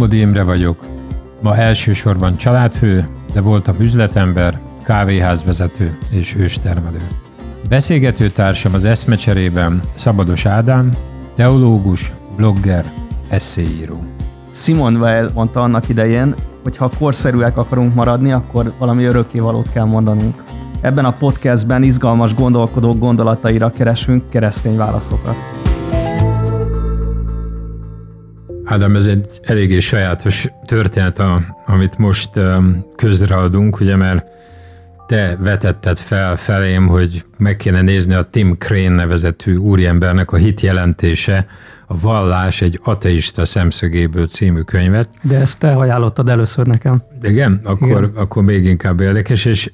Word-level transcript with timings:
Somodi 0.00 0.20
Imre 0.20 0.42
vagyok. 0.42 0.84
Ma 1.40 1.56
elsősorban 1.56 2.36
családfő, 2.36 3.08
de 3.32 3.40
voltam 3.40 3.80
üzletember, 3.80 4.60
kávéházvezető 4.82 5.98
és 6.10 6.34
őstermelő. 6.34 7.00
Beszélgető 7.68 8.30
társam 8.30 8.74
az 8.74 8.84
eszmecserében 8.84 9.80
Szabados 9.94 10.46
Ádám, 10.46 10.90
teológus, 11.36 12.12
blogger, 12.36 12.92
eszéíró. 13.28 14.02
Simon 14.52 14.96
Weil 14.96 15.30
mondta 15.34 15.62
annak 15.62 15.88
idején, 15.88 16.34
hogy 16.62 16.76
ha 16.76 16.90
korszerűek 16.98 17.56
akarunk 17.56 17.94
maradni, 17.94 18.32
akkor 18.32 18.72
valami 18.78 19.04
örökkévalót 19.04 19.70
kell 19.70 19.84
mondanunk. 19.84 20.44
Ebben 20.80 21.04
a 21.04 21.12
podcastben 21.12 21.82
izgalmas 21.82 22.34
gondolkodók 22.34 22.98
gondolataira 22.98 23.70
keresünk 23.70 24.28
keresztény 24.28 24.76
válaszokat. 24.76 25.69
Ádám, 28.70 28.96
ez 28.96 29.06
egy 29.06 29.26
eléggé 29.42 29.78
sajátos 29.78 30.48
történet, 30.64 31.18
a, 31.18 31.40
amit 31.66 31.98
most 31.98 32.36
um, 32.36 32.84
közreadunk, 32.96 33.80
ugye, 33.80 33.96
mert 33.96 34.26
te 35.06 35.36
vetetted 35.40 35.98
fel 35.98 36.36
felém, 36.36 36.86
hogy 36.86 37.24
meg 37.38 37.56
kéne 37.56 37.82
nézni 37.82 38.14
a 38.14 38.28
Tim 38.30 38.56
Crane 38.58 38.88
nevezetű 38.88 39.56
úriembernek 39.56 40.32
a 40.32 40.36
hit 40.36 40.60
jelentése, 40.60 41.46
a 41.86 41.98
Vallás 41.98 42.62
egy 42.62 42.80
ateista 42.82 43.44
szemszögéből 43.44 44.26
című 44.26 44.60
könyvet. 44.60 45.08
De 45.22 45.36
ezt 45.36 45.58
te 45.58 45.72
ajánlottad 45.72 46.28
először 46.28 46.66
nekem. 46.66 47.02
Igen? 47.22 47.60
Akkor, 47.64 47.88
Igen. 47.88 48.12
akkor 48.14 48.42
még 48.42 48.64
inkább 48.64 49.00
érdekes, 49.00 49.44
és, 49.44 49.70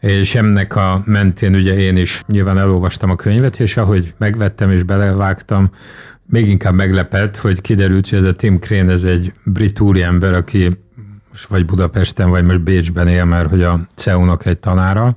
és 0.00 0.34
ennek 0.34 0.76
a 0.76 1.02
mentén 1.04 1.54
ugye 1.54 1.78
én 1.78 1.96
is 1.96 2.22
nyilván 2.26 2.58
elolvastam 2.58 3.10
a 3.10 3.16
könyvet, 3.16 3.60
és 3.60 3.76
ahogy 3.76 4.14
megvettem 4.18 4.70
és 4.70 4.82
belevágtam, 4.82 5.70
még 6.26 6.48
inkább 6.48 6.74
meglepett, 6.74 7.36
hogy 7.36 7.60
kiderült, 7.60 8.08
hogy 8.08 8.18
ez 8.18 8.24
a 8.24 8.34
Tim 8.34 8.58
Crane, 8.58 8.92
ez 8.92 9.04
egy 9.04 9.32
brit 9.44 9.80
úriember, 9.80 10.32
aki 10.32 10.78
most 11.30 11.48
vagy 11.48 11.64
Budapesten, 11.64 12.30
vagy 12.30 12.44
most 12.44 12.60
Bécsben 12.60 13.08
él, 13.08 13.24
mert 13.24 13.48
hogy 13.48 13.62
a 13.62 13.80
CEU-nak 13.94 14.46
egy 14.46 14.58
tanára, 14.58 15.16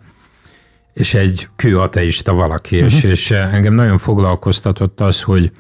és 0.94 1.14
egy 1.14 1.48
kő 1.56 1.80
ateista 1.80 2.34
valaki, 2.34 2.76
uh-huh. 2.76 2.94
és, 2.94 3.02
mhm. 3.02 3.12
és 3.12 3.32
engem 3.32 3.74
nagyon 3.74 3.98
foglalkoztatott 3.98 5.02
az, 5.02 5.22
hogy 5.22 5.52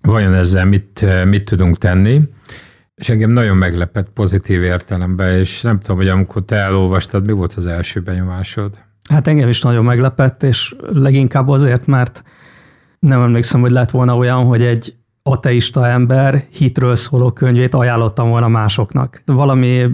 vajon 0.00 0.34
ezzel 0.34 0.64
mit, 0.64 1.04
mit 1.24 1.44
tudunk 1.44 1.78
tenni, 1.78 2.22
és 2.94 3.08
engem 3.08 3.30
nagyon 3.30 3.56
meglepett 3.56 4.10
pozitív 4.10 4.62
értelemben, 4.62 5.38
és 5.38 5.60
nem 5.60 5.80
tudom, 5.80 5.96
hogy 5.96 6.08
amikor 6.08 6.44
te 6.44 6.56
elolvastad, 6.56 7.26
mi 7.26 7.32
volt 7.32 7.52
az 7.52 7.66
első 7.66 8.00
benyomásod? 8.00 8.78
Hát 9.08 9.26
engem 9.26 9.48
is 9.48 9.62
nagyon 9.62 9.84
meglepett, 9.84 10.42
és 10.42 10.74
leginkább 10.92 11.48
azért, 11.48 11.86
mert 11.86 12.22
nem 13.04 13.22
emlékszem, 13.22 13.60
hogy 13.60 13.70
lett 13.70 13.90
volna 13.90 14.16
olyan, 14.16 14.44
hogy 14.44 14.62
egy 14.62 14.94
ateista 15.22 15.88
ember 15.88 16.44
hitről 16.50 16.94
szóló 16.94 17.30
könyvét 17.30 17.74
ajánlottam 17.74 18.28
volna 18.28 18.48
másoknak. 18.48 19.22
Valami 19.26 19.86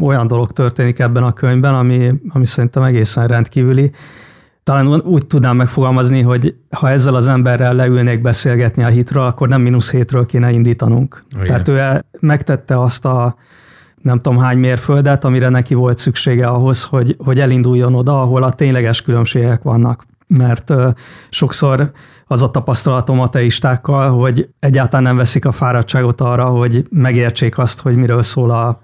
olyan 0.00 0.26
dolog 0.26 0.52
történik 0.52 0.98
ebben 0.98 1.22
a 1.22 1.32
könyvben, 1.32 1.74
ami, 1.74 2.12
ami 2.28 2.46
szerintem 2.46 2.82
egészen 2.82 3.26
rendkívüli. 3.26 3.90
Talán 4.62 5.00
úgy 5.00 5.26
tudnám 5.26 5.56
megfogalmazni, 5.56 6.22
hogy 6.22 6.54
ha 6.70 6.90
ezzel 6.90 7.14
az 7.14 7.28
emberrel 7.28 7.74
leülnék 7.74 8.20
beszélgetni 8.20 8.82
a 8.82 8.88
hitről, 8.88 9.22
akkor 9.22 9.48
nem 9.48 9.60
mínusz 9.60 9.90
hétről 9.90 10.26
kéne 10.26 10.50
indítanunk. 10.50 11.24
Igen. 11.34 11.46
Tehát 11.46 11.68
ő 11.68 12.04
megtette 12.20 12.80
azt 12.80 13.04
a 13.04 13.36
nem 14.02 14.20
tudom 14.20 14.38
hány 14.38 14.58
mérföldet, 14.58 15.24
amire 15.24 15.48
neki 15.48 15.74
volt 15.74 15.98
szüksége 15.98 16.46
ahhoz, 16.46 16.84
hogy, 16.84 17.16
hogy 17.18 17.40
elinduljon 17.40 17.94
oda, 17.94 18.20
ahol 18.20 18.42
a 18.42 18.52
tényleges 18.52 19.02
különbségek 19.02 19.62
vannak. 19.62 20.06
Mert 20.26 20.70
uh, 20.70 20.92
sokszor 21.30 21.90
az 22.26 22.42
a 22.42 22.50
tapasztalatom 22.50 23.20
ateistákkal, 23.20 24.10
hogy 24.10 24.48
egyáltalán 24.58 25.02
nem 25.02 25.16
veszik 25.16 25.44
a 25.44 25.52
fáradtságot 25.52 26.20
arra, 26.20 26.44
hogy 26.44 26.86
megértsék 26.90 27.58
azt, 27.58 27.80
hogy 27.80 27.96
miről 27.96 28.22
szól 28.22 28.50
a, 28.50 28.80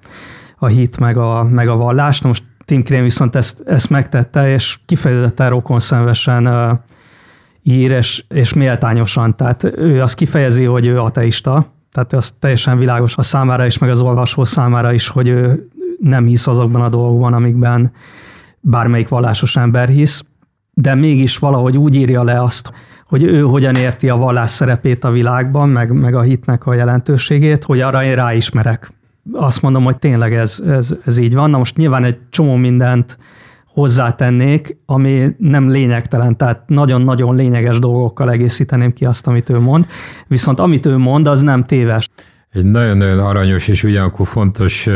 a 0.57 0.67
hit 0.67 0.99
meg 0.99 1.17
a, 1.17 1.45
meg 1.45 1.69
a 1.69 1.77
vallás. 1.77 2.21
Na 2.21 2.29
most 2.29 2.43
Tim 2.65 2.83
Crane 2.83 3.03
viszont 3.03 3.37
ezt, 3.37 3.63
ezt 3.67 3.91
megtette, 3.91 4.53
és 4.53 4.79
kifejezetten 4.87 5.49
rokonszenvesen 5.49 6.47
uh, 6.47 6.79
ír, 7.63 7.91
és, 7.91 8.25
és 8.29 8.53
méltányosan. 8.53 9.37
Tehát 9.37 9.65
ő 9.65 10.03
azt 10.03 10.15
kifejezi, 10.15 10.65
hogy 10.65 10.87
ő 10.87 11.01
ateista, 11.01 11.73
tehát 11.93 12.13
az 12.13 12.35
teljesen 12.39 12.79
világos 12.79 13.17
a 13.17 13.23
számára 13.23 13.67
is, 13.67 13.79
meg 13.79 13.91
az 13.91 14.01
olvasó 14.01 14.45
számára 14.45 14.93
is, 14.93 15.09
hogy 15.09 15.29
ő 15.29 15.69
nem 16.01 16.27
hisz 16.27 16.47
azokban 16.47 16.83
a 16.83 16.89
dolgokban, 16.89 17.33
amikben 17.33 17.93
bármelyik 18.61 19.09
vallásos 19.09 19.57
ember 19.57 19.89
hisz, 19.89 20.25
de 20.81 20.95
mégis 20.95 21.39
valahogy 21.39 21.79
úgy 21.79 21.95
írja 21.95 22.23
le 22.23 22.43
azt, 22.43 22.73
hogy 23.07 23.23
ő 23.23 23.41
hogyan 23.41 23.75
érti 23.75 24.09
a 24.09 24.17
vallás 24.17 24.51
szerepét 24.51 25.05
a 25.05 25.11
világban, 25.11 25.69
meg, 25.69 25.93
meg 25.93 26.15
a 26.15 26.21
hitnek 26.21 26.67
a 26.67 26.75
jelentőségét, 26.75 27.65
hogy 27.65 27.81
arra 27.81 28.05
én 28.05 28.15
ráismerek. 28.15 28.93
Azt 29.33 29.63
mondom, 29.63 29.85
hogy 29.85 29.99
tényleg 29.99 30.35
ez, 30.35 30.63
ez, 30.67 30.95
ez 31.05 31.19
így 31.19 31.35
van. 31.35 31.51
Na 31.51 31.59
most 31.59 31.77
nyilván 31.77 32.05
egy 32.05 32.19
csomó 32.31 32.55
mindent 32.55 33.19
hozzátennék, 33.67 34.77
ami 34.87 35.35
nem 35.39 35.69
lényegtelen, 35.69 36.37
tehát 36.37 36.63
nagyon-nagyon 36.67 37.35
lényeges 37.35 37.79
dolgokkal 37.79 38.31
egészíteném 38.31 38.93
ki 38.93 39.05
azt, 39.05 39.27
amit 39.27 39.51
ő 39.51 39.59
mond. 39.59 39.87
Viszont 40.27 40.61
amit 40.61 40.87
ő 40.87 40.97
mond, 40.97 41.27
az 41.27 41.43
nem 41.43 41.65
téves. 41.65 42.09
Egy 42.53 42.65
nagyon-nagyon 42.65 43.19
aranyos 43.19 43.69
és 43.69 43.83
ugyanakkor 43.85 44.27
fontos 44.27 44.89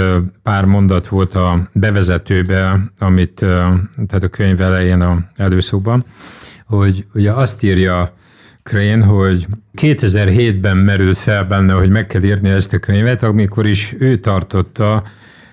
pár 0.42 0.64
mondat 0.64 1.08
volt 1.08 1.34
a 1.34 1.68
bevezetőbe, 1.72 2.80
amit 2.98 3.34
tehát 4.06 4.22
a 4.22 4.28
könyv 4.28 4.60
elején 4.60 5.00
a 5.00 5.24
előszóban, 5.36 6.04
hogy 6.66 7.06
ugye 7.14 7.32
azt 7.32 7.62
írja 7.62 8.14
Crane, 8.62 9.04
hogy 9.04 9.46
2007-ben 9.76 10.76
merült 10.76 11.18
fel 11.18 11.44
benne, 11.44 11.72
hogy 11.72 11.90
meg 11.90 12.06
kell 12.06 12.22
írni 12.22 12.48
ezt 12.48 12.72
a 12.72 12.78
könyvet, 12.78 13.22
amikor 13.22 13.66
is 13.66 13.94
ő 13.98 14.16
tartotta 14.16 15.02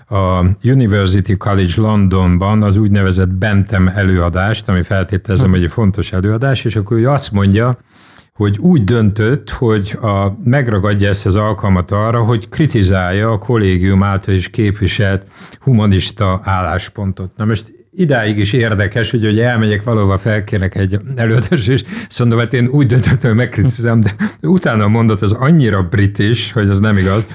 a 0.07 0.45
University 0.63 1.37
College 1.37 1.73
Londonban 1.75 2.63
az 2.63 2.77
úgynevezett 2.77 3.29
Bentham 3.29 3.87
előadást, 3.87 4.69
ami 4.69 4.81
feltételezem, 4.83 5.49
hogy 5.49 5.63
egy 5.63 5.71
fontos 5.71 6.11
előadás, 6.11 6.65
és 6.65 6.75
akkor 6.75 6.97
ő 6.97 7.09
azt 7.09 7.31
mondja, 7.31 7.77
hogy 8.41 8.57
úgy 8.59 8.83
döntött, 8.83 9.49
hogy 9.49 9.97
a, 10.01 10.37
megragadja 10.43 11.09
ezt 11.09 11.25
az 11.25 11.35
alkalmat 11.35 11.91
arra, 11.91 12.23
hogy 12.23 12.49
kritizálja 12.49 13.31
a 13.31 13.37
kollégium 13.37 14.03
által 14.03 14.33
is 14.33 14.49
képviselt 14.49 15.25
humanista 15.59 16.39
álláspontot. 16.43 17.31
Na 17.37 17.45
most 17.45 17.73
idáig 17.95 18.37
is 18.37 18.53
érdekes, 18.53 19.11
hogy, 19.11 19.23
hogy 19.23 19.39
elmegyek 19.39 19.83
valahova, 19.83 20.17
felkérek 20.17 20.75
egy 20.75 20.99
előadást, 21.15 21.67
és 21.67 21.83
mondom, 22.19 22.39
hát 22.39 22.53
én 22.53 22.67
úgy 22.67 22.87
döntöttem, 22.87 23.29
hogy 23.29 23.39
megkritizálom, 23.39 24.01
de 24.01 24.15
utána 24.41 24.83
a 24.83 24.87
mondat 24.87 25.21
az 25.21 25.31
annyira 25.31 25.83
british, 25.83 26.53
hogy 26.53 26.69
az 26.69 26.79
nem 26.79 26.97
igaz. 26.97 27.25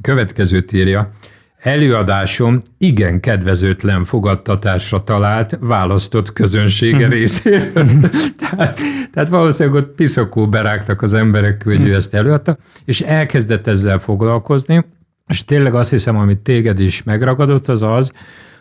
Következőt 0.00 0.72
írja, 0.72 1.10
Előadásom 1.58 2.62
igen 2.78 3.20
kedvezőtlen 3.20 4.04
fogadtatásra 4.04 5.04
talált 5.04 5.58
választott 5.60 6.32
közönsége 6.32 7.06
mhm. 7.06 7.10
részéről. 7.10 8.00
tehát, 8.40 8.80
tehát 9.12 9.28
valószínűleg 9.28 9.82
ott 9.82 9.94
piszokó 9.94 10.48
berágtak 10.48 11.02
az 11.02 11.12
emberek, 11.12 11.62
hogy 11.64 11.88
ő 11.88 11.94
ezt 11.94 12.14
előadta, 12.14 12.56
és 12.84 13.00
elkezdett 13.00 13.66
ezzel 13.66 13.98
foglalkozni, 13.98 14.84
és 15.28 15.44
tényleg 15.44 15.74
azt 15.74 15.90
hiszem, 15.90 16.16
amit 16.16 16.38
téged 16.38 16.80
is 16.80 17.02
megragadott, 17.02 17.68
az 17.68 17.82
az, 17.82 18.12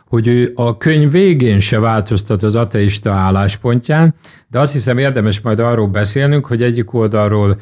hogy 0.07 0.27
ő 0.27 0.51
a 0.55 0.77
könyv 0.77 1.11
végén 1.11 1.59
se 1.59 1.79
változtat 1.79 2.43
az 2.43 2.55
ateista 2.55 3.11
álláspontján, 3.11 4.15
de 4.47 4.59
azt 4.59 4.73
hiszem 4.73 4.97
érdemes 4.97 5.41
majd 5.41 5.59
arról 5.59 5.87
beszélnünk, 5.87 6.45
hogy 6.45 6.63
egyik 6.63 6.93
oldalról 6.93 7.59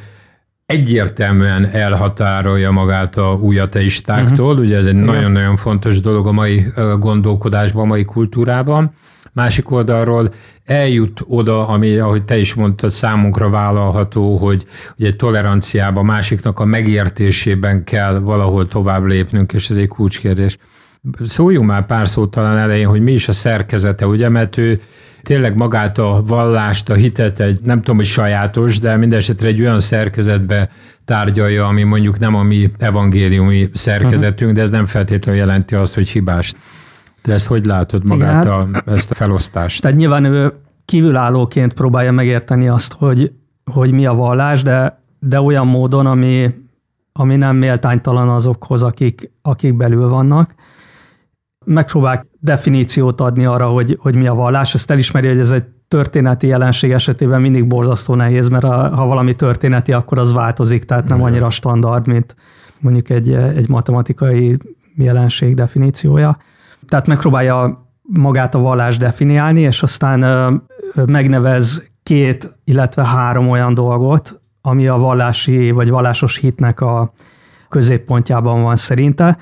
egyértelműen 0.73 1.69
elhatárolja 1.72 2.72
magát 2.72 3.17
a 3.17 3.38
új 3.41 3.59
ateistáktól, 3.59 4.51
uh-huh. 4.51 4.66
ugye 4.66 4.78
ez 4.78 4.85
egy 4.85 4.95
nagyon-nagyon 4.95 5.57
fontos 5.57 6.00
dolog 6.00 6.28
a 6.28 6.31
mai 6.31 6.66
gondolkodásban, 7.00 7.84
a 7.84 7.88
mai 7.88 8.06
kultúrában. 8.06 8.91
Másik 9.31 9.72
oldalról 9.72 10.33
eljut 10.66 11.23
oda, 11.28 11.68
ami, 11.68 11.98
ahogy 11.98 12.24
te 12.24 12.38
is 12.38 12.53
mondtad, 12.53 12.92
számunkra 12.92 13.50
vállalható, 13.50 14.38
hogy 14.38 14.65
ugye 14.98 15.07
egy 15.07 15.15
toleranciában, 15.15 16.06
másiknak 16.06 16.59
a 16.59 16.65
megértésében 16.65 17.83
kell 17.83 18.19
valahol 18.19 18.68
tovább 18.68 19.03
lépnünk, 19.03 19.53
és 19.53 19.69
ez 19.69 19.75
egy 19.75 19.88
kulcskérdés. 19.88 20.57
Szóljunk 21.25 21.68
már 21.68 21.86
pár 21.86 22.09
szót 22.09 22.31
talán 22.31 22.57
elején, 22.57 22.88
hogy 22.88 23.01
mi 23.01 23.12
is 23.12 23.27
a 23.27 23.31
szerkezete, 23.31 24.07
ugye, 24.07 24.30
mert 24.30 24.57
ő 24.57 24.81
tényleg 25.24 25.56
magát 25.56 25.98
a 25.98 26.24
vallást, 26.28 26.90
a 26.90 26.94
hitet 26.94 27.40
egy, 27.40 27.60
nem 27.64 27.78
tudom, 27.78 27.96
hogy 27.96 28.06
sajátos, 28.06 28.80
de 28.80 28.98
minden 28.98 29.20
esetre 29.20 29.48
egy 29.48 29.62
olyan 29.62 29.80
szerkezetbe 29.80 30.70
tárgyalja, 31.06 31.68
ami 31.68 31.84
mondjuk 31.84 32.20
nem 32.20 32.36
a 32.36 32.44
mi 32.44 32.72
evangéliumi 32.78 33.70
szerkezetünk, 33.74 34.40
uh-huh. 34.40 34.54
de 34.54 34.62
ez 34.62 34.70
nem 34.70 34.86
feltétlenül 34.86 35.40
jelenti 35.40 35.75
azt, 35.75 35.94
hogy 35.94 36.10
hibás. 36.10 36.54
De 37.24 37.34
ezt 37.34 37.48
hogy 37.48 37.66
látod 37.66 38.06
magát, 38.06 38.46
a, 38.46 38.68
ezt 38.86 39.12
a 39.12 39.16
felosztást? 39.16 39.81
Tehát 39.81 39.98
nyilván 39.98 40.25
ő 40.25 40.54
kívülállóként 40.86 41.74
próbálja 41.74 42.12
megérteni 42.12 42.68
azt, 42.68 42.94
hogy, 42.94 43.31
hogy 43.72 43.92
mi 43.92 44.06
a 44.06 44.14
vallás, 44.14 44.62
de, 44.62 45.02
de 45.20 45.42
olyan 45.42 45.68
módon, 45.68 46.06
ami, 46.06 46.54
ami 47.14 47.36
nem 47.36 47.56
méltánytalan 47.56 48.30
azokhoz, 48.30 48.84
akik, 48.84 49.31
akik 49.42 49.74
belül 49.74 50.08
vannak 50.08 50.56
megpróbál 51.63 52.25
definíciót 52.39 53.21
adni 53.21 53.45
arra, 53.45 53.68
hogy, 53.68 53.98
hogy 54.01 54.15
mi 54.15 54.27
a 54.27 54.33
vallás. 54.33 54.74
Ezt 54.74 54.92
elismeri, 54.92 55.27
hogy 55.27 55.39
ez 55.39 55.51
egy 55.51 55.63
történeti 55.88 56.48
jelenség 56.48 56.92
esetében 56.92 57.42
mindig 57.42 57.68
borzasztó 57.68 58.15
nehéz, 58.15 58.48
mert 58.48 58.63
a, 58.63 58.95
ha 58.95 59.06
valami 59.06 59.36
történeti, 59.36 59.92
akkor 59.92 60.19
az 60.19 60.33
változik, 60.33 60.83
tehát 60.83 61.07
nem 61.07 61.24
annyira 61.24 61.50
standard, 61.50 62.07
mint, 62.07 62.36
mondjuk 62.80 63.10
egy, 63.10 63.33
egy 63.33 63.69
matematikai 63.69 64.57
jelenség 64.95 65.56
definíciója. 65.56 66.38
Tehát 66.88 67.07
megpróbálja 67.07 67.88
magát 68.01 68.56
a 68.56 68.60
vallást 68.60 69.00
definiálni, 69.00 69.62
és 69.62 69.83
aztán 69.83 70.62
megnevez 71.06 71.92
két, 72.04 72.57
illetve 72.63 73.06
három 73.06 73.50
olyan 73.50 73.74
dolgot, 73.74 74.42
ami 74.62 74.88
a 74.88 74.98
vallási 74.98 75.71
vagy 75.71 75.89
vallásos 75.89 76.38
hitnek 76.38 76.81
a 76.81 77.13
középpontjában 77.69 78.62
van 78.62 78.75
szerinte, 78.75 79.38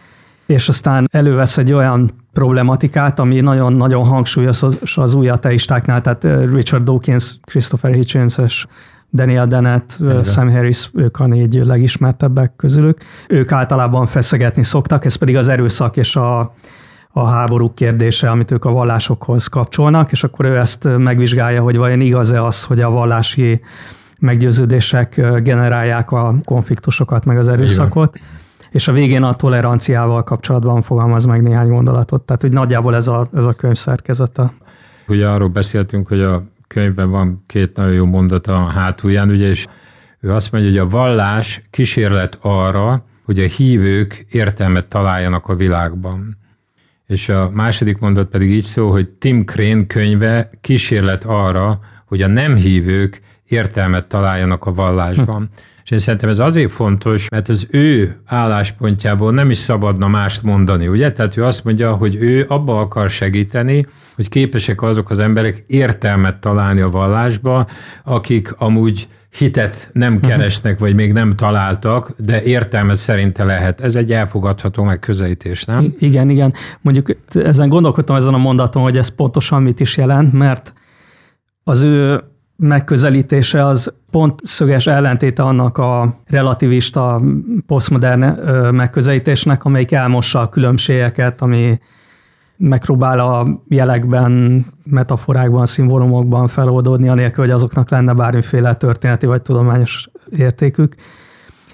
és 0.51 0.69
aztán 0.69 1.07
elővesz 1.11 1.57
egy 1.57 1.73
olyan 1.73 2.11
problematikát, 2.33 3.19
ami 3.19 3.39
nagyon-nagyon 3.39 4.05
hangsúlyos 4.05 4.63
az, 4.63 4.77
az 4.95 5.13
új 5.13 5.29
ateistáknál, 5.29 6.01
tehát 6.01 6.51
Richard 6.53 6.83
Dawkins, 6.83 7.39
Christopher 7.41 7.93
Hitchens 7.93 8.37
és 8.37 8.65
Daniel 9.13 9.47
Dennett, 9.47 9.97
Igen. 9.99 10.23
Sam 10.23 10.51
Harris, 10.51 10.89
ők 10.93 11.19
a 11.19 11.27
négy 11.27 11.53
legismertebbek 11.53 12.55
közülük. 12.55 12.97
Ők 13.27 13.51
általában 13.51 14.05
feszegetni 14.05 14.63
szoktak, 14.63 15.05
ez 15.05 15.15
pedig 15.15 15.35
az 15.37 15.47
erőszak 15.47 15.97
és 15.97 16.15
a, 16.15 16.53
a 17.11 17.25
háborúk 17.25 17.75
kérdése, 17.75 18.29
amit 18.29 18.51
ők 18.51 18.65
a 18.65 18.71
vallásokhoz 18.71 19.47
kapcsolnak, 19.47 20.11
és 20.11 20.23
akkor 20.23 20.45
ő 20.45 20.57
ezt 20.57 20.87
megvizsgálja, 20.97 21.61
hogy 21.61 21.77
vajon 21.77 22.01
igaz-e 22.01 22.43
az, 22.43 22.63
hogy 22.63 22.81
a 22.81 22.89
vallási 22.89 23.61
meggyőződések 24.19 25.21
generálják 25.43 26.11
a 26.11 26.35
konfliktusokat, 26.45 27.25
meg 27.25 27.37
az 27.37 27.47
erőszakot. 27.47 28.15
Igen. 28.15 28.27
És 28.71 28.87
a 28.87 28.91
végén 28.91 29.23
a 29.23 29.35
toleranciával 29.35 30.23
kapcsolatban 30.23 30.81
fogalmaz 30.81 31.25
meg 31.25 31.41
néhány 31.41 31.67
gondolatot. 31.67 32.21
Tehát, 32.21 32.41
hogy 32.41 32.51
nagyjából 32.53 32.95
ez 32.95 33.07
a, 33.07 33.27
ez 33.33 33.45
a 33.45 33.53
könyv 33.53 33.75
szerkezete. 33.75 34.53
Ugye 35.07 35.27
arról 35.27 35.47
beszéltünk, 35.47 36.07
hogy 36.07 36.21
a 36.21 36.43
könyvben 36.67 37.09
van 37.09 37.43
két 37.47 37.75
nagyon 37.75 37.93
jó 37.93 38.05
mondat 38.05 38.47
a 38.47 38.65
hátulján, 38.65 39.29
ugye, 39.29 39.47
és 39.47 39.67
ő 40.19 40.31
azt 40.31 40.51
mondja, 40.51 40.69
hogy 40.69 40.79
a 40.79 40.87
vallás 40.89 41.61
kísérlet 41.69 42.37
arra, 42.41 43.05
hogy 43.25 43.39
a 43.39 43.47
hívők 43.47 44.25
értelmet 44.29 44.85
találjanak 44.85 45.47
a 45.47 45.55
világban. 45.55 46.37
És 47.07 47.29
a 47.29 47.49
második 47.53 47.97
mondat 47.97 48.29
pedig 48.29 48.51
így 48.51 48.63
szól, 48.63 48.91
hogy 48.91 49.09
Tim 49.09 49.45
Crane 49.45 49.85
könyve 49.85 50.49
kísérlet 50.61 51.23
arra, 51.23 51.79
hogy 52.05 52.21
a 52.21 52.27
nem 52.27 52.55
hívők 52.55 53.21
értelmet 53.47 54.07
találjanak 54.07 54.65
a 54.65 54.73
vallásban. 54.73 55.49
És 55.83 55.91
én 55.91 55.99
szerintem 55.99 56.29
ez 56.29 56.39
azért 56.39 56.71
fontos, 56.71 57.29
mert 57.29 57.49
az 57.49 57.67
ő 57.69 58.21
álláspontjából 58.25 59.31
nem 59.31 59.49
is 59.49 59.57
szabadna 59.57 60.07
mást 60.07 60.43
mondani, 60.43 60.87
ugye? 60.87 61.11
Tehát 61.11 61.37
ő 61.37 61.43
azt 61.43 61.63
mondja, 61.63 61.95
hogy 61.95 62.15
ő 62.15 62.45
abba 62.47 62.79
akar 62.79 63.09
segíteni, 63.09 63.85
hogy 64.15 64.29
képesek 64.29 64.81
azok 64.81 65.09
az 65.09 65.19
emberek 65.19 65.63
értelmet 65.67 66.39
találni 66.39 66.81
a 66.81 66.89
vallásba, 66.89 67.67
akik 68.03 68.53
amúgy 68.57 69.07
hitet 69.37 69.89
nem 69.93 70.13
mhm. 70.13 70.25
keresnek, 70.25 70.79
vagy 70.79 70.95
még 70.95 71.13
nem 71.13 71.35
találtak, 71.35 72.13
de 72.17 72.43
értelmet 72.43 72.97
szerinte 72.97 73.43
lehet. 73.43 73.81
Ez 73.81 73.95
egy 73.95 74.11
elfogadható 74.11 74.83
megközelítés, 74.83 75.63
nem? 75.63 75.93
Igen, 75.99 76.29
igen. 76.29 76.53
Mondjuk 76.81 77.07
ezen 77.33 77.69
gondolkodtam 77.69 78.15
ezen 78.15 78.33
a 78.33 78.37
mondaton, 78.37 78.83
hogy 78.83 78.97
ez 78.97 79.07
pontosan 79.07 79.61
mit 79.61 79.79
is 79.79 79.97
jelent, 79.97 80.33
mert 80.33 80.73
az 81.63 81.81
ő 81.81 82.23
megközelítése 82.61 83.65
az 83.65 83.93
pont 84.11 84.39
szöges 84.43 84.87
ellentéte 84.87 85.43
annak 85.43 85.77
a 85.77 86.15
relativista, 86.27 87.21
posztmodern 87.67 88.23
megközelítésnek, 88.71 89.63
amelyik 89.63 89.91
elmossa 89.91 90.39
a 90.39 90.49
különbségeket, 90.49 91.41
ami 91.41 91.79
megpróbál 92.57 93.19
a 93.19 93.61
jelekben, 93.67 94.65
metaforákban, 94.83 95.65
szimbólumokban 95.65 96.47
feloldódni, 96.47 97.09
anélkül, 97.09 97.43
hogy 97.43 97.53
azoknak 97.53 97.89
lenne 97.89 98.13
bármiféle 98.13 98.75
történeti 98.75 99.25
vagy 99.25 99.41
tudományos 99.41 100.09
értékük. 100.37 100.95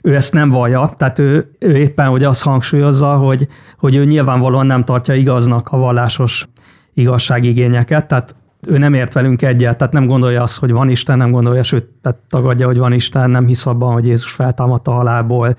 Ő 0.02 0.16
ezt 0.16 0.34
nem 0.34 0.50
vallja, 0.50 0.94
tehát 0.98 1.20
ő, 1.20 1.52
ő 1.60 1.76
éppen 1.76 2.08
hogy 2.08 2.24
azt 2.24 2.44
hangsúlyozza, 2.44 3.16
hogy, 3.16 3.48
hogy 3.78 3.96
ő 3.96 4.06
nyilvánvalóan 4.06 4.66
nem 4.66 4.84
tartja 4.84 5.14
igaznak 5.14 5.68
a 5.68 5.78
vallásos 5.78 6.48
igazságigényeket, 6.94 8.08
tehát 8.08 8.36
ő 8.68 8.78
nem 8.78 8.94
ért 8.94 9.14
velünk 9.14 9.42
egyet, 9.42 9.78
tehát 9.78 9.94
nem 9.94 10.06
gondolja 10.06 10.42
azt, 10.42 10.60
hogy 10.60 10.72
van 10.72 10.90
Isten, 10.90 11.18
nem 11.18 11.32
gondolja, 11.32 11.64
sőt, 11.64 11.86
tehát 12.02 12.20
tagadja, 12.30 12.66
hogy 12.66 12.78
van 12.78 12.92
Isten, 12.92 13.30
nem 13.30 13.48
hisz 13.48 13.66
abban, 13.66 13.94
hogy 13.94 14.06
Jézus 14.06 14.32
feltámadta 14.32 14.92
a 14.92 14.96
halálból, 14.96 15.58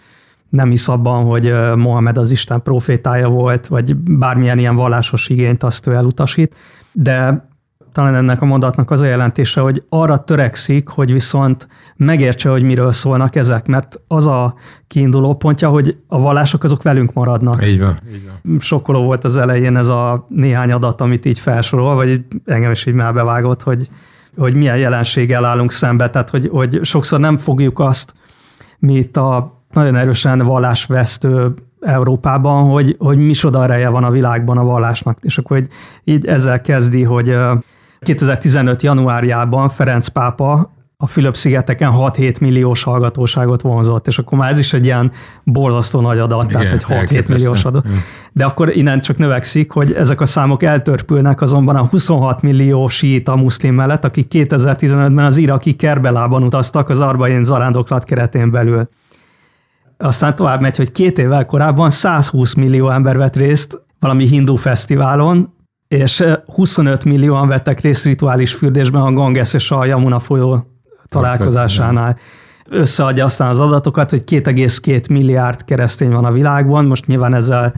nem 0.49 0.71
hisz 0.71 0.89
abban, 0.89 1.25
hogy 1.25 1.55
Mohamed 1.77 2.19
az 2.19 2.31
Isten 2.31 2.63
profétája 2.63 3.29
volt, 3.29 3.67
vagy 3.67 3.97
bármilyen 3.97 4.59
ilyen 4.59 4.77
vallásos 4.77 5.29
igényt 5.29 5.63
azt 5.63 5.87
ő 5.87 5.93
elutasít, 5.95 6.55
de 6.93 7.48
talán 7.99 8.15
ennek 8.15 8.43
a 8.43 8.45
mondatnak 8.45 8.91
az 8.91 9.01
a 9.01 9.05
jelentése, 9.05 9.61
hogy 9.61 9.83
arra 9.89 10.25
törekszik, 10.25 10.89
hogy 10.89 11.13
viszont 11.13 11.69
megértse, 11.97 12.49
hogy 12.51 12.63
miről 12.63 12.93
szólnak 12.93 13.37
ezek, 13.37 13.67
mert 13.67 14.01
az 14.09 14.27
a 14.27 14.55
kiinduló 14.87 15.35
pontja, 15.35 15.69
hogy 15.69 15.97
a 16.07 16.21
vallások 16.21 16.65
azok 16.65 16.83
velünk 16.83 17.13
maradnak. 17.13 17.67
Így 17.67 17.81
van. 17.81 17.97
Így 18.15 18.27
van. 18.27 18.59
Sokkoló 18.59 19.03
volt 19.03 19.25
az 19.25 19.37
elején 19.37 19.77
ez 19.77 19.89
a 19.89 20.27
néhány 20.29 20.73
adat, 20.73 21.01
amit 21.01 21.25
így 21.25 21.39
felsorol, 21.39 21.95
vagy 21.95 22.25
engem 22.45 22.71
is 22.71 22.87
így 22.87 22.95
már 22.95 23.15
bevágott, 23.15 23.63
hogy, 23.63 23.89
hogy 24.37 24.55
milyen 24.55 24.77
jelenséggel 24.77 25.45
állunk 25.45 25.73
szembe, 25.73 26.11
tehát 26.11 26.31
hogy, 26.31 26.49
hogy 26.53 26.81
sokszor 26.83 27.21
nem 27.21 27.37
fogjuk 27.37 27.79
azt, 27.79 28.15
mi 28.79 28.95
itt 28.95 29.17
a 29.17 29.61
nagyon 29.73 29.97
erősen 29.97 30.39
vallásvesztő 30.39 31.55
Európában, 31.81 32.71
hogy, 32.71 32.97
hogy 32.99 33.19
mi 33.19 33.35
ereje 33.53 33.89
van 33.89 34.05
a 34.05 34.11
világban 34.11 34.59
a 34.59 34.65
vallásnak. 34.65 35.19
És 35.23 35.39
akkor 35.39 35.57
így, 35.57 35.69
így 36.05 36.27
ezzel 36.27 36.61
kezdi, 36.61 37.03
hogy 37.03 37.37
2015. 38.01 38.83
januárjában 38.83 39.69
Ferenc 39.69 40.09
pápa 40.09 40.77
a 41.01 41.07
Fülöp-szigeteken 41.07 41.93
6-7 41.97 42.41
milliós 42.41 42.83
hallgatóságot 42.83 43.63
vonzott, 43.63 44.07
és 44.07 44.19
akkor 44.19 44.39
már 44.39 44.53
ez 44.53 44.59
is 44.59 44.73
egy 44.73 44.85
ilyen 44.85 45.13
borzasztó 45.45 46.01
nagy 46.01 46.19
adat, 46.19 46.51
Igen, 46.51 46.61
tehát 46.61 46.73
egy 46.73 46.85
6-7 47.25 47.29
milliós 47.29 47.65
adat. 47.65 47.89
Mm. 47.89 47.93
De 48.33 48.45
akkor 48.45 48.77
innen 48.77 49.01
csak 49.01 49.19
növekszik, 49.19 49.71
hogy 49.71 49.93
ezek 49.93 50.21
a 50.21 50.27
számok 50.27 50.63
eltörpülnek 50.63 51.41
azonban 51.41 51.77
a 51.77 51.87
26 51.87 52.43
millió 52.43 52.91
a 53.25 53.37
muszlim 53.37 53.75
mellett, 53.75 54.05
akik 54.05 54.27
2015-ben 54.31 55.25
az 55.25 55.37
iraki 55.37 55.77
Kerbelában 55.77 56.43
utaztak 56.43 56.89
az 56.89 57.01
Arbain 57.01 57.45
zarándoklat 57.45 58.05
keretén 58.05 58.51
belül. 58.51 58.89
Aztán 59.97 60.37
tovább 60.37 60.61
megy, 60.61 60.77
hogy 60.77 60.93
két 60.93 61.19
évvel 61.19 61.47
korábban 61.47 61.91
120 61.91 62.55
millió 62.55 62.91
ember 62.91 63.17
vett 63.17 63.37
részt 63.37 63.83
valami 64.01 64.27
hindu 64.27 64.55
fesztiválon, 64.55 65.53
és 65.89 66.25
25 66.55 67.05
millióan 67.05 67.49
vettek 67.49 67.81
részt 67.81 68.05
rituális 68.05 68.55
fürdésben 68.55 69.03
a 69.03 69.13
Ganges 69.13 69.55
és 69.55 69.71
a 69.71 69.85
Yamuna 69.85 70.19
folyó 70.19 70.67
találkozásánál. 71.07 72.17
Összeadja 72.71 73.25
aztán 73.25 73.49
az 73.49 73.61
adatokat, 73.61 74.11
hogy 74.11 74.23
2,2 74.27 75.11
milliárd 75.11 75.65
keresztény 75.65 76.11
van 76.11 76.25
a 76.25 76.33
világban, 76.33 76.85
most 76.85 77.07
nyilván 77.07 77.35
ezzel 77.35 77.75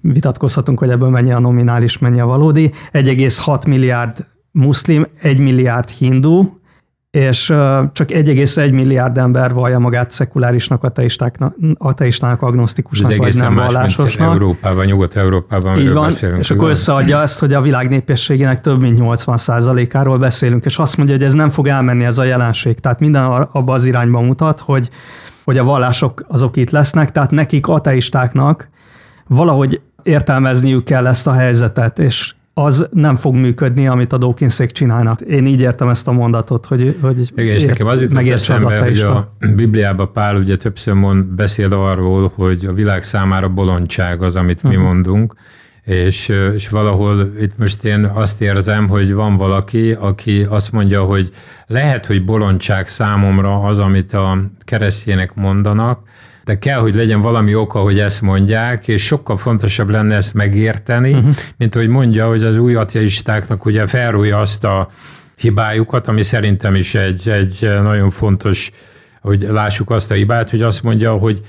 vitatkozhatunk, 0.00 0.78
hogy 0.78 0.90
ebből 0.90 1.08
mennyi 1.08 1.32
a 1.32 1.38
nominális, 1.38 1.98
mennyi 1.98 2.20
a 2.20 2.26
valódi. 2.26 2.72
1,6 2.92 3.66
milliárd 3.66 4.26
muszlim, 4.50 5.06
1 5.20 5.38
milliárd 5.38 5.88
hindu, 5.88 6.59
és 7.10 7.44
csak 7.92 8.08
1,1 8.08 8.72
milliárd 8.72 9.18
ember 9.18 9.52
vallja 9.52 9.78
magát 9.78 10.10
szekulárisnak, 10.10 10.82
ateistáknak, 10.84 11.56
ateistának, 11.78 12.42
agnosztikusnak, 12.42 13.16
vagy 13.16 13.36
nem 13.36 13.52
más, 13.52 13.66
vallásosnak. 13.66 14.32
Európában, 14.32 14.84
Nyugat-Európában, 14.86 15.78
Így 15.78 15.92
van, 15.92 16.04
beszélünk. 16.04 16.38
És 16.38 16.50
akkor 16.50 16.68
összeadja 16.70 17.20
ezt, 17.20 17.40
hogy 17.40 17.54
a 17.54 17.60
világ 17.60 17.88
népességének 17.88 18.60
több 18.60 18.80
mint 18.80 18.98
80%-áról 19.00 20.18
beszélünk, 20.18 20.64
és 20.64 20.78
azt 20.78 20.96
mondja, 20.96 21.14
hogy 21.14 21.24
ez 21.24 21.32
nem 21.32 21.48
fog 21.48 21.66
elmenni 21.66 22.04
ez 22.04 22.18
a 22.18 22.24
jelenség. 22.24 22.78
Tehát 22.78 23.00
minden 23.00 23.24
abba 23.52 23.72
az 23.72 23.84
irányba 23.84 24.20
mutat, 24.20 24.60
hogy, 24.60 24.90
hogy 25.44 25.58
a 25.58 25.64
vallások 25.64 26.24
azok 26.28 26.56
itt 26.56 26.70
lesznek, 26.70 27.12
tehát 27.12 27.30
nekik 27.30 27.66
ateistáknak 27.66 28.68
valahogy 29.26 29.80
értelmezniük 30.02 30.84
kell 30.84 31.06
ezt 31.06 31.26
a 31.26 31.32
helyzetet, 31.32 31.98
és 31.98 32.34
az 32.54 32.88
nem 32.92 33.16
fog 33.16 33.34
működni, 33.34 33.86
amit 33.86 34.12
a 34.12 34.18
Dawkinsék 34.18 34.70
csinálnak. 34.70 35.20
Én 35.20 35.46
így 35.46 35.60
értem 35.60 35.88
ezt 35.88 36.08
a 36.08 36.12
mondatot, 36.12 36.66
hogy, 36.66 36.98
hogy 37.00 37.30
Igen, 37.34 37.54
és 37.54 37.64
nekem 37.64 37.86
az 37.86 38.00
jutott 38.00 38.26
eszembe, 38.26 38.78
hogy 38.78 39.00
a 39.00 39.32
Bibliában 39.54 40.12
Pál 40.12 40.36
ugye 40.36 40.56
többször 40.56 40.94
mond, 40.94 41.24
beszél 41.24 41.72
arról, 41.72 42.32
hogy 42.34 42.64
a 42.64 42.72
világ 42.72 43.04
számára 43.04 43.48
bolondság 43.48 44.22
az, 44.22 44.36
amit 44.36 44.56
uh-huh. 44.56 44.70
mi 44.70 44.76
mhm. 44.76 44.86
mondunk, 44.86 45.34
és, 45.84 46.28
és 46.54 46.68
valahol 46.68 47.32
itt 47.40 47.58
most 47.58 47.84
én 47.84 48.04
azt 48.04 48.40
érzem, 48.40 48.88
hogy 48.88 49.12
van 49.12 49.36
valaki, 49.36 49.92
aki 49.92 50.46
azt 50.48 50.72
mondja, 50.72 51.02
hogy 51.02 51.30
lehet, 51.66 52.06
hogy 52.06 52.24
bolondság 52.24 52.88
számomra 52.88 53.62
az, 53.62 53.78
amit 53.78 54.12
a 54.12 54.38
keresztjének 54.64 55.34
mondanak, 55.34 56.08
de 56.44 56.58
kell, 56.58 56.78
hogy 56.78 56.94
legyen 56.94 57.20
valami 57.20 57.54
oka, 57.54 57.78
hogy 57.78 57.98
ezt 57.98 58.22
mondják, 58.22 58.88
és 58.88 59.04
sokkal 59.04 59.36
fontosabb 59.36 59.88
lenne 59.88 60.14
ezt 60.14 60.34
megérteni, 60.34 61.12
uh-huh. 61.12 61.34
mint 61.56 61.74
hogy 61.74 61.88
mondja, 61.88 62.28
hogy 62.28 62.42
az 62.42 62.56
új 62.56 62.74
ateistáknak 62.74 63.64
ugye 63.64 63.86
felrújja 63.86 64.38
azt 64.38 64.64
a 64.64 64.88
hibájukat, 65.36 66.06
ami 66.06 66.22
szerintem 66.22 66.74
is 66.74 66.94
egy, 66.94 67.28
egy 67.28 67.68
nagyon 67.82 68.10
fontos, 68.10 68.70
hogy 69.20 69.46
lássuk 69.50 69.90
azt 69.90 70.10
a 70.10 70.14
hibát, 70.14 70.50
hogy 70.50 70.62
azt 70.62 70.82
mondja, 70.82 71.12
hogy 71.12 71.40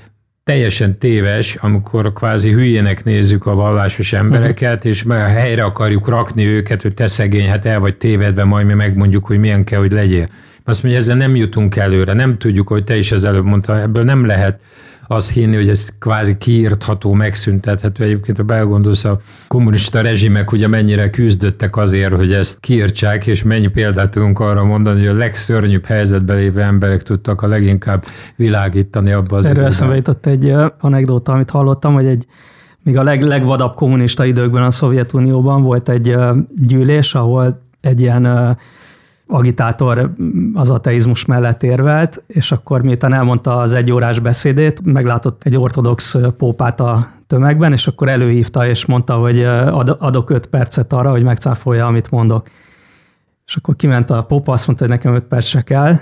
teljesen 0.44 0.98
téves, 0.98 1.54
amikor 1.54 2.12
kvázi 2.12 2.50
hülyének 2.50 3.04
nézzük 3.04 3.46
a 3.46 3.54
vallásos 3.54 4.12
embereket, 4.12 4.76
uh-huh. 4.76 4.90
és 4.90 5.04
helyre 5.08 5.62
akarjuk 5.62 6.08
rakni 6.08 6.46
őket, 6.46 6.82
hogy 6.82 6.94
te 6.94 7.06
szegény, 7.06 7.48
hát 7.48 7.66
el 7.66 7.80
vagy 7.80 7.96
tévedve, 7.96 8.44
majd 8.44 8.66
mi 8.66 8.74
megmondjuk, 8.74 9.24
hogy 9.24 9.38
milyen 9.38 9.64
kell, 9.64 9.78
hogy 9.78 9.92
legyél. 9.92 10.28
Azt 10.64 10.82
mondja, 10.82 11.00
ezzel 11.00 11.16
nem 11.16 11.36
jutunk 11.36 11.76
előre, 11.76 12.12
nem 12.12 12.38
tudjuk, 12.38 12.68
hogy 12.68 12.84
te 12.84 12.96
is 12.96 13.12
az 13.12 13.24
előbb 13.24 13.44
mondta, 13.44 13.80
ebből 13.80 14.04
nem 14.04 14.26
lehet 14.26 14.60
az 15.06 15.30
hinni, 15.30 15.56
hogy 15.56 15.68
ez 15.68 15.88
kvázi 15.98 16.36
kiírtható, 16.38 17.12
megszüntethető. 17.12 18.04
Egyébként, 18.04 18.36
ha 18.36 18.42
belgondolsz, 18.42 19.04
a 19.04 19.20
kommunista 19.48 20.00
rezsimek 20.00 20.52
ugye 20.52 20.68
mennyire 20.68 21.10
küzdöttek 21.10 21.76
azért, 21.76 22.14
hogy 22.14 22.32
ezt 22.32 22.60
kiírtsák, 22.60 23.26
és 23.26 23.42
mennyi 23.42 23.66
példát 23.66 24.10
tudunk 24.10 24.40
arra 24.40 24.64
mondani, 24.64 25.00
hogy 25.00 25.08
a 25.08 25.18
legszörnyűbb 25.18 25.84
helyzetben 25.84 26.36
lévő 26.36 26.60
emberek 26.60 27.02
tudtak 27.02 27.42
a 27.42 27.46
leginkább 27.46 28.04
világítani 28.36 29.12
abba 29.12 29.36
az 29.36 29.46
Erről 29.46 29.64
eszembe 29.64 29.94
jutott 29.94 30.26
egy 30.26 30.54
anekdóta, 30.78 31.32
amit 31.32 31.50
hallottam, 31.50 31.94
hogy 31.94 32.06
egy 32.06 32.26
még 32.82 32.96
a 32.96 33.02
leg, 33.02 33.22
legvadabb 33.22 33.74
kommunista 33.74 34.24
időkben 34.24 34.62
a 34.62 34.70
Szovjetunióban 34.70 35.62
volt 35.62 35.88
egy 35.88 36.16
gyűlés, 36.60 37.14
ahol 37.14 37.62
egy 37.80 38.00
ilyen 38.00 38.56
agitátor 39.26 40.12
az 40.54 40.70
ateizmus 40.70 41.24
mellett 41.24 41.62
érvelt, 41.62 42.22
és 42.26 42.52
akkor 42.52 42.82
miután 42.82 43.12
elmondta 43.12 43.56
az 43.56 43.72
egy 43.72 43.92
órás 43.92 44.18
beszédét, 44.18 44.80
meglátott 44.84 45.42
egy 45.44 45.56
ortodox 45.56 46.16
pópát 46.36 46.80
a 46.80 47.08
tömegben, 47.26 47.72
és 47.72 47.86
akkor 47.86 48.08
előhívta, 48.08 48.66
és 48.68 48.86
mondta, 48.86 49.14
hogy 49.14 49.44
adok 49.98 50.30
öt 50.30 50.46
percet 50.46 50.92
arra, 50.92 51.10
hogy 51.10 51.22
megcáfolja, 51.22 51.86
amit 51.86 52.10
mondok. 52.10 52.48
És 53.46 53.56
akkor 53.56 53.76
kiment 53.76 54.10
a 54.10 54.22
pópa, 54.22 54.52
azt 54.52 54.66
mondta, 54.66 54.84
hogy 54.84 54.94
nekem 54.94 55.14
öt 55.14 55.24
perc 55.24 55.46
se 55.46 55.62
kell, 55.62 55.98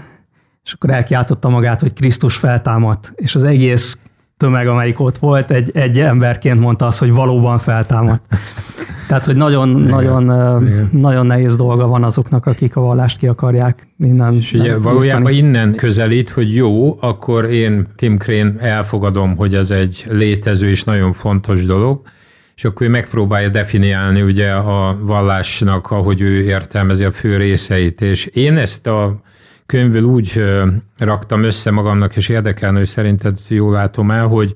és 0.64 0.72
akkor 0.72 0.90
elkiáltotta 0.90 1.48
magát, 1.48 1.80
hogy 1.80 1.92
Krisztus 1.92 2.36
feltámadt, 2.36 3.12
és 3.14 3.34
az 3.34 3.44
egész 3.44 3.98
tömeg, 4.40 4.68
amelyik 4.68 5.00
ott 5.00 5.18
volt, 5.18 5.50
egy, 5.50 5.70
egy 5.74 6.00
emberként 6.00 6.60
mondta 6.60 6.86
azt, 6.86 6.98
hogy 6.98 7.12
valóban 7.12 7.58
feltámadt. 7.58 8.22
Tehát, 9.08 9.24
hogy 9.24 9.36
nagyon, 9.36 9.70
Igen. 9.70 9.82
nagyon, 9.82 10.22
Igen. 10.66 10.88
nagyon 10.92 11.26
nehéz 11.26 11.56
dolga 11.56 11.86
van 11.86 12.04
azoknak, 12.04 12.46
akik 12.46 12.76
a 12.76 12.80
vallást 12.80 13.18
ki 13.18 13.26
akarják 13.26 13.86
innen. 13.98 14.34
És 14.34 14.52
ugye 14.52 14.76
valójában 14.76 15.32
innen 15.32 15.74
közelít, 15.74 16.30
hogy 16.30 16.54
jó, 16.54 16.96
akkor 17.00 17.44
én 17.44 17.86
Tim 17.96 18.18
Crane 18.18 18.52
elfogadom, 18.58 19.36
hogy 19.36 19.54
ez 19.54 19.70
egy 19.70 20.04
létező 20.10 20.68
és 20.68 20.84
nagyon 20.84 21.12
fontos 21.12 21.64
dolog, 21.64 22.00
és 22.56 22.64
akkor 22.64 22.86
ő 22.86 22.90
megpróbálja 22.90 23.48
definiálni 23.48 24.22
ugye 24.22 24.50
a 24.50 24.98
vallásnak, 25.00 25.90
ahogy 25.90 26.20
ő 26.20 26.42
értelmezi 26.42 27.04
a 27.04 27.12
fő 27.12 27.36
részeit, 27.36 28.00
és 28.00 28.26
én 28.26 28.56
ezt 28.56 28.86
a 28.86 29.20
könyvből 29.70 30.02
úgy 30.02 30.44
raktam 30.98 31.42
össze 31.42 31.70
magamnak, 31.70 32.16
és 32.16 32.28
érdekelne, 32.28 32.78
hogy 32.78 32.86
szerinted 32.86 33.38
jól 33.48 33.72
látom 33.72 34.10
el, 34.10 34.26
hogy 34.26 34.54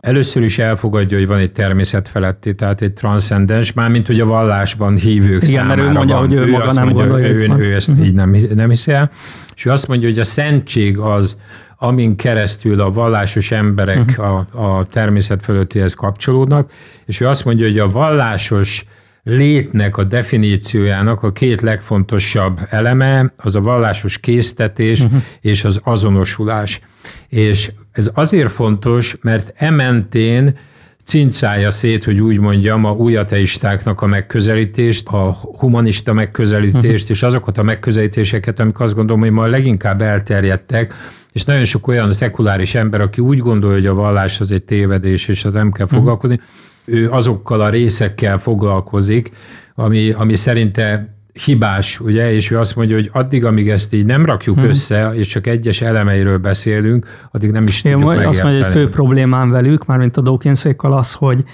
Először 0.00 0.42
is 0.42 0.58
elfogadja, 0.58 1.18
hogy 1.18 1.26
van 1.26 1.38
egy 1.38 1.52
természet 1.52 2.08
feletti, 2.08 2.54
tehát 2.54 2.80
egy 2.80 2.92
transzcendens, 2.92 3.72
mármint 3.72 4.06
hogy 4.06 4.20
a 4.20 4.26
vallásban 4.26 4.96
hívők 4.96 5.42
Igen, 5.42 5.54
számára 5.54 5.82
mert 5.82 5.88
ő 5.88 5.92
mondja, 5.92 6.14
van. 6.14 6.26
hogy 6.26 6.36
ő, 6.36 6.40
ő 6.40 6.50
maga 6.50 6.72
nem 6.72 6.84
mondja, 6.84 7.06
gondolja, 7.06 7.28
ő, 7.28 7.48
ő, 7.48 7.68
ő 7.68 7.74
ezt 7.74 7.88
uh-huh. 7.88 8.06
így 8.06 8.14
nem, 8.14 8.36
nem 8.54 8.68
hiszi 8.68 8.92
el. 8.92 9.10
És 9.54 9.64
ő 9.64 9.70
azt 9.70 9.88
mondja, 9.88 10.08
hogy 10.08 10.18
a 10.18 10.24
szentség 10.24 10.98
az, 10.98 11.38
amin 11.78 12.16
keresztül 12.16 12.80
a 12.80 12.90
vallásos 12.90 13.50
emberek 13.50 14.08
uh-huh. 14.08 14.46
a, 14.52 14.78
a 14.78 14.84
természet 14.84 15.44
fölöttihez 15.44 15.94
kapcsolódnak, 15.94 16.70
és 17.06 17.20
ő 17.20 17.26
azt 17.26 17.44
mondja, 17.44 17.66
hogy 17.66 17.78
a 17.78 17.90
vallásos 17.90 18.84
létnek 19.22 19.96
a 19.96 20.04
definíciójának 20.04 21.22
a 21.22 21.32
két 21.32 21.60
legfontosabb 21.60 22.60
eleme 22.70 23.32
az 23.36 23.56
a 23.56 23.60
vallásos 23.60 24.18
késztetés 24.18 25.00
uh-huh. 25.00 25.22
és 25.40 25.64
az 25.64 25.80
azonosulás. 25.82 26.80
És 27.28 27.72
ez 27.92 28.10
azért 28.14 28.52
fontos, 28.52 29.16
mert 29.20 29.52
ementén 29.56 30.58
cincálja 31.04 31.70
szét, 31.70 32.04
hogy 32.04 32.20
úgy 32.20 32.38
mondjam, 32.38 32.84
a 32.84 32.92
új 32.92 33.16
ateistáknak 33.16 34.00
a 34.00 34.06
megközelítést, 34.06 35.08
a 35.08 35.38
humanista 35.58 36.12
megközelítést, 36.12 36.84
uh-huh. 36.84 37.10
és 37.10 37.22
azokat 37.22 37.58
a 37.58 37.62
megközelítéseket, 37.62 38.60
amik 38.60 38.80
azt 38.80 38.94
gondolom, 38.94 39.20
hogy 39.20 39.30
ma 39.30 39.46
leginkább 39.46 40.02
elterjedtek, 40.02 40.94
és 41.32 41.44
nagyon 41.44 41.64
sok 41.64 41.86
olyan 41.86 42.12
szekuláris 42.12 42.74
ember, 42.74 43.00
aki 43.00 43.20
úgy 43.20 43.38
gondolja, 43.38 43.76
hogy 43.76 43.86
a 43.86 43.94
vallás 43.94 44.40
az 44.40 44.50
egy 44.50 44.62
tévedés, 44.62 45.28
és 45.28 45.44
az 45.44 45.52
nem 45.52 45.72
kell 45.72 45.84
uh-huh. 45.84 45.98
foglalkozni, 45.98 46.40
ő 46.84 47.10
azokkal 47.10 47.60
a 47.60 47.68
részekkel 47.68 48.38
foglalkozik, 48.38 49.30
ami, 49.74 50.10
ami 50.10 50.36
szerinte 50.36 51.14
hibás, 51.44 52.00
ugye, 52.00 52.32
és 52.32 52.50
ő 52.50 52.58
azt 52.58 52.76
mondja, 52.76 52.96
hogy 52.96 53.10
addig, 53.12 53.44
amíg 53.44 53.68
ezt 53.68 53.92
így 53.92 54.04
nem 54.04 54.24
rakjuk 54.24 54.56
hmm. 54.58 54.68
össze, 54.68 55.10
és 55.14 55.28
csak 55.28 55.46
egyes 55.46 55.80
elemeiről 55.80 56.38
beszélünk, 56.38 57.06
addig 57.30 57.50
nem 57.50 57.66
is 57.66 57.84
Én 57.84 57.92
tudjuk 57.92 58.08
megérteni. 58.08 58.36
Azt 58.36 58.42
mondja, 58.42 58.64
hogy 58.64 58.72
fő 58.72 58.88
problémám 58.88 59.50
velük, 59.50 59.86
mármint 59.86 60.16
a 60.16 60.20
Dawkinsékkal 60.20 60.92
az, 60.92 61.12
hogy 61.12 61.44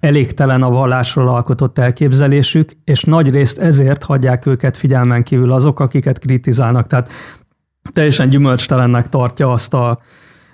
elégtelen 0.00 0.62
a 0.62 0.70
vallásról 0.70 1.28
alkotott 1.28 1.78
elképzelésük, 1.78 2.70
és 2.84 3.02
nagy 3.02 3.30
részt 3.30 3.58
ezért 3.58 4.04
hagyják 4.04 4.46
őket 4.46 4.76
figyelmen 4.76 5.22
kívül 5.22 5.52
azok, 5.52 5.80
akiket 5.80 6.18
kritizálnak. 6.18 6.86
Tehát 6.86 7.10
teljesen 7.92 8.28
gyümölcstelennek 8.28 9.08
tartja 9.08 9.52
azt 9.52 9.74
a 9.74 9.98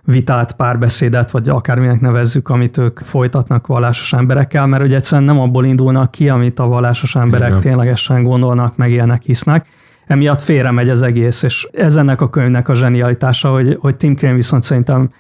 vitát, 0.04 0.52
párbeszédet, 0.52 1.30
vagy 1.30 1.48
akárminek 1.48 2.00
nevezzük, 2.00 2.48
amit 2.48 2.78
ők 2.78 2.98
folytatnak 2.98 3.66
vallásos 3.66 4.12
emberekkel, 4.12 4.66
mert 4.66 4.82
ugye 4.82 4.96
egyszerűen 4.96 5.26
nem 5.26 5.40
abból 5.40 5.64
indulnak 5.64 6.10
ki, 6.10 6.28
amit 6.28 6.58
a 6.58 6.66
vallásos 6.66 7.14
emberek 7.14 7.48
Igen. 7.48 7.60
ténylegesen 7.60 8.22
gondolnak, 8.22 8.76
megélnek, 8.76 9.22
hisznek. 9.22 9.66
Emiatt 10.06 10.42
félre 10.42 10.70
megy 10.70 10.88
az 10.88 11.02
egész, 11.02 11.42
és 11.42 11.68
ez 11.72 11.96
ennek 11.96 12.20
a 12.20 12.30
könyvnek 12.30 12.68
a 12.68 12.74
zsenialitása, 12.74 13.50
hogy, 13.50 13.76
hogy 13.80 13.96
Tim 13.96 14.16
Crane 14.16 14.34
viszont 14.34 14.62
szerintem 14.62 15.10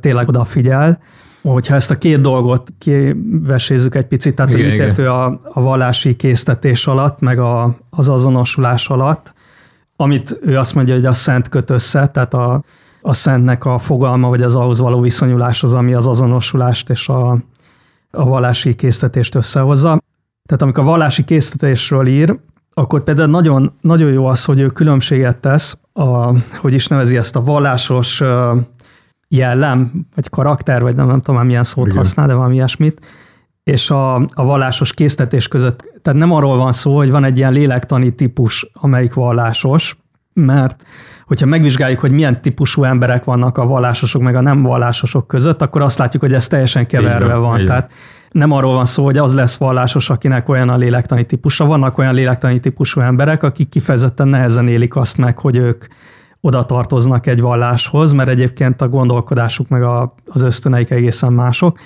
tényleg 0.00 0.28
odafigyel, 0.28 0.98
hogyha 1.42 1.74
ezt 1.74 1.90
a 1.90 1.98
két 1.98 2.20
dolgot 2.20 2.72
kivesézzük 2.78 3.94
egy 3.94 4.06
picit, 4.06 4.34
tehát 4.34 4.52
igen, 4.52 4.94
hogy 4.94 5.04
a, 5.04 5.24
a 5.26 5.60
vallási 5.60 6.16
késztetés 6.16 6.86
alatt, 6.86 7.20
meg 7.20 7.38
a, 7.38 7.76
az 7.90 8.08
azonosulás 8.08 8.88
alatt, 8.88 9.34
amit 9.96 10.38
ő 10.42 10.58
azt 10.58 10.74
mondja, 10.74 10.94
hogy 10.94 11.06
a 11.06 11.12
szent 11.12 11.48
köt 11.48 11.70
össze, 11.70 12.06
tehát 12.06 12.34
a, 12.34 12.62
a 13.02 13.12
szentnek 13.12 13.64
a 13.64 13.78
fogalma, 13.78 14.28
vagy 14.28 14.42
az 14.42 14.56
ahhoz 14.56 14.80
való 14.80 15.00
viszonyulás 15.00 15.62
az, 15.62 15.74
ami 15.74 15.94
az 15.94 16.06
azonosulást 16.06 16.90
és 16.90 17.08
a, 17.08 17.30
a 18.10 18.24
vallási 18.24 18.74
késztetést 18.74 19.34
összehozza. 19.34 20.02
Tehát 20.48 20.62
amikor 20.62 20.82
a 20.82 20.86
vallási 20.86 21.24
késztetésről 21.24 22.06
ír, 22.06 22.38
akkor 22.74 23.02
például 23.02 23.28
nagyon, 23.28 23.72
nagyon 23.80 24.12
jó 24.12 24.26
az, 24.26 24.44
hogy 24.44 24.60
ő 24.60 24.66
különbséget 24.66 25.36
tesz, 25.36 25.78
a, 25.92 26.32
hogy 26.60 26.74
is 26.74 26.86
nevezi 26.86 27.16
ezt 27.16 27.36
a 27.36 27.42
vallásos 27.42 28.22
jellem, 29.28 30.06
vagy 30.14 30.28
karakter, 30.28 30.82
vagy 30.82 30.96
nem, 30.96 31.06
nem 31.06 31.20
tudom 31.20 31.46
milyen 31.46 31.62
szót 31.62 31.86
Igen. 31.86 31.98
használ, 31.98 32.26
de 32.26 32.34
valami 32.34 32.54
ilyesmit, 32.54 33.06
és 33.62 33.90
a, 33.90 34.14
a 34.14 34.44
vallásos 34.44 34.92
késztetés 34.92 35.48
között. 35.48 36.00
Tehát 36.02 36.18
nem 36.18 36.32
arról 36.32 36.56
van 36.56 36.72
szó, 36.72 36.96
hogy 36.96 37.10
van 37.10 37.24
egy 37.24 37.36
ilyen 37.36 37.52
lélektani 37.52 38.14
típus, 38.14 38.70
amelyik 38.72 39.14
vallásos, 39.14 39.96
mert 40.32 40.84
hogyha 41.28 41.46
megvizsgáljuk, 41.46 42.00
hogy 42.00 42.10
milyen 42.10 42.40
típusú 42.40 42.84
emberek 42.84 43.24
vannak 43.24 43.58
a 43.58 43.66
vallásosok 43.66 44.22
meg 44.22 44.36
a 44.36 44.40
nem 44.40 44.62
vallásosok 44.62 45.26
között, 45.26 45.62
akkor 45.62 45.82
azt 45.82 45.98
látjuk, 45.98 46.22
hogy 46.22 46.34
ez 46.34 46.46
teljesen 46.46 46.86
keverve 46.86 47.34
van. 47.34 47.40
van. 47.40 47.64
Tehát 47.64 47.92
nem 48.30 48.52
arról 48.52 48.74
van 48.74 48.84
szó, 48.84 49.04
hogy 49.04 49.18
az 49.18 49.34
lesz 49.34 49.56
vallásos, 49.56 50.10
akinek 50.10 50.48
olyan 50.48 50.68
a 50.68 50.76
lélektani 50.76 51.26
típusa. 51.26 51.64
Vannak 51.64 51.98
olyan 51.98 52.14
lélektani 52.14 52.60
típusú 52.60 53.00
emberek, 53.00 53.42
akik 53.42 53.68
kifejezetten 53.68 54.28
nehezen 54.28 54.68
élik 54.68 54.96
azt 54.96 55.16
meg, 55.16 55.38
hogy 55.38 55.56
ők 55.56 55.84
oda 56.40 56.64
tartoznak 56.64 57.26
egy 57.26 57.40
valláshoz, 57.40 58.12
mert 58.12 58.28
egyébként 58.28 58.82
a 58.82 58.88
gondolkodásuk 58.88 59.68
meg 59.68 59.82
a, 59.82 60.14
az 60.26 60.42
ösztöneik 60.42 60.90
egészen 60.90 61.32
mások. 61.32 61.78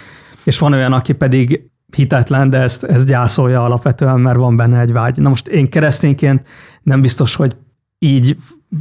És 0.45 0.59
van 0.59 0.73
olyan, 0.73 0.93
aki 0.93 1.13
pedig 1.13 1.71
hitetlen, 1.97 2.51
de 2.51 2.59
ezt, 2.59 2.85
ezt 2.85 3.07
gyászolja 3.07 3.65
alapvetően, 3.65 4.21
mert 4.21 4.39
van 4.39 4.57
benne 4.57 4.81
egy 4.81 4.93
vágy. 4.93 5.17
Na 5.17 5.29
most 5.29 5.49
én 5.49 5.71
keresztényként 5.71 6.49
nem 6.83 7.01
biztos, 7.01 7.35
hogy 7.35 7.57
így 8.03 8.37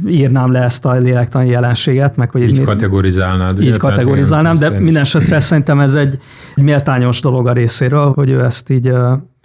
írnám 0.06 0.52
le 0.52 0.62
ezt 0.62 0.84
a 0.84 0.92
lélektani 0.92 1.48
jelenséget, 1.48 2.16
meg 2.16 2.30
hogy 2.30 2.42
így, 2.42 2.50
így 2.50 2.64
kategorizálnád. 2.64 3.62
Így 3.62 3.76
kategorizálnám, 3.76 4.56
de 4.56 4.68
minden 4.68 5.02
esetre 5.02 5.40
szerintem 5.50 5.80
ez 5.80 5.94
egy 5.94 6.18
méltányos 6.54 7.20
dolog 7.20 7.46
a 7.46 7.52
részéről, 7.52 8.12
hogy 8.12 8.30
ő 8.30 8.44
ezt 8.44 8.70
így 8.70 8.92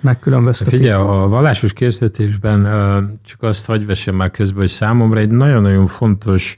megkülönbözteti. 0.01 0.77
Figyelj, 0.77 1.01
a 1.01 1.27
vallásos 1.27 1.74
készítésben 1.74 2.67
csak 3.25 3.43
azt 3.43 3.65
hagyj 3.65 3.86
vessem 3.86 4.15
már 4.15 4.31
közben, 4.31 4.60
hogy 4.60 4.69
számomra 4.69 5.19
egy 5.19 5.31
nagyon-nagyon 5.31 5.88
fontos 5.88 6.57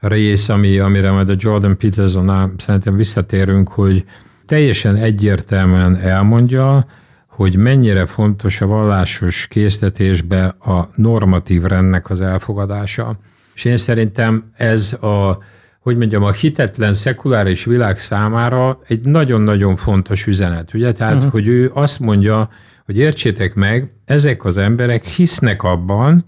rész, 0.00 0.48
ami, 0.48 0.78
amire 0.78 1.10
majd 1.10 1.28
a 1.28 1.34
Jordan 1.36 1.76
Peterson 1.76 2.52
szerintem 2.56 2.96
visszatérünk, 2.96 3.68
hogy 3.68 4.04
teljesen 4.46 4.96
egyértelműen 4.96 5.96
elmondja, 5.96 6.86
hogy 7.34 7.56
mennyire 7.56 8.06
fontos 8.06 8.60
a 8.60 8.66
vallásos 8.66 9.46
készletésbe 9.46 10.44
a 10.44 10.88
normatív 10.94 11.62
rendnek 11.62 12.10
az 12.10 12.20
elfogadása. 12.20 13.18
És 13.54 13.64
én 13.64 13.76
szerintem 13.76 14.50
ez 14.56 14.92
a, 14.92 15.38
hogy 15.80 15.96
mondjam, 15.96 16.22
a 16.22 16.32
hitetlen 16.32 16.94
szekuláris 16.94 17.64
világ 17.64 17.98
számára 17.98 18.80
egy 18.86 19.00
nagyon-nagyon 19.00 19.76
fontos 19.76 20.26
üzenet. 20.26 20.74
Ugye? 20.74 20.92
Tehát, 20.92 21.14
uh-huh. 21.14 21.30
hogy 21.30 21.46
ő 21.46 21.70
azt 21.74 22.00
mondja, 22.00 22.48
hogy 22.84 22.96
értsétek 22.96 23.54
meg, 23.54 23.92
ezek 24.04 24.44
az 24.44 24.56
emberek 24.56 25.04
hisznek 25.04 25.62
abban, 25.62 26.24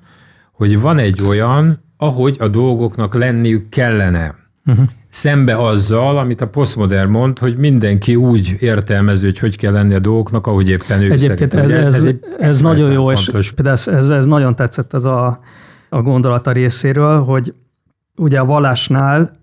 hogy 0.53 0.81
van 0.81 0.99
egy 0.99 1.23
olyan, 1.23 1.85
ahogy 1.97 2.37
a 2.39 2.49
dolgoknak 2.49 3.15
lenniük 3.15 3.69
kellene. 3.69 4.44
Uh-huh 4.66 4.87
szembe 5.14 5.56
azzal, 5.56 6.18
amit 6.18 6.40
a 6.40 6.49
posztmodern 6.49 7.11
mond, 7.11 7.38
hogy 7.38 7.56
mindenki 7.56 8.16
úgy 8.16 8.56
értelmező, 8.61 9.26
hogy 9.26 9.38
hogy 9.38 9.56
kell 9.56 9.73
lenni 9.73 9.94
a 9.94 9.99
dolgoknak, 9.99 10.47
ahogy 10.47 10.68
éppen 10.68 11.02
ő 11.02 11.11
Egyébként 11.11 11.54
ez, 11.54 11.71
ez, 11.71 11.94
ez, 11.94 12.04
ez, 12.04 12.14
ez 12.38 12.61
nagyon 12.61 12.92
jó, 12.92 13.04
fontos. 13.04 13.52
és 13.59 13.64
ez, 13.64 13.88
ez, 13.88 14.11
ez 14.11 14.26
nagyon 14.26 14.56
tetszett 14.56 14.94
ez 14.94 15.04
a, 15.04 15.40
a 15.88 16.02
gondolata 16.02 16.52
részéről, 16.52 17.23
hogy 17.23 17.54
Ugye 18.16 18.38
a 18.38 18.44
vallásnál 18.44 19.38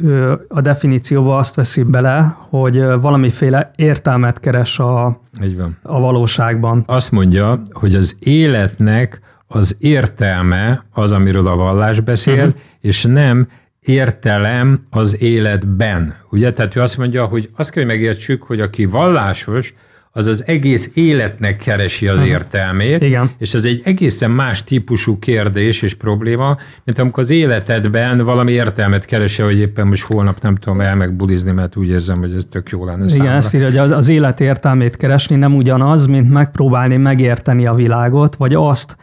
a 0.48 0.62
definícióba 0.62 1.38
azt 1.38 1.56
veszi 1.56 1.84
bele, 1.84 2.38
hogy 2.50 2.84
valamiféle 3.02 3.72
értelmet 3.76 4.40
keres 4.40 4.80
a, 4.80 5.20
Így 5.44 5.58
van. 5.58 5.78
a 5.82 6.00
valóságban. 6.00 6.84
Azt 6.88 7.12
mondja, 7.12 7.62
hogy 7.72 7.96
az 7.96 8.16
életnek 8.20 9.22
az 9.48 9.78
értelme 9.80 10.86
az, 10.94 11.12
amiről 11.12 11.48
a 11.48 11.56
vallás 11.56 12.00
beszél, 12.00 12.46
uh-huh. 12.46 12.62
és 12.80 13.04
nem 13.04 13.48
értelem 13.86 14.82
az 14.90 15.22
életben. 15.22 16.16
Ugye? 16.30 16.54
Tehát 16.54 16.76
ő 16.76 16.82
azt 16.82 16.98
mondja, 16.98 17.26
hogy 17.26 17.50
azt 17.56 17.72
kell, 17.72 17.84
hogy 17.84 17.92
megértsük, 17.92 18.44
hogy 18.44 18.60
aki 18.60 18.86
vallásos, 18.86 19.74
az 20.14 20.26
az 20.26 20.44
egész 20.48 20.92
életnek 20.94 21.58
keresi 21.58 22.08
az 22.08 22.20
értelmét, 22.26 23.02
Igen. 23.02 23.32
és 23.38 23.54
ez 23.54 23.66
egy 23.66 23.82
egészen 23.84 24.32
más 24.32 24.64
típusú 24.64 25.20
kérdés 25.20 25.82
és 25.82 25.94
probléma, 25.94 26.58
mint 26.84 27.00
amikor 27.00 27.24
az 27.24 27.30
életedben 27.30 28.18
valami 28.18 28.52
értelmet 28.52 29.06
keresi, 29.06 29.42
hogy 29.42 29.58
éppen 29.58 29.88
most 29.88 30.04
holnap 30.04 30.42
nem 30.42 30.56
tudom 30.56 30.82
el 30.82 30.96
megbulizni, 30.96 31.52
mert 31.52 31.76
úgy 31.76 31.90
érzem, 31.90 32.20
hogy 32.20 32.34
ez 32.34 32.46
tök 32.50 32.70
jó 32.70 32.86
lenne 32.86 32.98
Igen, 32.98 33.10
számomra. 33.10 33.36
ezt 33.36 33.54
írja, 33.54 33.68
hogy 33.68 33.78
az, 33.78 33.92
az 33.92 34.10
élet 34.10 34.40
értelmét 34.40 34.98
keresni 34.98 35.36
nem 35.36 35.56
ugyanaz, 35.56 36.06
mint 36.06 36.30
megpróbálni 36.30 36.98
megérteni 36.98 37.66
a 37.66 37.74
világot, 37.74 38.36
vagy 38.36 38.54
azt, 38.54 38.98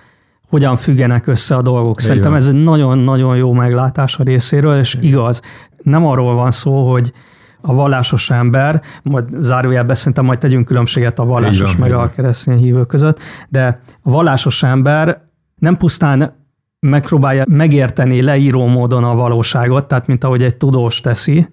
hogyan 0.49 0.77
függenek 0.77 1.27
össze 1.27 1.57
a 1.57 1.63
dolgok. 1.63 2.01
Szerintem 2.01 2.35
ez 2.35 2.47
egy 2.47 2.63
nagyon-nagyon 2.63 3.37
jó 3.37 3.53
meglátás 3.53 4.19
a 4.19 4.23
részéről, 4.23 4.79
és 4.79 4.99
igaz. 5.01 5.43
Nem 5.83 6.07
arról 6.07 6.35
van 6.35 6.51
szó, 6.51 6.91
hogy 6.91 7.13
a 7.61 7.75
vallásos 7.75 8.31
ember, 8.31 8.83
majd 9.03 9.25
zárójelben 9.39 9.95
szerintem 9.95 10.25
majd 10.25 10.39
tegyünk 10.39 10.67
különbséget 10.67 11.19
a 11.19 11.25
vallásos 11.25 11.73
van, 11.73 11.81
meg 11.81 11.93
a 11.93 12.09
keresztény 12.09 12.57
hívő 12.57 12.85
között, 12.85 13.19
de 13.49 13.81
a 14.03 14.11
vallásos 14.11 14.63
ember 14.63 15.21
nem 15.55 15.77
pusztán 15.77 16.37
megpróbálja 16.81 17.45
megérteni 17.49 18.23
leíró 18.23 18.67
módon 18.67 19.05
a 19.05 19.15
valóságot, 19.15 19.89
tehát 19.89 20.07
mint 20.07 20.25
ahogy 20.25 20.43
egy 20.43 20.57
tudós 20.57 21.01
teszi, 21.01 21.49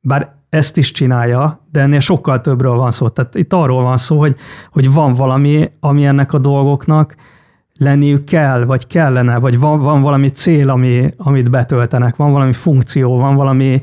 bár 0.00 0.34
ezt 0.48 0.76
is 0.76 0.92
csinálja, 0.92 1.66
de 1.72 1.80
ennél 1.80 2.00
sokkal 2.00 2.40
többről 2.40 2.74
van 2.74 2.90
szó. 2.90 3.08
Tehát 3.08 3.34
itt 3.34 3.52
arról 3.52 3.82
van 3.82 3.96
szó, 3.96 4.18
hogy, 4.18 4.36
hogy 4.70 4.92
van 4.92 5.12
valami, 5.12 5.70
ami 5.80 6.06
ennek 6.06 6.32
a 6.32 6.38
dolgoknak 6.38 7.14
lenniük 7.80 8.24
kell, 8.24 8.64
vagy 8.64 8.86
kellene, 8.86 9.38
vagy 9.38 9.58
van, 9.58 9.80
van 9.80 10.02
valami 10.02 10.28
cél, 10.28 10.68
ami, 10.68 11.14
amit 11.16 11.50
betöltenek, 11.50 12.16
van 12.16 12.32
valami 12.32 12.52
funkció, 12.52 13.16
van 13.16 13.34
valami 13.34 13.80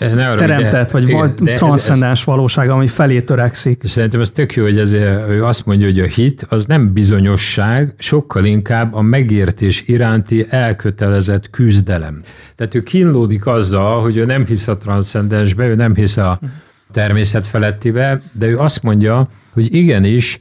ne 0.00 0.28
arra, 0.28 0.38
teremtett, 0.38 0.90
vagy 0.90 1.08
igen, 1.08 1.34
de 1.42 1.52
ez- 1.52 1.58
transzcendens 1.58 2.24
valóság, 2.24 2.70
ami 2.70 2.86
felé 2.86 3.20
törekszik. 3.20 3.80
És 3.84 3.90
szerintem 3.90 4.20
ez 4.20 4.30
tök 4.30 4.54
jó, 4.54 4.62
hogy 4.62 4.78
ez, 4.78 4.92
ő 4.92 5.44
azt 5.44 5.66
mondja, 5.66 5.86
hogy 5.86 6.00
a 6.00 6.04
hit 6.04 6.46
az 6.48 6.64
nem 6.64 6.92
bizonyosság, 6.92 7.94
sokkal 7.98 8.44
inkább 8.44 8.94
a 8.94 9.00
megértés 9.00 9.84
iránti 9.86 10.46
elkötelezett 10.48 11.50
küzdelem. 11.50 12.22
Tehát 12.56 12.74
ő 12.74 12.82
kínlódik 12.82 13.46
azzal, 13.46 14.02
hogy 14.02 14.16
ő 14.16 14.24
nem 14.24 14.46
hisz 14.46 14.68
a 14.68 14.76
transzcendensbe, 14.76 15.66
ő 15.66 15.74
nem 15.74 15.94
hisz 15.94 16.16
a 16.16 16.40
természet 16.92 17.46
felettibe, 17.46 18.20
de 18.32 18.46
ő 18.46 18.58
azt 18.58 18.82
mondja, 18.82 19.28
hogy 19.52 19.74
igenis, 19.74 20.38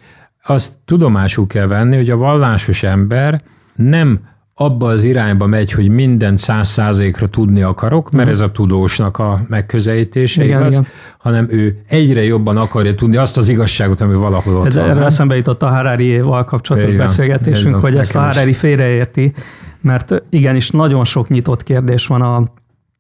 azt 0.50 0.74
tudomásul 0.86 1.48
kell 1.48 1.68
venni, 1.68 1.96
hogy 1.96 2.10
a 2.10 2.18
vallásos 2.18 2.84
ember 2.84 3.42
nem 3.76 4.20
abba 4.54 4.88
az 4.88 5.04
irányba 5.04 5.46
megy, 5.46 5.72
hogy 5.72 5.90
mindent 5.90 6.38
száz 6.38 6.70
százalékra 6.70 7.28
tudni 7.28 7.62
akarok, 7.62 8.12
mert 8.12 8.30
ez 8.30 8.40
a 8.40 8.52
tudósnak 8.52 9.18
a 9.18 9.42
megközelítése, 9.48 10.44
Igen, 10.44 10.60
igaz? 10.60 10.72
igen. 10.72 10.88
hanem 11.18 11.48
ő 11.50 11.82
egyre 11.88 12.24
jobban 12.24 12.58
akarja 12.58 12.96
tudni 12.96 13.18
azt 13.18 13.38
az 13.38 13.48
igazságot, 13.48 14.02
ami 14.02 14.16
valahol 14.16 14.56
ott 14.56 14.66
Ez 14.66 14.76
van. 14.76 14.90
erről 14.90 15.04
eszembe 15.04 15.36
jutott 15.36 15.64
a 15.64 15.68
Harari-val 15.68 16.44
kapcsolatos 16.44 16.92
Igen, 16.92 17.06
beszélgetésünk, 17.06 17.68
igen, 17.68 17.80
hogy 17.80 17.98
ezt 17.98 18.16
a. 18.16 18.20
Harari 18.20 18.54
félreérti, 18.54 19.34
mert 19.82 20.24
igenis 20.30 20.70
nagyon 20.70 21.04
sok 21.04 21.28
nyitott 21.30 21.64
kérdés 21.64 22.08
van 22.08 22.22
a, 22.22 22.44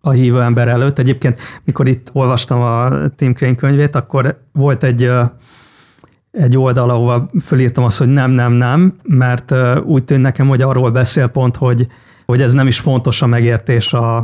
a 0.01 0.09
hívő 0.09 0.41
ember 0.41 0.67
előtt. 0.67 0.99
Egyébként, 0.99 1.39
mikor 1.63 1.87
itt 1.87 2.09
olvastam 2.13 2.62
a 2.62 2.89
Tim 3.15 3.33
Crane 3.33 3.55
könyvét, 3.55 3.95
akkor 3.95 4.39
volt 4.51 4.83
egy 4.83 5.12
egy 6.31 6.57
oldal, 6.57 6.89
ahova 6.89 7.29
fölírtam 7.41 7.83
azt, 7.83 7.97
hogy 7.97 8.07
nem, 8.07 8.31
nem, 8.31 8.53
nem, 8.53 8.93
mert 9.03 9.53
úgy 9.83 10.03
tűnt 10.03 10.21
nekem, 10.21 10.47
hogy 10.47 10.61
arról 10.61 10.91
beszél 10.91 11.27
pont, 11.27 11.55
hogy, 11.55 11.87
hogy 12.25 12.41
ez 12.41 12.53
nem 12.53 12.67
is 12.67 12.79
fontos 12.79 13.21
a 13.21 13.27
megértés 13.27 13.93
a, 13.93 14.17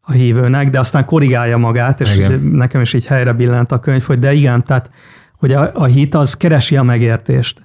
a 0.00 0.12
hívőnek, 0.12 0.70
de 0.70 0.78
aztán 0.78 1.04
korrigálja 1.04 1.56
magát, 1.56 2.00
és 2.00 2.16
Igen. 2.16 2.40
nekem 2.40 2.80
is 2.80 2.94
így 2.94 3.06
helyre 3.06 3.32
billent 3.32 3.72
a 3.72 3.78
könyv, 3.78 4.02
hogy 4.02 4.18
de 4.18 4.32
igen, 4.32 4.64
tehát 4.64 4.90
hogy 5.38 5.52
a, 5.52 5.70
a 5.74 5.84
hit 5.84 6.14
az 6.14 6.34
keresi 6.34 6.76
a 6.76 6.82
megértést. 6.82 7.63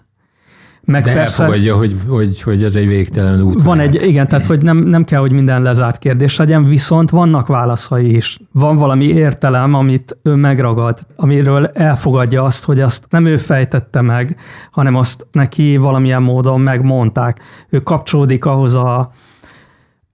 Meg 0.89 1.03
De 1.03 1.13
persze 1.13 1.43
elfogadja, 1.43 1.75
hogy, 1.75 1.95
hogy, 2.07 2.41
hogy 2.41 2.63
ez 2.63 2.75
egy 2.75 2.87
végtelen 2.87 3.41
út. 3.41 3.63
van 3.63 3.77
lehet. 3.77 3.95
egy, 3.95 4.07
igen, 4.07 4.27
tehát 4.27 4.45
hogy 4.45 4.61
nem, 4.61 4.77
nem 4.77 5.03
kell, 5.03 5.19
hogy 5.19 5.31
minden 5.31 5.61
lezárt 5.61 5.97
kérdés 5.97 6.37
legyen, 6.37 6.63
viszont 6.65 7.09
vannak 7.09 7.47
válaszai 7.47 8.15
is. 8.15 8.39
Van 8.51 8.77
valami 8.77 9.05
értelem, 9.05 9.73
amit 9.73 10.17
ő 10.23 10.35
megragad, 10.35 10.99
amiről 11.15 11.65
elfogadja 11.65 12.43
azt, 12.43 12.65
hogy 12.65 12.79
azt 12.79 13.05
nem 13.09 13.25
ő 13.25 13.37
fejtette 13.37 14.01
meg, 14.01 14.35
hanem 14.71 14.95
azt 14.95 15.27
neki 15.31 15.77
valamilyen 15.77 16.21
módon 16.21 16.61
megmondták. 16.61 17.39
Ő 17.69 17.79
kapcsolódik 17.79 18.45
ahhoz 18.45 18.75
a, 18.75 19.11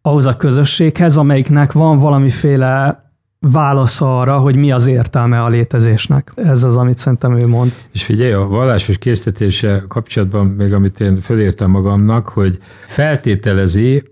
ahhoz 0.02 0.26
a 0.26 0.38
közösséghez, 0.38 1.18
amelyiknek 1.18 1.72
van 1.72 2.00
valamiféle 2.00 3.05
válasz 3.52 4.02
arra, 4.02 4.38
hogy 4.38 4.56
mi 4.56 4.72
az 4.72 4.88
értelme 4.88 5.42
a 5.42 5.48
létezésnek. 5.48 6.32
Ez 6.36 6.64
az, 6.64 6.78
amit 6.78 6.98
szerintem 6.98 7.40
ő 7.40 7.48
mond. 7.48 7.74
És 7.92 8.04
figyelj, 8.04 8.32
a 8.32 8.48
vallásos 8.48 8.98
késztetése 8.98 9.84
kapcsolatban 9.88 10.46
még 10.46 10.74
amit 10.74 11.00
én 11.00 11.22
fölírtam 11.22 11.72
magamnak, 11.72 12.28
hogy 12.28 12.60
feltételezi 12.88 14.04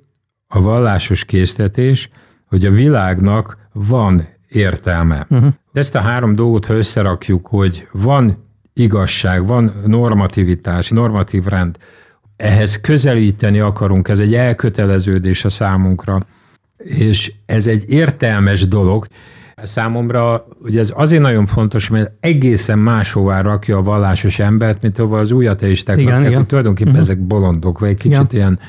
a 0.48 0.62
vallásos 0.62 1.26
késztetés, 1.26 2.10
hogy 2.48 2.66
a 2.66 2.72
világnak 2.72 3.58
van 3.74 4.28
értelme. 4.50 5.26
Uh-huh. 5.30 5.50
De 5.72 5.80
ezt 5.80 5.96
a 5.96 6.00
három 6.00 6.36
dolgot, 6.36 6.66
ha 6.66 6.74
összerakjuk, 6.74 7.48
hogy 7.48 7.88
van 7.92 8.38
igazság, 8.74 9.48
van 9.48 9.74
normativitás, 9.86 10.90
normatív 10.90 11.46
rend, 11.46 11.78
ehhez 12.36 12.82
közelíteni 12.82 13.60
akarunk, 13.60 14.08
ez 14.08 14.20
egy 14.20 14.34
elköteleződés 14.34 15.46
a 15.46 15.50
számunkra, 15.50 16.20
és 16.84 17.34
ez 17.46 17.68
egy 17.68 17.90
értelmes 17.90 18.68
dolog. 18.68 19.06
Számomra 19.64 20.46
ugye 20.62 20.80
ez 20.80 20.92
azért 20.96 21.22
nagyon 21.22 21.46
fontos, 21.46 21.90
mert 21.90 22.12
egészen 22.20 22.80
máshová 22.80 23.42
rakja 23.42 23.78
a 23.78 23.82
vallásos 23.82 24.40
embert, 24.40 24.82
mint 24.82 25.00
ahova 25.00 25.20
az 25.20 25.32
új 25.32 25.48
ateisták 25.48 25.98
Igen, 25.98 26.12
rakják, 26.12 26.32
igen. 26.32 26.48
tulajdonképpen 26.48 26.92
uh-huh. 26.92 27.10
ezek 27.10 27.20
bolondok, 27.20 27.80
vagy 27.80 27.90
egy 27.90 27.98
kicsit 27.98 28.12
Igen. 28.12 28.28
ilyen, 28.32 28.60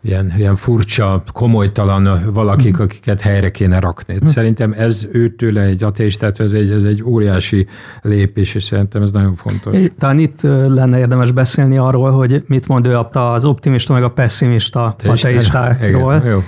ilyen, 0.00 0.34
ilyen 0.36 0.56
furcsa, 0.56 1.22
komolytalan 1.32 2.32
valakik, 2.32 2.72
uh-huh. 2.72 2.84
akiket 2.84 3.20
helyre 3.20 3.50
kéne 3.50 3.78
rakni. 3.78 4.14
Uh-huh. 4.14 4.28
Szerintem 4.28 4.74
ez 4.78 5.06
őtőle 5.12 5.62
egy 5.62 5.82
ateistát, 5.82 6.40
ez 6.40 6.52
egy, 6.52 6.70
ez 6.70 6.82
egy 6.82 7.02
óriási 7.04 7.66
lépés, 8.02 8.54
és 8.54 8.64
szerintem 8.64 9.02
ez 9.02 9.10
nagyon 9.10 9.34
fontos. 9.34 9.80
Talán 9.98 10.18
itt 10.18 10.42
lenne 10.68 10.98
érdemes 10.98 11.32
beszélni 11.32 11.78
arról, 11.78 12.10
hogy 12.10 12.44
mit 12.46 12.68
mond 12.68 12.86
ő 12.86 12.98
az 13.12 13.44
optimista 13.44 13.92
meg 13.92 14.02
a 14.02 14.10
pessimista 14.10 14.84
ateistákról. 14.98 16.14
Igen, 16.14 16.30
jó. 16.30 16.42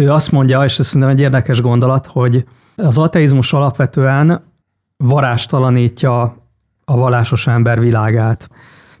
Ő 0.00 0.10
azt 0.12 0.32
mondja, 0.32 0.64
és 0.64 0.78
ez 0.78 0.86
szerintem 0.86 1.10
egy 1.10 1.20
érdekes 1.20 1.60
gondolat, 1.60 2.06
hogy 2.06 2.44
az 2.76 2.98
ateizmus 2.98 3.52
alapvetően 3.52 4.52
varástalanítja 4.96 6.20
a 6.84 6.96
vallásos 6.96 7.46
ember 7.46 7.80
világát. 7.80 8.50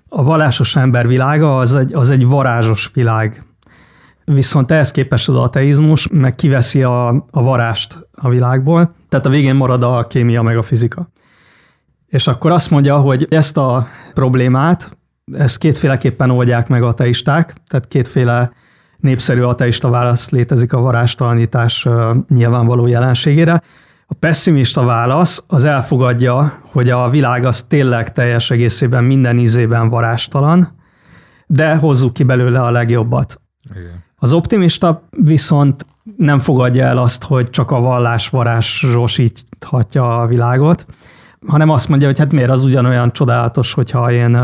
A 0.08 0.22
vallásos 0.22 0.76
ember 0.76 1.06
világa 1.06 1.56
az 1.56 1.74
egy, 1.74 1.94
az 1.94 2.10
egy 2.10 2.26
varázsos 2.26 2.90
világ. 2.94 3.44
Viszont 4.24 4.70
ehhez 4.70 4.90
képest 4.90 5.28
az 5.28 5.34
ateizmus 5.34 6.08
meg 6.08 6.34
kiveszi 6.34 6.82
a, 6.82 7.08
a 7.30 7.42
varást 7.42 8.08
a 8.12 8.28
világból, 8.28 8.94
tehát 9.08 9.26
a 9.26 9.30
végén 9.30 9.54
marad 9.54 9.82
a 9.82 10.06
kémia 10.06 10.42
meg 10.42 10.56
a 10.56 10.62
fizika. 10.62 11.08
És 12.06 12.26
akkor 12.26 12.50
azt 12.50 12.70
mondja, 12.70 12.96
hogy 12.96 13.26
ezt 13.30 13.56
a 13.56 13.86
problémát, 14.14 14.96
ezt 15.32 15.58
kétféleképpen 15.58 16.30
oldják 16.30 16.68
meg 16.68 16.82
ateisták, 16.82 17.54
tehát 17.68 17.88
kétféle 17.88 18.52
népszerű 19.06 19.42
ateista 19.42 19.88
válasz 19.88 20.30
létezik 20.30 20.72
a 20.72 20.80
varástalanítás 20.80 21.88
nyilvánvaló 22.28 22.86
jelenségére. 22.86 23.62
A 24.06 24.14
pessimista 24.14 24.84
válasz 24.84 25.44
az 25.46 25.64
elfogadja, 25.64 26.58
hogy 26.62 26.90
a 26.90 27.10
világ 27.10 27.44
az 27.44 27.62
tényleg 27.62 28.12
teljes 28.12 28.50
egészében 28.50 29.04
minden 29.04 29.38
ízében 29.38 29.88
varástalan, 29.88 30.74
de 31.46 31.74
hozzuk 31.74 32.12
ki 32.12 32.22
belőle 32.22 32.62
a 32.62 32.70
legjobbat. 32.70 33.40
Igen. 33.70 34.04
Az 34.16 34.32
optimista 34.32 35.02
viszont 35.10 35.86
nem 36.16 36.38
fogadja 36.38 36.84
el 36.84 36.98
azt, 36.98 37.24
hogy 37.24 37.50
csak 37.50 37.70
a 37.70 37.80
vallás 37.80 38.28
varázsosíthatja 38.28 40.20
a 40.20 40.26
világot, 40.26 40.86
hanem 41.46 41.70
azt 41.70 41.88
mondja, 41.88 42.06
hogy 42.06 42.18
hát 42.18 42.32
miért 42.32 42.50
az 42.50 42.64
ugyanolyan 42.64 43.12
csodálatos, 43.12 43.72
hogyha 43.72 44.12
én 44.12 44.38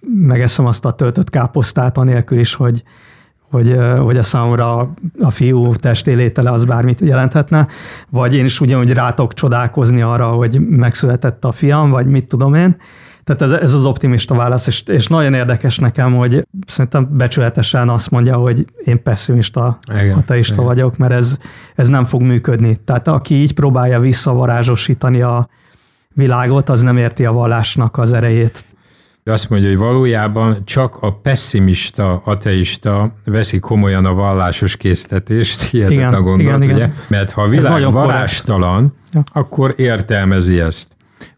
megeszem 0.00 0.66
azt 0.66 0.84
a 0.84 0.92
töltött 0.92 1.30
káposztát, 1.30 1.98
anélkül 1.98 2.38
is, 2.38 2.54
hogy, 2.54 2.82
hogy, 3.50 3.76
hogy 3.98 4.16
a 4.16 4.22
számomra 4.22 4.94
a 5.20 5.30
fiú 5.30 5.74
testélétele 5.74 6.50
az 6.50 6.64
bármit 6.64 7.00
jelenthetne, 7.00 7.66
vagy 8.10 8.34
én 8.34 8.44
is 8.44 8.60
ugyanúgy 8.60 8.92
rátok 8.92 9.34
csodálkozni 9.34 10.02
arra, 10.02 10.28
hogy 10.28 10.60
megszületett 10.60 11.44
a 11.44 11.52
fiam, 11.52 11.90
vagy 11.90 12.06
mit 12.06 12.26
tudom 12.26 12.54
én. 12.54 12.76
Tehát 13.24 13.42
ez, 13.42 13.60
ez 13.62 13.72
az 13.72 13.86
optimista 13.86 14.34
válasz, 14.34 14.66
és, 14.66 14.82
és 14.86 15.06
nagyon 15.06 15.34
érdekes 15.34 15.78
nekem, 15.78 16.16
hogy 16.16 16.46
szerintem 16.66 17.08
becsületesen 17.10 17.88
azt 17.88 18.10
mondja, 18.10 18.36
hogy 18.36 18.64
én 18.84 19.02
pessimista, 19.02 19.78
igen, 19.94 20.16
ateista 20.16 20.54
igen. 20.54 20.64
vagyok, 20.64 20.96
mert 20.96 21.12
ez, 21.12 21.38
ez 21.74 21.88
nem 21.88 22.04
fog 22.04 22.22
működni. 22.22 22.76
Tehát 22.84 23.08
aki 23.08 23.34
így 23.34 23.54
próbálja 23.54 24.00
visszavarázsosítani 24.00 25.22
a 25.22 25.48
világot, 26.14 26.68
az 26.68 26.82
nem 26.82 26.96
érti 26.96 27.24
a 27.24 27.32
vallásnak 27.32 27.98
az 27.98 28.12
erejét 28.12 28.64
azt 29.24 29.50
mondja, 29.50 29.68
hogy 29.68 29.78
valójában 29.78 30.64
csak 30.64 30.96
a 31.00 31.12
pessimista 31.12 32.22
ateista 32.24 33.14
veszi 33.24 33.58
komolyan 33.58 34.04
a 34.04 34.14
vallásos 34.14 34.76
késztetést, 34.76 35.62
hihetetlen 35.62 36.14
a 36.14 36.22
gondolat, 36.22 36.64
igen, 36.64 36.74
ugye? 36.74 36.84
Igen. 36.84 36.96
Mert 37.08 37.30
ha 37.30 37.42
a 37.42 37.48
világ 37.48 37.92
valástalan, 37.92 38.94
ja. 39.12 39.22
akkor 39.32 39.74
értelmezi 39.76 40.60
ezt. 40.60 40.88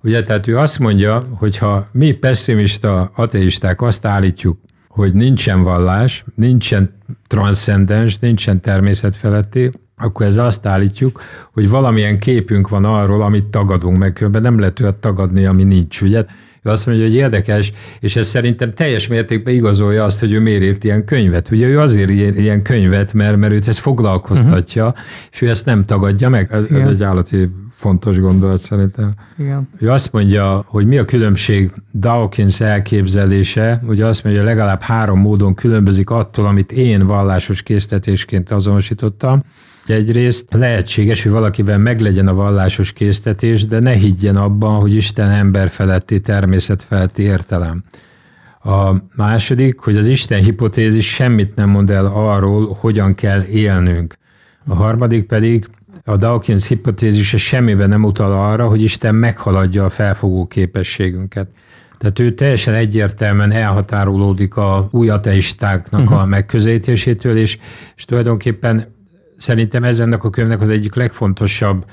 Ugye, 0.03 0.23
tehát 0.23 0.47
ő 0.47 0.59
azt 0.59 0.79
mondja, 0.79 1.29
hogy 1.39 1.59
ha 1.59 1.89
mi 1.93 2.13
pessimista 2.13 3.11
ateisták 3.15 3.83
azt 3.83 4.07
állítjuk, 4.07 4.59
hogy 4.89 5.13
nincsen 5.13 5.63
vallás, 5.63 6.25
nincsen 6.35 6.95
transzcendens, 7.27 8.19
nincsen 8.19 8.61
természetfeletti, 8.61 9.71
akkor 9.97 10.27
ez 10.27 10.37
azt 10.37 10.67
állítjuk, 10.67 11.23
hogy 11.53 11.69
valamilyen 11.69 12.19
képünk 12.19 12.69
van 12.69 12.85
arról, 12.85 13.23
amit 13.23 13.45
tagadunk, 13.45 13.99
meg 13.99 14.27
nem 14.31 14.59
lehet 14.59 14.81
olyat 14.81 14.97
tagadni, 14.97 15.45
ami 15.45 15.65
nincs, 15.65 16.01
ugye? 16.01 16.25
Ő 16.63 16.71
azt 16.71 16.87
mondja, 16.87 17.05
hogy 17.05 17.15
érdekes, 17.15 17.73
és 18.01 18.17
ez 18.17 18.27
szerintem 18.27 18.75
teljes 18.75 19.07
mértékben 19.07 19.55
igazolja 19.55 20.05
azt, 20.05 20.21
hogy 20.21 20.33
ő 20.33 20.41
miért 20.41 20.63
írt 20.63 20.85
ilyen 20.85 21.05
könyvet. 21.05 21.51
Ugye 21.51 21.67
ő 21.67 21.81
azért 21.81 22.11
ír 22.11 22.39
ilyen 22.39 22.63
könyvet, 22.63 23.13
mert, 23.13 23.37
mert 23.37 23.53
őt 23.53 23.69
ez 23.69 23.79
foglalkoztatja, 23.79 24.87
uh-huh. 24.87 25.03
és 25.33 25.41
ő 25.41 25.49
ezt 25.49 25.67
nem 25.67 25.85
tagadja 25.85 26.29
meg. 26.29 26.53
Ez, 26.53 26.65
ez 26.65 26.89
egy 26.89 27.03
állati 27.03 27.49
fontos 27.75 28.19
gondolat 28.19 28.59
szerintem. 28.59 29.13
Igen. 29.39 29.69
Ő 29.79 29.91
azt 29.91 30.13
mondja, 30.13 30.65
hogy 30.67 30.87
mi 30.87 30.99
a 30.99 31.05
különbség 31.05 31.73
Dawkins 31.93 32.61
elképzelése, 32.61 33.83
ugye 33.87 34.07
azt 34.07 34.25
mondja, 34.25 34.43
hogy 34.43 34.51
legalább 34.51 34.81
három 34.81 35.21
módon 35.21 35.55
különbözik 35.55 36.11
attól, 36.11 36.47
amit 36.47 36.73
én 36.73 37.07
vallásos 37.07 37.63
késztetésként 37.63 38.51
azonosítottam. 38.51 39.45
Egyrészt 39.87 40.53
lehetséges, 40.53 41.23
hogy 41.23 41.33
valakiben 41.33 41.81
meglegyen 41.81 42.29
a 42.29 42.35
vallásos 42.35 42.93
késztetés, 42.93 43.67
de 43.67 43.79
ne 43.79 43.93
higgyen 43.93 44.37
abban, 44.37 44.81
hogy 44.81 44.95
Isten 44.95 45.31
ember 45.31 45.71
feletti, 45.71 46.21
természet 46.21 46.83
feletti 46.83 47.23
értelem. 47.23 47.85
A 48.65 48.95
második, 49.17 49.79
hogy 49.79 49.97
az 49.97 50.07
Isten 50.07 50.43
hipotézis 50.43 51.15
semmit 51.15 51.55
nem 51.55 51.69
mond 51.69 51.91
el 51.91 52.07
arról, 52.07 52.77
hogyan 52.81 53.15
kell 53.15 53.43
élnünk. 53.43 54.15
A 54.67 54.75
harmadik 54.75 55.27
pedig, 55.27 55.69
a 56.05 56.17
Dawkins 56.17 56.67
hipotézise 56.67 57.37
semmiben 57.37 57.89
nem 57.89 58.05
utal 58.05 58.33
arra, 58.33 58.69
hogy 58.69 58.83
Isten 58.83 59.15
meghaladja 59.15 59.85
a 59.85 59.91
felfogó 59.91 60.47
képességünket. 60.47 61.49
Tehát 61.99 62.19
ő 62.19 62.35
teljesen 62.35 62.75
egyértelműen 62.75 63.51
elhatárolódik 63.51 64.57
a 64.57 64.89
új 64.91 65.09
ateistáknak 65.09 66.01
uh-huh. 66.01 66.21
a 66.21 66.25
megközelítésétől, 66.25 67.37
és, 67.37 67.59
és 67.97 68.05
tulajdonképpen 68.05 68.87
Szerintem 69.37 69.85
ez 69.85 70.01
ennek 70.01 70.25
a 70.25 70.31
könyvnek 70.31 70.61
az 70.61 70.69
egyik 70.69 70.95
legfontosabb 70.95 71.85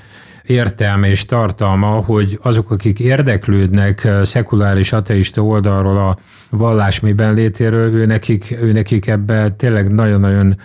értelme 0.42 1.08
és 1.08 1.24
tartalma, 1.24 1.86
hogy 1.86 2.38
azok, 2.42 2.70
akik 2.70 3.00
érdeklődnek 3.00 4.08
szekuláris 4.22 4.92
ateista 4.92 5.44
oldalról 5.44 5.98
a 5.98 6.16
vallás 6.50 7.00
miben 7.00 7.34
létéről, 7.34 7.94
ő 7.94 8.06
nekik, 8.06 8.58
ő 8.62 8.72
nekik 8.72 9.06
ebbe 9.06 9.50
tényleg 9.50 9.92
nagyon-nagyon 9.92 10.56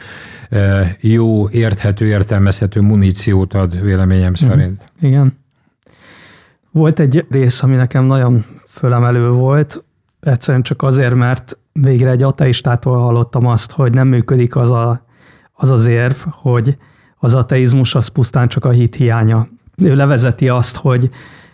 e, 0.50 0.96
jó, 1.00 1.50
érthető, 1.50 2.06
értelmezhető 2.06 2.82
muníciót 2.82 3.54
ad 3.54 3.82
véleményem 3.82 4.32
mhm. 4.32 4.50
szerint. 4.50 4.92
Igen. 5.02 5.38
Volt 6.72 7.00
egy 7.00 7.26
rész, 7.30 7.64
ami 7.64 7.76
nekem 7.76 8.06
nagyon 8.06 8.46
fölemelő 8.68 9.30
volt, 9.30 9.84
egyszerűen 10.20 10.64
csak 10.64 10.82
azért, 10.82 11.16
mert 11.16 11.58
végre 11.72 12.10
egy 12.10 12.24
ateistától 12.24 12.98
hallottam 12.98 13.46
azt, 13.46 13.72
hogy 13.72 13.94
nem 13.94 14.08
működik 14.08 14.56
az 14.56 14.72
a 14.72 15.05
az 15.56 15.70
az 15.72 15.86
érv, 15.86 16.16
hogy 16.30 16.78
az 17.18 17.34
ateizmus 17.34 17.96
az 17.96 18.08
pusztán 18.08 18.48
csak 18.48 18.66
a 18.66 18.70
hit 18.70 18.96
hiánya. 18.96 19.48
Ő 19.78 19.96
levezeti 19.96 20.50
azt, 20.50 20.76
hogy 20.76 21.10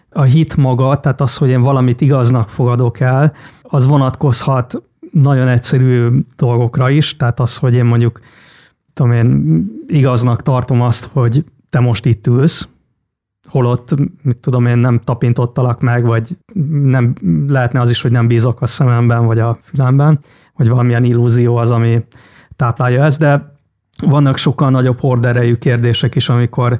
a 0.09 0.21
hit 0.21 0.55
maga, 0.55 0.99
tehát 0.99 1.21
az, 1.21 1.37
hogy 1.37 1.49
én 1.49 1.61
valamit 1.61 2.01
igaznak 2.01 2.49
fogadok 2.49 2.99
el, 2.99 3.33
az 3.61 3.85
vonatkozhat 3.85 4.81
nagyon 5.11 5.47
egyszerű 5.47 6.07
dolgokra 6.35 6.89
is, 6.89 7.15
tehát 7.15 7.39
az, 7.39 7.57
hogy 7.57 7.75
én 7.75 7.85
mondjuk 7.85 8.19
tudom 8.93 9.11
én, 9.11 9.65
igaznak 9.87 10.41
tartom 10.41 10.81
azt, 10.81 11.09
hogy 11.13 11.45
te 11.69 11.79
most 11.79 12.05
itt 12.05 12.27
ülsz, 12.27 12.69
holott, 13.47 13.95
mit 14.21 14.37
tudom 14.37 14.65
én, 14.65 14.77
nem 14.77 14.99
tapintottalak 14.99 15.81
meg, 15.81 16.05
vagy 16.05 16.37
nem, 16.83 17.15
lehetne 17.47 17.79
az 17.79 17.89
is, 17.89 18.01
hogy 18.01 18.11
nem 18.11 18.27
bízok 18.27 18.61
a 18.61 18.65
szememben, 18.65 19.25
vagy 19.25 19.39
a 19.39 19.57
fülemben, 19.63 20.19
vagy 20.55 20.69
valamilyen 20.69 21.03
illúzió 21.03 21.55
az, 21.55 21.71
ami 21.71 22.03
táplálja 22.55 23.03
ezt, 23.03 23.19
de 23.19 23.50
vannak 24.01 24.37
sokkal 24.37 24.69
nagyobb 24.69 24.99
horderejű 24.99 25.55
kérdések 25.55 26.15
is, 26.15 26.29
amikor 26.29 26.79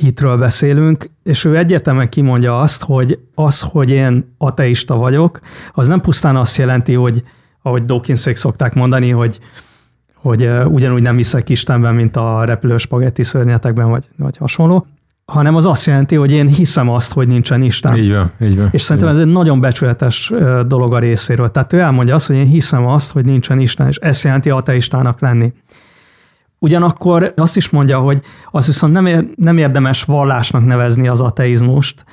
hitről 0.00 0.36
beszélünk, 0.36 1.10
és 1.22 1.44
ő 1.44 1.56
egyértelműen 1.56 2.08
kimondja 2.08 2.60
azt, 2.60 2.82
hogy 2.82 3.18
az, 3.34 3.60
hogy 3.60 3.90
én 3.90 4.34
ateista 4.38 4.96
vagyok, 4.96 5.40
az 5.72 5.88
nem 5.88 6.00
pusztán 6.00 6.36
azt 6.36 6.56
jelenti, 6.56 6.94
hogy 6.94 7.22
ahogy 7.62 7.84
Dawkinsék 7.84 8.36
szokták 8.36 8.74
mondani, 8.74 9.10
hogy, 9.10 9.38
hogy 10.14 10.50
ugyanúgy 10.66 11.02
nem 11.02 11.16
hiszek 11.16 11.48
Istenben, 11.48 11.94
mint 11.94 12.16
a 12.16 12.44
repülő 12.44 12.76
spagetti 12.76 13.22
szörnyetekben, 13.22 13.88
vagy, 13.88 14.08
vagy 14.16 14.36
hasonló, 14.36 14.86
hanem 15.24 15.54
az 15.54 15.66
azt 15.66 15.86
jelenti, 15.86 16.14
hogy 16.14 16.32
én 16.32 16.46
hiszem 16.46 16.88
azt, 16.88 17.12
hogy 17.12 17.28
nincsen 17.28 17.62
Isten. 17.62 17.96
Így 17.96 18.12
van, 18.12 18.30
így 18.40 18.56
van. 18.56 18.68
És 18.70 18.82
szerintem 18.82 19.12
így 19.12 19.18
ez 19.18 19.26
egy 19.26 19.32
nagyon 19.32 19.60
becsületes 19.60 20.32
dolog 20.66 20.94
a 20.94 20.98
részéről. 20.98 21.50
Tehát 21.50 21.72
ő 21.72 21.78
elmondja 21.78 22.14
azt, 22.14 22.26
hogy 22.26 22.36
én 22.36 22.46
hiszem 22.46 22.86
azt, 22.86 23.12
hogy 23.12 23.24
nincsen 23.24 23.58
Isten, 23.58 23.86
és 23.86 23.96
ezt 23.96 24.24
jelenti 24.24 24.50
ateistának 24.50 25.20
lenni. 25.20 25.52
Ugyanakkor 26.62 27.32
azt 27.36 27.56
is 27.56 27.70
mondja, 27.70 27.98
hogy 27.98 28.20
az 28.50 28.66
viszont 28.66 28.92
nem, 28.92 29.06
ér, 29.06 29.26
nem 29.36 29.58
érdemes 29.58 30.02
vallásnak 30.02 30.64
nevezni 30.64 31.08
az 31.08 31.20
ateizmust, 31.20 32.04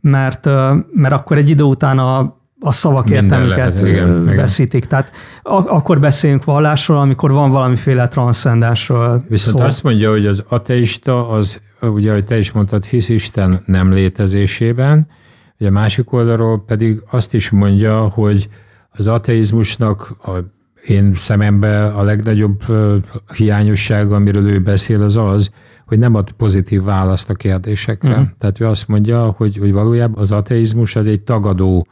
mert, 0.00 0.44
mert 0.92 1.12
akkor 1.12 1.36
egy 1.36 1.50
idő 1.50 1.62
után 1.62 1.98
a, 1.98 2.36
a 2.60 2.72
szavak 2.72 3.10
értelmüket 3.10 3.80
veszítik. 4.24 4.84
Tehát 4.84 5.10
akkor 5.42 6.00
beszéljünk 6.00 6.44
vallásról, 6.44 6.98
amikor 6.98 7.32
van 7.32 7.50
valamiféle 7.50 8.08
transzcendensről 8.08 9.24
Viszont 9.28 9.58
szó. 9.58 9.64
azt 9.64 9.82
mondja, 9.82 10.10
hogy 10.10 10.26
az 10.26 10.42
ateista, 10.48 11.28
az 11.28 11.60
ugye, 11.80 12.10
ahogy 12.10 12.24
te 12.24 12.38
is 12.38 12.52
mondtad, 12.52 12.84
hisz 12.84 13.08
Isten 13.08 13.62
nem 13.66 13.92
létezésében, 13.92 15.06
ugye 15.58 15.68
a 15.68 15.72
másik 15.72 16.12
oldalról 16.12 16.64
pedig 16.64 17.02
azt 17.10 17.34
is 17.34 17.50
mondja, 17.50 18.08
hogy 18.08 18.48
az 18.90 19.06
ateizmusnak 19.06 20.16
a 20.24 20.30
én 20.86 21.14
szememben 21.14 21.92
a 21.92 22.02
legnagyobb 22.02 22.62
hiányosság, 23.34 24.12
amiről 24.12 24.48
ő 24.48 24.60
beszél, 24.60 25.02
az 25.02 25.16
az, 25.16 25.50
hogy 25.86 25.98
nem 25.98 26.14
ad 26.14 26.32
pozitív 26.32 26.82
választ 26.82 27.30
a 27.30 27.34
kérdésekre. 27.34 28.10
Uh-huh. 28.10 28.26
Tehát 28.38 28.60
ő 28.60 28.66
azt 28.66 28.88
mondja, 28.88 29.34
hogy, 29.36 29.56
hogy 29.56 29.72
valójában 29.72 30.22
az 30.22 30.30
ateizmus 30.30 30.96
az 30.96 31.06
egy 31.06 31.20
tagadó 31.20 31.86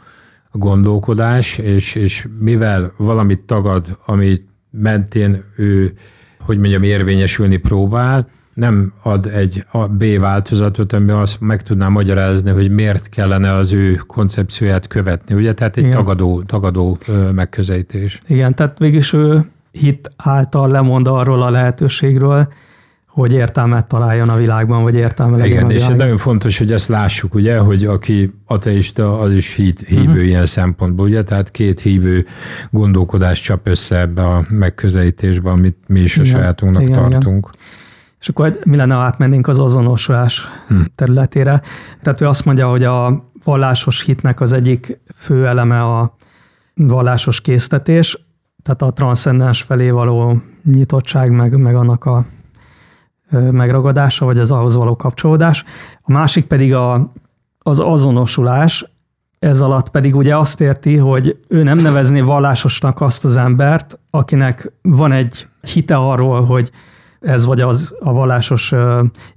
gondolkodás, 0.52 1.59
és, 1.59 1.94
és 1.94 2.28
mivel 2.38 2.92
valamit 2.96 3.40
tagad, 3.40 3.98
amit 4.07 4.46
mentén 4.70 5.44
ő, 5.57 5.92
hogy 6.40 6.59
mondjam, 6.59 6.83
érvényesülni 6.83 7.57
próbál, 7.57 8.28
nem 8.55 8.93
ad 9.03 9.27
egy 9.27 9.65
a 9.71 9.87
B 9.87 10.19
változatot, 10.19 10.93
ami 10.93 11.11
azt 11.11 11.41
meg 11.41 11.62
tudná 11.62 11.88
magyarázni, 11.88 12.51
hogy 12.51 12.71
miért 12.71 13.09
kellene 13.09 13.53
az 13.53 13.73
ő 13.73 13.95
koncepcióját 13.95 14.87
követni. 14.87 15.35
Ugye, 15.35 15.55
tehát 15.55 15.77
egy 15.77 15.91
tagadó, 15.91 16.43
tagadó 16.43 16.99
megközelítés. 17.33 18.19
Igen, 18.27 18.55
tehát 18.55 18.79
végülis 18.79 19.12
ő 19.12 19.45
hit 19.71 20.11
által 20.17 20.69
lemond 20.69 21.07
arról 21.07 21.43
a 21.43 21.51
lehetőségről, 21.51 22.49
hogy 23.07 23.33
értelmet 23.33 23.87
találjon 23.87 24.29
a 24.29 24.37
világban, 24.37 24.83
vagy 24.83 24.95
értelme 24.95 25.37
legyen 25.37 25.53
Igen, 25.53 25.65
a 25.65 25.73
és 25.73 25.83
ez 25.83 25.97
nagyon 25.97 26.17
fontos, 26.17 26.59
hogy 26.59 26.73
ezt 26.73 26.88
lássuk, 26.88 27.35
ugye, 27.35 27.59
hogy 27.59 27.85
aki 27.85 28.33
ateista, 28.47 29.21
az 29.21 29.33
is 29.33 29.55
hit, 29.55 29.81
hívő 29.87 30.11
uh-huh. 30.11 30.27
ilyen 30.27 30.47
szempontból, 30.47 31.07
ugye, 31.07 31.23
tehát 31.23 31.51
két 31.51 31.81
hívő 31.81 32.27
gondolkodás 32.71 33.41
csap 33.41 33.67
össze 33.69 34.01
ebbe 34.01 34.23
a 34.23 34.45
megközelítésbe, 34.49 35.51
amit 35.51 35.77
mi 35.87 36.01
is 36.01 36.19
a 36.19 36.21
igen, 36.21 36.33
sajátunknak 36.33 36.83
igen, 36.83 36.95
tartunk. 36.95 37.49
Igen. 37.53 37.81
És 38.22 38.28
akkor 38.28 38.58
mi 38.64 38.76
lenne, 38.76 38.94
ha 38.94 39.00
átmennénk 39.00 39.48
az 39.48 39.58
azonosulás 39.58 40.48
hmm. 40.66 40.85
területére. 40.94 41.62
Tehát 42.02 42.20
ő 42.20 42.26
azt 42.26 42.44
mondja, 42.44 42.68
hogy 42.68 42.85
a 42.85 43.30
vallásos 43.44 44.02
hitnek 44.02 44.40
az 44.40 44.52
egyik 44.52 45.00
fő 45.16 45.46
eleme 45.46 45.82
a 45.82 46.16
vallásos 46.74 47.40
késztetés, 47.40 48.26
tehát 48.62 48.82
a 48.82 48.92
transzcendens 48.92 49.62
felé 49.62 49.90
való 49.90 50.42
nyitottság, 50.64 51.30
meg, 51.30 51.56
meg 51.56 51.74
annak 51.76 52.04
a 52.04 52.24
megragadása, 53.30 54.24
vagy 54.24 54.38
az 54.38 54.50
ahhoz 54.50 54.76
való 54.76 54.96
kapcsolódás. 54.96 55.64
A 56.02 56.12
másik 56.12 56.46
pedig 56.46 56.74
a, 56.74 57.12
az 57.58 57.80
azonosulás, 57.80 58.85
ez 59.38 59.61
alatt 59.61 59.88
pedig 59.88 60.16
ugye 60.16 60.37
azt 60.37 60.61
érti, 60.61 60.96
hogy 60.96 61.38
ő 61.48 61.62
nem 61.62 61.78
nevezné 61.78 62.20
vallásosnak 62.20 63.00
azt 63.00 63.24
az 63.24 63.37
embert, 63.37 63.98
akinek 64.11 64.72
van 64.82 65.12
egy 65.12 65.46
hite 65.61 65.96
arról, 65.96 66.44
hogy 66.44 66.70
ez 67.22 67.46
vagy 67.46 67.61
az 67.61 67.94
a 68.00 68.12
vallásos 68.12 68.72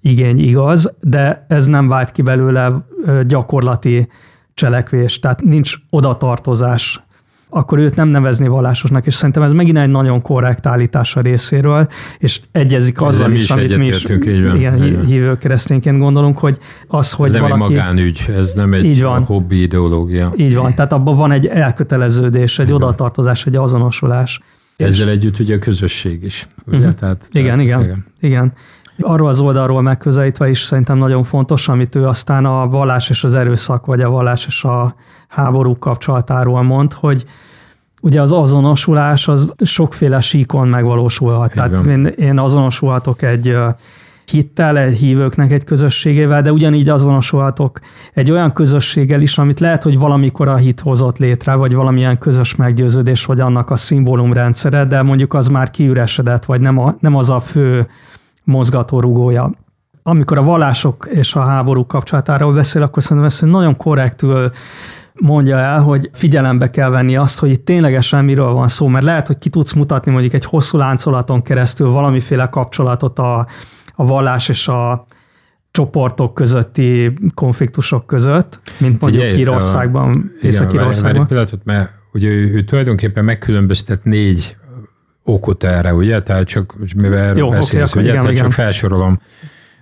igény 0.01 0.39
igaz, 0.39 0.93
de 1.01 1.45
ez 1.47 1.65
nem 1.65 1.87
vált 1.87 2.11
ki 2.11 2.21
belőle 2.21 2.85
gyakorlati 3.23 4.07
cselekvés, 4.53 5.19
tehát 5.19 5.41
nincs 5.41 5.75
odatartozás 5.89 7.05
akkor 7.49 7.79
őt 7.79 7.95
nem 7.95 8.07
nevezni 8.07 8.47
vallásosnak, 8.47 9.05
és 9.05 9.13
szerintem 9.13 9.43
ez 9.43 9.51
megint 9.51 9.77
egy 9.77 9.89
nagyon 9.89 10.21
korrekt 10.21 10.65
állítás 10.65 11.15
a 11.15 11.21
részéről, 11.21 11.87
és 12.17 12.41
egyezik 12.51 13.01
azzal 13.01 13.31
is, 13.31 13.41
is, 13.41 13.49
amit 13.49 13.77
mi 13.77 13.85
is 13.85 14.03
igen, 14.55 15.05
hívő 15.05 15.37
keresztényként 15.37 15.97
gondolunk, 15.99 16.37
hogy 16.37 16.57
az, 16.87 17.11
hogy 17.11 17.33
ez 17.33 17.39
valaki... 17.39 17.59
nem 17.59 17.63
egy 17.63 17.69
magánügy, 17.69 18.25
ez 18.37 18.53
nem 18.53 18.73
egy 18.73 18.85
így 18.85 19.01
van. 19.01 19.23
hobbi 19.23 19.61
ideológia. 19.61 20.33
Így 20.35 20.55
van, 20.55 20.75
tehát 20.75 20.93
abban 20.93 21.15
van 21.15 21.31
egy 21.31 21.45
elköteleződés, 21.45 22.59
egy 22.59 22.65
igen. 22.65 22.75
odatartozás, 22.75 23.45
egy 23.45 23.55
azonosulás. 23.55 24.39
Ezzel 24.77 25.09
együtt 25.09 25.39
ugye 25.39 25.55
a 25.55 25.59
közösség 25.59 26.23
is. 26.23 26.47
Ugye? 26.67 26.77
Uh-huh. 26.77 26.93
Tehát, 26.93 27.27
igen, 27.31 27.43
tehát, 27.43 27.61
igen, 27.61 27.81
igen, 27.81 28.05
igen. 28.19 28.53
Arról 28.99 29.27
az 29.27 29.39
oldalról 29.39 29.81
megközelítve 29.81 30.49
is 30.49 30.63
szerintem 30.63 30.97
nagyon 30.97 31.23
fontos, 31.23 31.67
amit 31.67 31.95
ő 31.95 32.07
aztán 32.07 32.45
a 32.45 32.67
vallás 32.67 33.09
és 33.09 33.23
az 33.23 33.35
erőszak, 33.35 33.85
vagy 33.85 34.01
a 34.01 34.09
vallás 34.09 34.45
és 34.45 34.63
a 34.63 34.95
háború 35.27 35.77
kapcsolatáról 35.77 36.63
mond, 36.63 36.93
hogy 36.93 37.25
ugye 38.01 38.21
az 38.21 38.31
azonosulás 38.31 39.27
az 39.27 39.53
sokféle 39.65 40.19
síkon 40.19 40.67
megvalósulhat. 40.67 41.53
Igen. 41.53 41.69
Tehát 41.69 41.85
én, 41.85 42.05
én 42.05 42.39
azonosulhatok 42.39 43.21
egy 43.21 43.57
hittel, 44.25 44.87
hívőknek 44.87 45.51
egy 45.51 45.63
közösségével, 45.63 46.41
de 46.41 46.51
ugyanígy 46.51 46.89
azonosulhatok 46.89 47.79
egy 48.13 48.31
olyan 48.31 48.53
közösséggel 48.53 49.21
is, 49.21 49.37
amit 49.37 49.59
lehet, 49.59 49.83
hogy 49.83 49.97
valamikor 49.97 50.47
a 50.47 50.55
hit 50.55 50.79
hozott 50.79 51.17
létre, 51.17 51.53
vagy 51.53 51.73
valamilyen 51.73 52.17
közös 52.17 52.55
meggyőződés, 52.55 53.25
vagy 53.25 53.39
annak 53.39 53.69
a 53.69 53.77
szimbólumrendszere, 53.77 54.85
de 54.85 55.01
mondjuk 55.01 55.33
az 55.33 55.47
már 55.47 55.71
kiüresedett, 55.71 56.45
vagy 56.45 56.61
nem, 56.61 56.79
a, 56.79 56.95
nem 56.99 57.15
az 57.15 57.29
a 57.29 57.39
fő 57.39 57.87
mozgatórugója. 58.43 59.51
Amikor 60.03 60.37
a 60.37 60.43
vallások 60.43 61.07
és 61.11 61.35
a 61.35 61.41
háború 61.41 61.85
kapcsolatáról 61.85 62.53
beszél, 62.53 62.81
akkor 62.81 63.03
szerintem 63.03 63.25
ezt 63.25 63.45
nagyon 63.45 63.77
korrektül 63.77 64.51
mondja 65.13 65.57
el, 65.57 65.81
hogy 65.81 66.09
figyelembe 66.13 66.69
kell 66.69 66.89
venni 66.89 67.15
azt, 67.15 67.39
hogy 67.39 67.49
itt 67.49 67.65
ténylegesen 67.65 68.25
miről 68.25 68.51
van 68.51 68.67
szó, 68.67 68.87
mert 68.87 69.05
lehet, 69.05 69.27
hogy 69.27 69.37
ki 69.37 69.49
tudsz 69.49 69.73
mutatni 69.73 70.11
mondjuk 70.11 70.33
egy 70.33 70.45
hosszú 70.45 70.77
láncolaton 70.77 71.41
keresztül 71.41 71.89
valamiféle 71.89 72.49
kapcsolatot 72.49 73.19
a, 73.19 73.47
a 73.95 74.05
vallás 74.05 74.49
és 74.49 74.67
a 74.67 75.05
csoportok 75.71 76.33
közötti 76.33 77.13
konfliktusok 77.33 78.05
között, 78.05 78.59
mint 78.77 79.01
mondjuk 79.01 79.23
Figyelj, 79.23 79.39
Írországban, 79.39 80.31
Észak-Írországban. 80.41 81.27
pillanatot, 81.27 81.61
mert 81.63 81.89
ugye 82.13 82.27
ő, 82.27 82.53
ő 82.53 82.63
tulajdonképpen 82.63 83.25
megkülönböztet 83.25 84.03
négy 84.03 84.57
okot 85.23 85.63
erre, 85.63 85.93
ugye? 85.93 86.21
Tehát 86.21 86.47
csak 86.47 86.75
mivel 86.95 87.37
Jó, 87.37 87.49
beszélsz, 87.49 87.91
okay, 87.91 88.03
ugye? 88.03 88.11
Igen, 88.11 88.23
Tehát 88.23 88.37
igen. 88.37 88.49
csak 88.49 88.53
felsorolom 88.65 89.19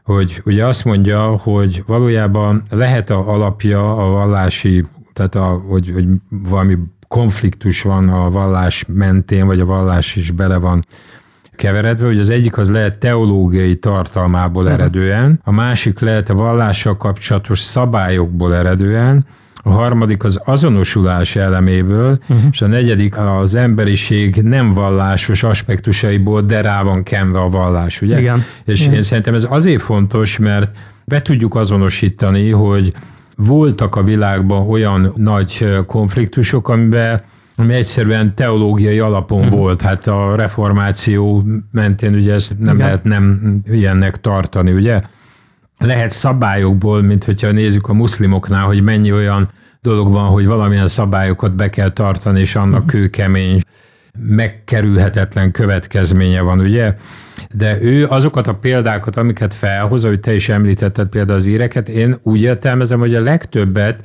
hogy 0.03 0.41
ugye 0.45 0.65
azt 0.65 0.85
mondja, 0.85 1.21
hogy 1.25 1.83
valójában 1.87 2.63
lehet 2.69 3.09
a 3.09 3.29
alapja 3.33 3.97
a 3.97 4.09
vallási 4.09 4.85
tehát 5.13 5.35
a, 5.35 5.63
hogy, 5.67 5.91
hogy 5.93 6.05
valami 6.29 6.77
konfliktus 7.07 7.81
van 7.81 8.09
a 8.09 8.29
vallás 8.29 8.85
mentén, 8.87 9.45
vagy 9.45 9.59
a 9.59 9.65
vallás 9.65 10.15
is 10.15 10.31
bele 10.31 10.57
van 10.57 10.85
keveredve, 11.55 12.05
hogy 12.05 12.19
az 12.19 12.29
egyik 12.29 12.57
az 12.57 12.69
lehet 12.69 12.99
teológiai 12.99 13.75
tartalmából 13.75 14.69
eredően, 14.69 15.39
a 15.43 15.51
másik 15.51 15.99
lehet 15.99 16.29
a 16.29 16.33
vallással 16.33 16.97
kapcsolatos 16.97 17.59
szabályokból 17.59 18.55
eredően, 18.55 19.25
a 19.65 19.69
harmadik 19.69 20.23
az 20.23 20.39
azonosulás 20.45 21.35
eleméből, 21.35 22.19
uh-huh. 22.21 22.47
és 22.51 22.61
a 22.61 22.67
negyedik 22.67 23.17
az 23.17 23.55
emberiség 23.55 24.35
nem 24.35 24.73
vallásos 24.73 25.43
aspektusaiból, 25.43 26.41
de 26.41 26.61
rá 26.61 26.83
van 26.83 27.03
kenve 27.03 27.39
a 27.39 27.49
vallás, 27.49 28.01
ugye? 28.01 28.19
Igen. 28.19 28.43
És 28.65 28.81
Igen. 28.81 28.93
én 28.93 29.01
szerintem 29.01 29.33
ez 29.33 29.47
azért 29.49 29.81
fontos, 29.81 30.37
mert 30.37 30.71
be 31.05 31.21
tudjuk 31.21 31.55
azonosítani, 31.55 32.49
hogy 32.49 32.93
voltak 33.35 33.95
a 33.95 34.03
világban 34.03 34.69
olyan 34.69 35.13
nagy 35.15 35.67
konfliktusok, 35.87 36.69
amiben 36.69 37.21
ami 37.55 37.73
egyszerűen 37.73 38.35
teológiai 38.35 38.99
alapon 38.99 39.43
uh-huh. 39.43 39.59
volt. 39.59 39.81
Hát 39.81 40.07
a 40.07 40.35
reformáció 40.35 41.43
mentén 41.71 42.13
ugye 42.13 42.33
ezt 42.33 42.59
nem 42.59 42.75
Igen. 42.75 42.85
lehet 42.85 43.03
nem 43.03 43.57
ilyennek 43.65 44.21
tartani, 44.21 44.71
ugye? 44.71 45.01
Lehet 45.77 46.11
szabályokból, 46.11 47.01
mint 47.01 47.23
hogyha 47.23 47.51
nézzük 47.51 47.87
a 47.87 47.93
muszlimoknál, 47.93 48.65
hogy 48.65 48.83
mennyi 48.83 49.11
olyan 49.11 49.49
dolog 49.81 50.11
van, 50.11 50.27
hogy 50.27 50.45
valamilyen 50.45 50.87
szabályokat 50.87 51.55
be 51.55 51.69
kell 51.69 51.89
tartani, 51.89 52.39
és 52.39 52.55
annak 52.55 52.83
uh-huh. 52.83 53.01
kőkemény, 53.01 53.61
megkerülhetetlen 54.19 55.51
következménye 55.51 56.41
van, 56.41 56.59
ugye? 56.59 56.95
de 57.51 57.81
ő 57.81 58.05
azokat 58.07 58.47
a 58.47 58.53
példákat, 58.53 59.15
amiket 59.15 59.53
felhoz, 59.53 60.03
hogy 60.03 60.19
te 60.19 60.33
is 60.33 60.49
említetted 60.49 61.07
például 61.07 61.37
az 61.37 61.45
íreket, 61.45 61.89
én 61.89 62.17
úgy 62.23 62.41
értelmezem, 62.41 62.99
hogy 62.99 63.15
a 63.15 63.21
legtöbbet, 63.21 63.99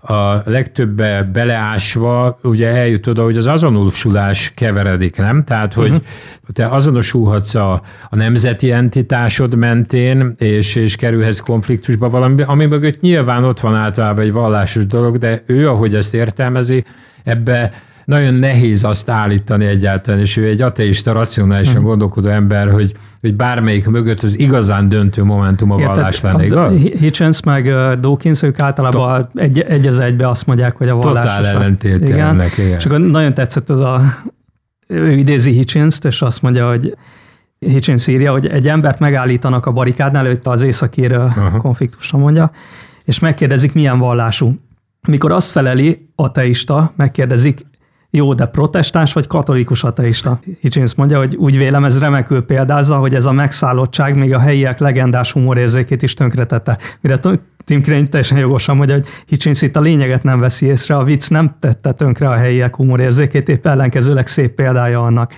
a 0.00 0.50
legtöbbe 0.50 1.22
beleásva 1.32 2.38
ugye 2.42 2.68
eljut 2.68 3.06
oda, 3.06 3.22
hogy 3.22 3.36
az 3.36 3.46
azonosulás 3.46 4.52
keveredik, 4.54 5.16
nem? 5.16 5.44
Tehát, 5.44 5.72
hogy 5.72 5.90
uh-huh. 5.90 6.04
te 6.52 6.66
azonosulhatsz 6.66 7.54
a, 7.54 7.82
a 8.10 8.16
nemzeti 8.16 8.70
entitásod 8.72 9.54
mentén, 9.54 10.34
és, 10.38 10.74
és 10.74 10.96
kerülhetsz 10.96 11.38
konfliktusba 11.38 12.08
valami, 12.08 12.42
ami 12.42 12.66
mögött 12.66 13.00
nyilván 13.00 13.44
ott 13.44 13.60
van 13.60 13.74
általában 13.74 14.24
egy 14.24 14.32
vallásos 14.32 14.86
dolog, 14.86 15.18
de 15.18 15.42
ő, 15.46 15.68
ahogy 15.68 15.94
ezt 15.94 16.14
értelmezi, 16.14 16.84
ebbe 17.24 17.72
nagyon 18.04 18.34
nehéz 18.34 18.84
azt 18.84 19.10
állítani 19.10 19.64
egyáltalán, 19.64 20.20
és 20.20 20.36
ő 20.36 20.44
egy 20.44 20.62
ateista, 20.62 21.12
racionálisan 21.12 21.74
hmm. 21.74 21.84
gondolkodó 21.84 22.28
ember, 22.28 22.70
hogy, 22.70 22.92
hogy 23.20 23.34
bármelyik 23.34 23.86
mögött 23.86 24.22
az 24.22 24.38
igazán 24.38 24.88
döntő 24.88 25.24
momentum 25.24 25.70
a 25.70 25.76
vallás 25.76 26.20
lenne, 26.20 26.44
igaz? 26.44 26.72
Hitchens 26.72 27.42
meg 27.42 27.74
Dawkins, 28.00 28.42
ők 28.42 28.60
általában 28.60 29.28
to- 29.32 29.42
egy, 29.42 29.60
egy 29.60 29.86
az 29.86 29.98
egybe 29.98 30.28
azt 30.28 30.46
mondják, 30.46 30.76
hogy 30.76 30.88
a 30.88 30.94
vallás. 30.94 31.24
Totál 31.24 31.46
ellentét 31.46 32.00
igen. 32.00 32.28
Ennek, 32.28 32.58
igen. 32.58 32.76
És 32.78 32.86
akkor 32.86 33.00
nagyon 33.00 33.34
tetszett 33.34 33.70
ez 33.70 33.78
a, 33.78 34.02
ő 34.86 35.12
idézi 35.12 35.52
Hitchens-t, 35.52 36.04
és 36.04 36.22
azt 36.22 36.42
mondja, 36.42 36.68
hogy 36.68 36.96
Hitchens 37.58 38.06
írja, 38.06 38.32
hogy 38.32 38.46
egy 38.46 38.68
embert 38.68 38.98
megállítanak 38.98 39.66
a 39.66 39.72
barikádnál, 39.72 40.26
őt 40.26 40.46
az 40.46 40.62
északír 40.62 41.18
konfliktusra 41.58 42.18
mondja, 42.18 42.50
és 43.04 43.18
megkérdezik, 43.18 43.72
milyen 43.72 43.98
vallású. 43.98 44.54
Mikor 45.08 45.32
azt 45.32 45.50
feleli, 45.50 46.08
ateista, 46.14 46.92
megkérdezik, 46.96 47.66
jó, 48.16 48.34
de 48.34 48.46
protestáns 48.46 49.12
vagy 49.12 49.26
katolikus 49.26 49.84
ateista? 49.84 50.38
Hitchens 50.60 50.94
mondja, 50.94 51.18
hogy 51.18 51.36
úgy 51.36 51.56
vélem, 51.56 51.84
ez 51.84 51.98
remekül 51.98 52.44
példázza, 52.44 52.96
hogy 52.96 53.14
ez 53.14 53.24
a 53.24 53.32
megszállottság 53.32 54.16
még 54.16 54.34
a 54.34 54.38
helyiek 54.38 54.78
legendás 54.78 55.32
humorérzékét 55.32 56.02
is 56.02 56.14
tönkretette. 56.14 56.78
Mire 57.00 57.18
Tim 57.64 57.82
Crane 57.82 58.06
teljesen 58.06 58.38
jogosan 58.38 58.76
mondja, 58.76 58.94
hogy 58.94 59.06
Hitchens 59.26 59.62
itt 59.62 59.76
a 59.76 59.80
lényeget 59.80 60.22
nem 60.22 60.40
veszi 60.40 60.66
észre, 60.66 60.96
a 60.96 61.04
vicc 61.04 61.28
nem 61.28 61.56
tette 61.60 61.92
tönkre 61.92 62.28
a 62.28 62.36
helyiek 62.36 62.76
humorérzékét, 62.76 63.48
épp 63.48 63.66
ellenkezőleg 63.66 64.26
szép 64.26 64.54
példája 64.54 65.02
annak. 65.02 65.32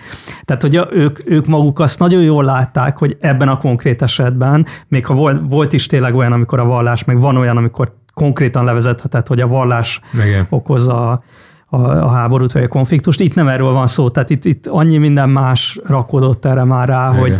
Tehát, 0.45 0.62
hogy 0.62 0.81
ők, 0.91 1.19
ők 1.31 1.47
maguk 1.47 1.81
azt 1.81 1.99
nagyon 1.99 2.23
jól 2.23 2.45
látták, 2.45 2.97
hogy 2.97 3.17
ebben 3.21 3.49
a 3.49 3.57
konkrét 3.57 4.03
esetben, 4.03 4.67
még 4.89 5.07
ha 5.07 5.15
volt, 5.15 5.41
volt 5.49 5.73
is 5.73 5.87
tényleg 5.87 6.15
olyan, 6.15 6.33
amikor 6.33 6.59
a 6.59 6.65
vallás, 6.65 7.05
meg 7.05 7.21
van 7.21 7.37
olyan, 7.37 7.57
amikor 7.57 7.95
konkrétan 8.15 8.65
levezethetett, 8.65 9.27
hogy 9.27 9.41
a 9.41 9.47
vallás 9.47 10.01
Igen. 10.15 10.47
okozza 10.51 11.11
a, 11.11 11.23
a 11.68 12.09
háborút 12.09 12.52
vagy 12.52 12.62
a 12.62 12.68
konfliktust. 12.68 13.20
Itt 13.20 13.35
nem 13.35 13.48
erről 13.48 13.72
van 13.72 13.87
szó, 13.87 14.09
tehát 14.11 14.31
itt, 14.31 14.44
itt 14.44 14.66
annyi 14.66 14.96
minden 14.96 15.31
más 15.31 15.79
rakodott 15.85 16.44
erre 16.44 16.64
már 16.64 16.88
rá, 16.88 17.12
hogy, 17.12 17.38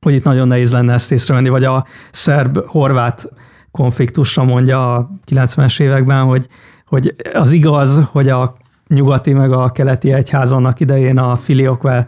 hogy 0.00 0.14
itt 0.14 0.24
nagyon 0.24 0.48
nehéz 0.48 0.72
lenne 0.72 0.92
ezt 0.92 1.12
észrevenni, 1.12 1.48
vagy 1.48 1.64
a 1.64 1.84
szerb-horvát 2.10 3.28
konfliktusra 3.70 4.44
mondja 4.44 4.94
a 4.94 5.10
90-es 5.30 5.80
években, 5.80 6.24
hogy, 6.24 6.48
hogy 6.86 7.14
az 7.32 7.52
igaz, 7.52 8.00
hogy 8.10 8.28
a 8.28 8.56
nyugati 8.88 9.32
meg 9.32 9.52
a 9.52 9.70
keleti 9.70 10.12
egyház 10.12 10.52
annak 10.52 10.80
idején 10.80 11.18
a 11.18 11.36
filiokve 11.36 12.06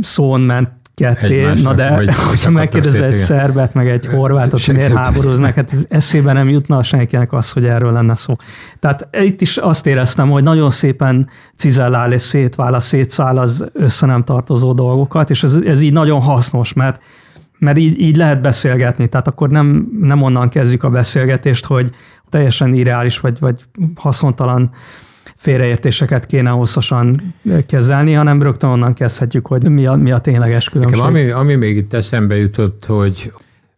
szón 0.00 0.40
ment 0.40 0.70
ketté, 0.98 1.52
na 1.62 1.74
de 1.74 1.94
vagy 1.94 2.14
hogyha 2.14 2.50
megkérdezel 2.50 3.04
egy 3.04 3.14
szerbet, 3.14 3.74
meg 3.74 3.88
egy 3.88 4.06
horvátot, 4.06 4.64
hogy 4.64 4.74
miért 4.74 4.94
háborúznak, 4.94 5.54
hát 5.54 5.72
ez 5.72 5.84
eszébe 5.88 6.32
nem 6.32 6.48
jutna 6.48 6.82
senkinek 6.82 7.32
az, 7.32 7.52
hogy 7.52 7.64
erről 7.64 7.92
lenne 7.92 8.14
szó. 8.14 8.36
Tehát 8.78 9.08
itt 9.12 9.40
is 9.40 9.56
azt 9.56 9.86
éreztem, 9.86 10.30
hogy 10.30 10.42
nagyon 10.42 10.70
szépen 10.70 11.28
cizellál 11.56 12.12
és 12.12 12.22
szétválaszt, 12.22 12.86
szétszáll 12.86 13.38
az 13.38 13.64
össze 13.72 14.06
nem 14.06 14.24
tartozó 14.24 14.72
dolgokat, 14.72 15.30
és 15.30 15.42
ez, 15.42 15.54
ez 15.54 15.80
így 15.80 15.92
nagyon 15.92 16.20
hasznos, 16.20 16.72
mert 16.72 17.00
mert 17.58 17.78
így, 17.78 18.00
így 18.00 18.16
lehet 18.16 18.40
beszélgetni, 18.40 19.08
tehát 19.08 19.28
akkor 19.28 19.48
nem, 19.48 19.88
nem 20.00 20.22
onnan 20.22 20.48
kezdjük 20.48 20.82
a 20.82 20.90
beszélgetést, 20.90 21.66
hogy 21.66 21.90
teljesen 22.28 22.74
irreális 22.74 23.20
vagy, 23.20 23.38
vagy 23.40 23.64
haszontalan 23.94 24.70
félreértéseket 25.38 26.26
kéne 26.26 26.50
hosszasan 26.50 27.34
kezelni, 27.66 28.12
hanem 28.12 28.42
rögtön 28.42 28.70
onnan 28.70 28.94
kezdhetjük, 28.94 29.46
hogy 29.46 29.70
mi 29.70 29.86
a, 29.86 29.94
mi 29.94 30.10
a 30.10 30.18
tényleges 30.18 30.68
különbség. 30.68 31.00
Nekem 31.00 31.14
ami, 31.14 31.30
ami 31.30 31.54
még 31.54 31.76
itt 31.76 31.92
eszembe 31.92 32.36
jutott, 32.36 32.84
hogy 32.86 33.32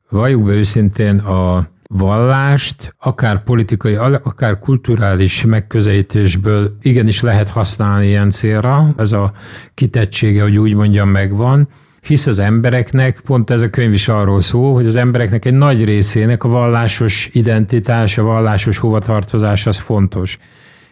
valljuk 0.08 0.44
be 0.44 0.52
őszintén, 0.52 1.18
a 1.18 1.68
vallást, 1.82 2.94
akár 2.98 3.42
politikai, 3.42 3.94
akár 4.22 4.58
kulturális 4.58 5.44
megközelítésből 5.44 6.76
igenis 6.82 7.20
lehet 7.20 7.48
használni 7.48 8.06
ilyen 8.06 8.30
célra. 8.30 8.94
Ez 8.96 9.12
a 9.12 9.32
kitettsége, 9.74 10.42
hogy 10.42 10.58
úgy 10.58 10.74
mondjam, 10.74 11.08
megvan 11.08 11.68
hisz 12.00 12.26
az 12.26 12.38
embereknek, 12.38 13.20
pont 13.20 13.50
ez 13.50 13.60
a 13.60 13.70
könyv 13.70 13.92
is 13.92 14.08
arról 14.08 14.40
szól, 14.40 14.74
hogy 14.74 14.86
az 14.86 14.96
embereknek 14.96 15.44
egy 15.44 15.54
nagy 15.54 15.84
részének 15.84 16.44
a 16.44 16.48
vallásos 16.48 17.28
identitás, 17.32 18.18
a 18.18 18.22
vallásos 18.22 18.78
hovatartozás 18.78 19.66
az 19.66 19.78
fontos. 19.78 20.38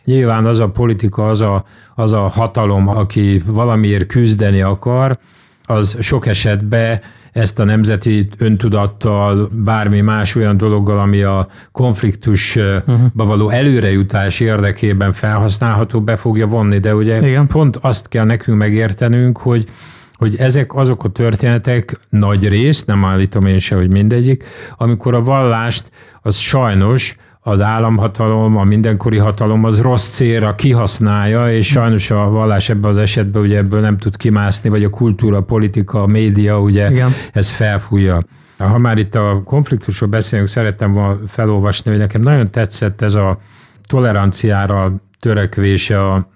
Nyilván 0.08 0.46
az 0.46 0.58
a 0.58 0.68
politika, 0.68 1.28
az 1.28 1.40
a, 1.40 1.64
az 1.94 2.12
a 2.12 2.20
hatalom, 2.20 2.88
aki 2.88 3.42
valamiért 3.46 4.06
küzdeni 4.06 4.62
akar, 4.62 5.18
az 5.64 5.96
sok 6.00 6.26
esetben 6.26 7.00
ezt 7.32 7.58
a 7.58 7.64
nemzeti 7.64 8.28
öntudattal, 8.38 9.48
bármi 9.52 10.00
más 10.00 10.34
olyan 10.34 10.56
dologgal, 10.56 10.98
ami 10.98 11.22
a 11.22 11.46
konfliktusba 11.72 12.82
uh-huh. 12.86 13.26
való 13.26 13.48
előrejutás 13.48 14.40
érdekében 14.40 15.12
felhasználható, 15.12 16.00
be 16.00 16.16
fogja 16.16 16.46
vonni. 16.46 16.78
De 16.78 16.94
ugye 16.94 17.28
Igen. 17.28 17.46
pont 17.46 17.76
azt 17.76 18.08
kell 18.08 18.24
nekünk 18.24 18.58
megértenünk, 18.58 19.38
hogy 19.38 19.64
hogy 20.12 20.36
ezek 20.36 20.74
azok 20.74 21.04
a 21.04 21.08
történetek 21.08 22.00
nagy 22.08 22.48
rész, 22.48 22.84
nem 22.84 23.04
állítom 23.04 23.46
én 23.46 23.58
se, 23.58 23.76
hogy 23.76 23.90
mindegyik, 23.90 24.44
amikor 24.76 25.14
a 25.14 25.22
vallást 25.22 25.90
az 26.22 26.36
sajnos 26.36 27.16
az 27.48 27.60
államhatalom, 27.60 28.56
a 28.56 28.64
mindenkori 28.64 29.16
hatalom 29.16 29.64
az 29.64 29.80
rossz 29.80 30.08
célra 30.08 30.54
kihasználja, 30.54 31.52
és 31.52 31.66
sajnos 31.66 32.10
a 32.10 32.30
vallás 32.30 32.68
ebben 32.68 32.90
az 32.90 32.96
esetben 32.96 33.42
ugye 33.42 33.56
ebből 33.56 33.80
nem 33.80 33.98
tud 33.98 34.16
kimászni, 34.16 34.68
vagy 34.68 34.84
a 34.84 34.90
kultúra, 34.90 35.36
a 35.36 35.42
politika, 35.42 36.02
a 36.02 36.06
média, 36.06 36.60
ugye 36.60 36.90
Igen. 36.90 37.10
ez 37.32 37.50
felfújja. 37.50 38.22
Ha 38.58 38.78
már 38.78 38.98
itt 38.98 39.14
a 39.14 39.42
konfliktusról 39.44 40.08
beszélünk, 40.08 40.48
szerettem 40.48 40.92
volna 40.92 41.18
felolvasni, 41.28 41.90
hogy 41.90 42.00
nekem 42.00 42.20
nagyon 42.20 42.50
tetszett 42.50 43.02
ez 43.02 43.14
a 43.14 43.38
toleranciára 43.86 44.92
törekvése, 45.20 46.04
a, 46.04 46.28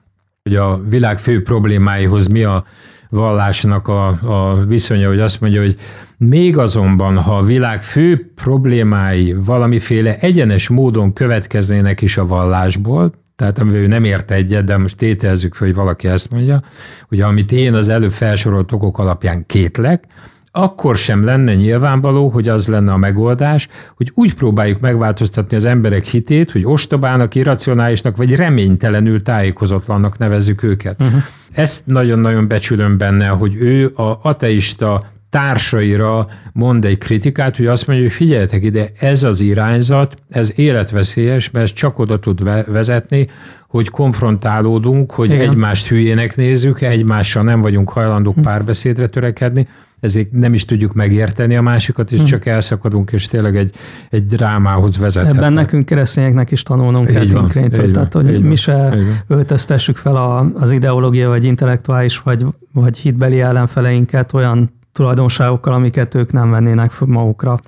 hogy 0.43 0.57
a 0.57 0.81
világ 0.89 1.19
fő 1.19 1.43
problémáihoz 1.43 2.27
mi 2.27 2.45
a 2.45 2.65
vallásnak 3.13 3.89
a, 3.89 4.07
a 4.09 4.65
viszonya, 4.65 5.09
hogy 5.09 5.21
azt 5.21 5.41
mondja, 5.41 5.61
hogy 5.61 5.77
még 6.17 6.59
azonban, 6.59 7.17
ha 7.17 7.37
a 7.37 7.43
világ 7.43 7.83
fő 7.83 8.33
problémái 8.35 9.33
valamiféle 9.45 10.19
egyenes 10.19 10.69
módon 10.69 11.13
következnének 11.13 12.01
is 12.01 12.17
a 12.17 12.27
vallásból, 12.27 13.13
tehát 13.37 13.59
amivel 13.59 13.81
ő 13.81 13.87
nem 13.87 14.05
ért 14.05 14.31
egyet, 14.31 14.65
de 14.65 14.77
most 14.77 14.97
tételezzük 14.97 15.55
fel, 15.55 15.67
hogy 15.67 15.77
valaki 15.77 16.09
ezt 16.09 16.31
mondja, 16.31 16.63
hogy 17.09 17.21
amit 17.21 17.53
én 17.53 17.75
az 17.75 17.89
előbb 17.89 18.13
felsorolt 18.13 18.73
okok 18.73 18.99
alapján 18.99 19.47
kétlek, 19.47 20.05
akkor 20.53 20.97
sem 20.97 21.25
lenne 21.25 21.55
nyilvánvaló, 21.55 22.29
hogy 22.29 22.49
az 22.49 22.67
lenne 22.67 22.93
a 22.93 22.97
megoldás, 22.97 23.69
hogy 23.97 24.11
úgy 24.15 24.35
próbáljuk 24.35 24.81
megváltoztatni 24.81 25.57
az 25.57 25.65
emberek 25.65 26.05
hitét, 26.05 26.51
hogy 26.51 26.65
ostobának, 26.65 27.35
irracionálisnak 27.35 28.17
vagy 28.17 28.35
reménytelenül 28.35 29.23
tájékozatlannak 29.23 30.19
nevezzük 30.19 30.63
őket. 30.63 31.03
Uh-huh. 31.03 31.23
Ezt 31.53 31.87
nagyon-nagyon 31.87 32.49
becsülöm 32.49 32.99
benne, 32.99 33.27
hogy 33.27 33.57
ő 33.57 33.93
a 33.97 34.19
ateista 34.23 35.05
társaira 35.31 36.27
mond 36.53 36.85
egy 36.85 36.99
kritikát, 36.99 37.57
hogy 37.57 37.67
azt 37.67 37.87
mondja, 37.87 38.05
hogy 38.05 38.15
figyeljetek 38.15 38.63
ide, 38.63 38.91
ez 38.99 39.23
az 39.23 39.41
irányzat, 39.41 40.15
ez 40.31 40.53
életveszélyes, 40.57 41.51
mert 41.51 41.65
ez 41.65 41.73
csak 41.73 41.99
oda 41.99 42.19
tud 42.19 42.43
vezetni, 42.71 43.29
hogy 43.69 43.89
konfrontálódunk, 43.89 45.13
hogy 45.13 45.31
Igen. 45.31 45.41
egymást 45.41 45.89
hülyének 45.89 46.37
nézzük, 46.37 46.81
egymással 46.81 47.43
nem 47.43 47.61
vagyunk 47.61 47.91
hajlandók 47.91 48.35
hm. 48.35 48.41
párbeszédre 48.41 49.07
törekedni, 49.07 49.69
ezért 50.03 50.33
nem 50.33 50.55
is 50.55 50.65
tudjuk 50.65 50.93
megérteni 50.93 51.57
a 51.57 51.63
másikat, 51.63 52.13
és 52.13 52.19
hmm. 52.19 52.27
csak 52.27 52.47
elszakadunk, 52.47 53.13
és 53.13 53.27
tényleg 53.27 53.57
egy, 53.57 53.75
egy 54.11 54.27
drámához 54.27 54.99
vezet. 54.99 55.27
Ebben 55.27 55.53
nekünk 55.53 55.87
keresztényeknek 55.87 56.51
is 56.51 56.63
tanulnunk 56.63 57.09
kell 57.09 57.27
Tinkréntől, 57.27 57.91
tehát 57.91 58.13
hogy 58.13 58.43
mi 58.43 58.57
se 58.57 58.95
öltöztessük 59.27 59.97
fel 59.97 60.17
a, 60.17 60.51
az 60.55 60.71
ideológia, 60.71 61.29
vagy 61.29 61.45
intellektuális, 61.45 62.19
vagy, 62.19 62.47
vagy 62.73 62.99
hitbeli 62.99 63.41
ellenfeleinket 63.41 64.33
olyan 64.33 64.71
tulajdonságokkal, 64.93 65.73
amiket 65.73 66.15
ők 66.15 66.33
nem 66.33 66.51
vennének 66.51 67.01
magukra. 67.01 67.61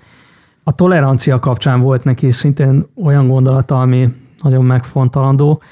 A 0.64 0.72
tolerancia 0.72 1.38
kapcsán 1.38 1.80
volt 1.80 2.04
neki 2.04 2.30
szintén 2.30 2.86
olyan 3.04 3.28
gondolata, 3.28 3.80
ami 3.80 4.14
nagyon 4.42 4.64
megfontolandó. 4.64 5.62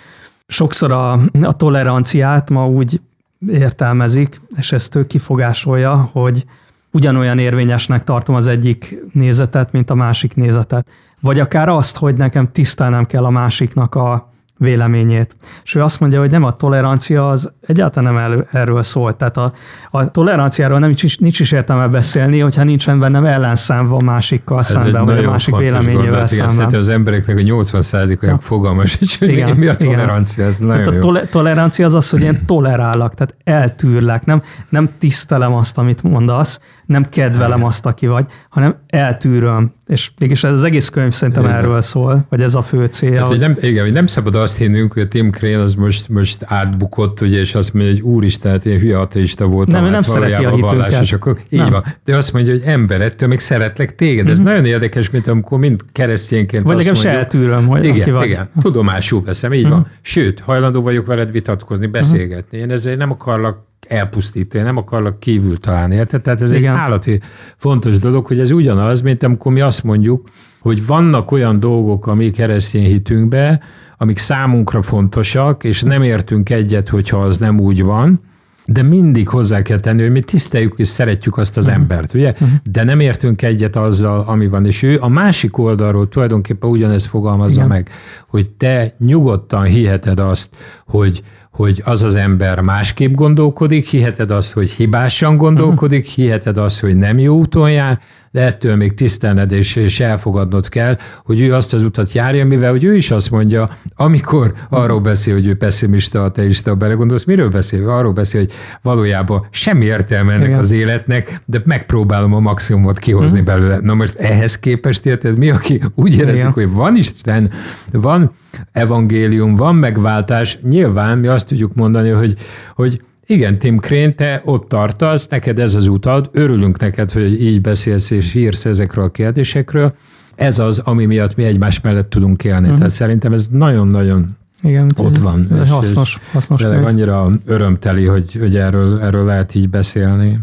Sokszor 0.47 0.93
a, 0.93 1.13
a 1.41 1.53
toleranciát 1.57 2.51
ma 2.51 2.69
úgy 2.69 3.01
értelmezik, 3.49 4.41
és 4.57 4.73
ezt 4.73 4.95
ő 4.95 5.07
kifogásolja, 5.07 6.09
hogy 6.13 6.45
ugyanolyan 6.91 7.39
érvényesnek 7.39 8.05
tartom 8.05 8.35
az 8.35 8.47
egyik 8.47 8.97
nézetet, 9.13 9.73
mint 9.73 9.91
a 9.91 9.95
másik 9.95 10.35
nézetet. 10.35 10.89
Vagy 11.21 11.41
akár 11.41 11.69
azt, 11.69 11.97
hogy 11.97 12.17
nekem 12.17 12.53
tisztelnem 12.53 13.07
kell 13.07 13.25
a 13.25 13.31
másiknak 13.31 13.95
a 13.95 14.32
véleményét. 14.63 15.37
És 15.65 15.75
ő 15.75 15.83
azt 15.83 16.01
mondja, 16.01 16.21
hogy 16.21 16.31
nem 16.31 16.45
a 16.45 16.53
tolerancia 16.53 17.29
az 17.29 17.53
egyáltalán 17.67 18.15
nem 18.15 18.23
el, 18.23 18.47
erről 18.53 18.83
szól. 18.83 19.17
Tehát 19.17 19.37
a, 19.37 19.53
a 19.91 20.11
toleranciáról 20.11 20.79
nem 20.79 20.89
nincs, 20.89 21.19
nincs 21.19 21.41
is 21.41 21.53
értelme 21.53 21.89
beszélni, 21.89 22.39
hogyha 22.39 22.65
nincsen 22.65 22.99
bennem 22.99 23.25
ellenszámva 23.25 23.97
a 23.97 24.03
másikkal 24.03 24.59
Ez 24.59 24.67
szemben, 24.67 25.05
vagy 25.05 25.25
a 25.25 25.31
másik 25.31 25.57
véleményével 25.57 26.05
gondolat, 26.05 26.29
szemben. 26.29 26.69
Igen, 26.69 26.81
az 26.81 26.89
embereknek 26.89 27.37
a 27.37 27.41
80%-a 27.41 28.41
fogalmas, 28.41 28.99
hogy 29.19 29.29
igen, 29.29 29.57
mi 29.57 29.67
a 29.67 29.77
tolerancia. 29.77 30.45
Ez 30.45 30.59
nagyon 30.59 30.83
tehát 30.83 30.99
a 30.99 31.01
tole, 31.01 31.27
tolerancia 31.27 31.87
az 31.87 31.95
az, 31.95 32.11
hogy 32.11 32.23
én 32.23 32.47
tolerálok, 32.47 33.15
tehát 33.15 33.35
eltűrlek, 33.45 34.25
nem, 34.25 34.43
nem 34.69 34.91
tisztelem 34.99 35.53
azt, 35.53 35.79
amit 35.79 36.03
mondasz, 36.03 36.61
nem 36.93 37.09
kedvelem 37.09 37.65
azt, 37.65 37.87
aki 37.87 38.07
vagy, 38.07 38.27
hanem 38.49 38.77
eltűröm. 38.87 39.73
És 39.87 40.11
mégis 40.19 40.45
ez 40.45 40.53
az 40.53 40.65
egész 40.65 40.89
könyv 40.89 41.13
szerintem 41.13 41.45
igen. 41.45 41.57
erről 41.57 41.81
szól, 41.81 42.27
vagy 42.29 42.43
ez 42.43 42.55
a 42.55 42.63
fő 42.63 42.87
célja. 42.87 43.19
Hát, 43.19 43.29
hogy 43.29 43.39
nem, 43.39 43.57
igen, 43.61 43.85
hogy 43.85 43.93
nem 43.93 44.07
szabad 44.07 44.35
azt 44.35 44.57
hinnünk, 44.57 44.93
hogy 44.93 45.03
a 45.03 45.09
Tim 45.09 45.31
Crane 45.31 45.59
az 45.59 45.75
most, 45.75 46.09
most 46.09 46.45
átbukott, 46.47 47.21
ugye, 47.21 47.39
és 47.39 47.55
azt 47.55 47.75
mondja, 47.75 47.93
hogy 47.93 48.01
úristen, 48.01 48.53
hát 48.53 48.67
én 48.67 48.79
hülye 48.79 48.99
ateista 48.99 49.47
voltam. 49.47 49.75
Nem, 49.75 49.83
hát 49.83 49.93
nem 49.93 50.03
szereti 50.03 50.45
a 50.45 50.55
hitünket. 50.55 51.03
És 51.03 51.13
akkor, 51.13 51.39
így 51.49 51.59
nem. 51.59 51.71
van. 51.71 51.85
De 52.05 52.17
azt 52.17 52.33
mondja, 52.33 52.53
hogy 52.53 52.63
ember, 52.65 53.01
ettől 53.01 53.29
még 53.29 53.41
szeretlek 53.41 53.95
téged. 53.95 54.29
Ez 54.29 54.37
mm-hmm. 54.37 54.45
nagyon 54.45 54.65
érdekes, 54.65 55.11
mint 55.11 55.27
amikor 55.27 55.59
mind 55.59 55.81
keresztényként 55.93 56.65
Vagy 56.65 56.77
nekem 56.77 56.95
se 56.95 57.11
eltűröm, 57.11 57.67
hogy 57.67 57.85
igen, 57.85 58.01
aki 58.01 58.11
vagy. 58.11 58.27
Igen, 58.27 58.49
tudomásul 58.61 59.23
veszem, 59.23 59.53
így 59.53 59.61
mm-hmm. 59.61 59.71
van. 59.71 59.87
Sőt, 60.01 60.41
hajlandó 60.41 60.83
vagyok 60.83 61.07
veled 61.07 61.31
vitatkozni, 61.31 61.87
beszélgetni. 61.87 62.59
Én 62.59 62.71
ezzel 62.71 62.97
nem 62.97 63.11
akarlak 63.11 63.71
elpusztítani, 63.89 64.65
nem 64.65 64.77
akarlak 64.77 65.21
kívül 65.21 65.59
találni, 65.59 65.95
érted? 65.95 66.23
Tehát 66.23 66.43
ez 66.43 66.53
Igen. 66.53 66.73
egy 66.73 66.79
állati 66.79 67.21
fontos 67.57 67.99
dolog, 67.99 68.27
hogy 68.27 68.41
ez 68.41 68.51
ugyanaz, 68.51 69.01
mint 69.01 69.23
amikor 69.23 69.53
mi 69.53 69.61
azt 69.61 69.85
mondjuk, 69.85 70.29
hogy 70.61 70.87
vannak 70.87 71.31
olyan 71.31 71.61
dolgok 71.61 72.07
a 72.07 72.15
mi 72.15 72.31
keresztény 72.31 72.85
hitünkbe, 72.85 73.61
amik 73.99 74.19
számunkra 74.19 74.83
fontosak, 74.83 75.65
és 75.65 75.83
nem 75.83 76.03
értünk 76.03 76.51
egyet, 76.51 76.89
hogyha 76.89 77.19
az 77.19 77.39
nem 77.39 77.61
úgy 77.61 77.83
van, 77.83 78.21
de 78.67 78.83
mindig 78.83 79.29
hozzá 79.29 79.63
kell 79.63 79.81
tenni, 79.81 80.03
hogy 80.03 80.11
mi 80.11 80.21
tiszteljük 80.21 80.75
és 80.77 80.89
szeretjük 80.89 81.37
azt 81.37 81.57
az 81.57 81.67
uh-huh. 81.67 81.81
embert, 81.81 82.15
ugye? 82.15 82.31
Uh-huh. 82.31 82.49
De 82.63 82.85
nem 82.85 83.01
értünk 83.01 83.43
egyet 83.43 83.77
azzal, 83.77 84.25
ami 84.27 84.49
van. 84.49 84.67
És 84.67 84.83
ő 84.83 84.99
a 85.01 85.09
másik 85.09 85.59
oldalról 85.59 86.09
tulajdonképpen 86.09 86.71
ugyanezt 86.71 87.07
fogalmazza 87.07 87.55
Igen. 87.55 87.69
meg, 87.69 87.91
hogy 88.27 88.51
te 88.51 88.95
nyugodtan 88.99 89.65
hiheted 89.65 90.19
azt, 90.19 90.57
hogy 90.93 91.23
hogy 91.51 91.83
az 91.85 92.03
az 92.03 92.15
ember 92.15 92.61
másképp 92.61 93.15
gondolkodik, 93.15 93.87
hiheted 93.87 94.31
azt, 94.31 94.53
hogy 94.53 94.71
hibásan 94.71 95.37
gondolkodik, 95.37 96.07
hiheted 96.07 96.59
azt, 96.59 96.81
hogy 96.81 96.97
nem 96.97 97.19
jó 97.19 97.37
úton 97.37 97.71
jár, 97.71 97.99
de 98.31 98.41
ettől 98.41 98.77
még 98.77 98.95
tisztelned 98.95 99.53
és, 99.53 99.77
és 99.77 100.01
elfogadnod 100.01 100.69
kell, 100.69 100.99
hogy 101.25 101.41
ő 101.41 101.55
azt 101.55 101.75
az 101.75 101.83
utat 101.83 102.13
járja, 102.13 102.47
mivel 102.47 102.71
hogy 102.71 102.85
ő 102.85 102.97
is 102.97 103.11
azt 103.11 103.31
mondja, 103.31 103.69
amikor 103.97 104.53
arról 104.69 105.01
beszél, 105.01 105.35
hogy 105.35 105.47
ő 105.47 105.57
pessimista, 105.57 106.25
ateista, 106.25 106.75
belegondolsz, 106.75 107.25
miről 107.25 107.49
beszél? 107.49 107.89
Arról 107.89 108.13
beszél, 108.13 108.41
hogy 108.41 108.53
valójában 108.83 109.47
semmi 109.51 109.85
értelme 109.85 110.33
ennek 110.33 110.47
Igen. 110.47 110.59
az 110.59 110.71
életnek, 110.71 111.43
de 111.45 111.63
megpróbálom 111.65 112.35
a 112.35 112.41
maximumot 112.41 112.99
kihozni 112.99 113.41
uh-huh. 113.41 113.55
belőle. 113.55 113.79
Na 113.83 113.95
most 113.95 114.15
ehhez 114.15 114.59
képest 114.59 115.07
érted, 115.07 115.39
mi, 115.39 115.51
aki 115.51 115.81
úgy 115.95 116.15
érezzük, 116.15 116.37
Igen. 116.37 116.53
hogy 116.53 116.71
van 116.73 116.97
Isten, 116.97 117.51
van 117.93 118.33
evangélium, 118.73 119.57
van 119.57 119.75
megváltás, 119.75 120.59
nyilván 120.63 121.19
mi 121.19 121.27
azt 121.27 121.47
tudjuk 121.47 121.75
mondani, 121.75 122.09
hogy, 122.09 122.37
hogy 122.75 123.03
igen, 123.27 123.59
Tim 123.59 123.79
Crane, 123.79 124.13
te 124.13 124.43
ott 124.45 124.69
tartasz, 124.69 125.27
neked 125.27 125.59
ez 125.59 125.75
az 125.75 125.87
utad, 125.87 126.31
örülünk 126.33 126.79
neked, 126.79 127.11
hogy 127.11 127.43
így 127.43 127.61
beszélsz 127.61 128.11
és 128.11 128.35
írsz 128.35 128.65
ezekről 128.65 129.05
a 129.05 129.11
kérdésekről. 129.11 129.95
Ez 130.35 130.59
az, 130.59 130.79
ami 130.79 131.07
miatt 131.07 131.37
mi 131.37 131.45
egymás 131.45 131.81
mellett 131.81 132.11
tudunk 132.11 132.45
élni. 132.45 132.63
Uh-huh. 132.63 132.77
Tehát 132.77 132.93
szerintem 132.93 133.33
ez 133.33 133.47
nagyon-nagyon 133.51 134.37
igen, 134.63 134.93
ott 134.97 135.17
van. 135.17 135.47
És, 135.63 135.69
hasznos, 135.69 136.19
hasznos. 136.33 136.61
Tényleg 136.61 136.85
annyira 136.85 137.31
örömteli, 137.47 138.05
hogy, 138.05 138.35
hogy 138.35 138.57
erről, 138.57 139.01
erről 139.01 139.25
lehet 139.25 139.55
így 139.55 139.69
beszélni. 139.69 140.41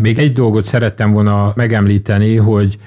Még 0.00 0.18
egy 0.18 0.32
dolgot 0.32 0.64
szerettem 0.64 1.12
volna 1.12 1.52
megemlíteni, 1.56 2.36
hogy 2.36 2.78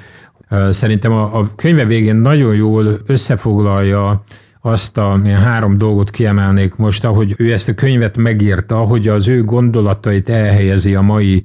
szerintem 0.69 1.11
a, 1.11 1.39
a 1.39 1.49
könyve 1.55 1.85
végén 1.85 2.15
nagyon 2.15 2.55
jól 2.55 2.97
összefoglalja 3.05 4.23
azt 4.61 4.97
a 4.97 5.19
három 5.23 5.77
dolgot 5.77 6.09
kiemelnék 6.09 6.75
most, 6.75 7.03
ahogy 7.03 7.33
ő 7.37 7.51
ezt 7.51 7.69
a 7.69 7.73
könyvet 7.73 8.17
megírta, 8.17 8.77
hogy 8.77 9.07
az 9.07 9.27
ő 9.27 9.43
gondolatait 9.43 10.29
elhelyezi 10.29 10.95
a 10.95 11.01
mai 11.01 11.43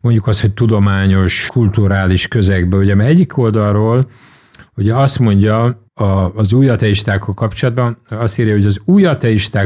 mondjuk 0.00 0.26
az, 0.26 0.40
hogy 0.40 0.52
tudományos, 0.52 1.48
kulturális 1.52 2.28
közegbe. 2.28 2.76
Ugye 2.76 2.94
mert 2.94 3.10
egyik 3.10 3.36
oldalról 3.36 4.06
Ugye 4.76 4.94
azt 4.94 5.18
mondja 5.18 5.82
a, 5.94 6.04
az 6.34 6.52
új 6.52 6.70
kapcsolatban, 7.34 7.98
azt 8.08 8.38
írja, 8.38 8.52
hogy 8.52 8.66
az 8.66 8.80
új 8.84 9.06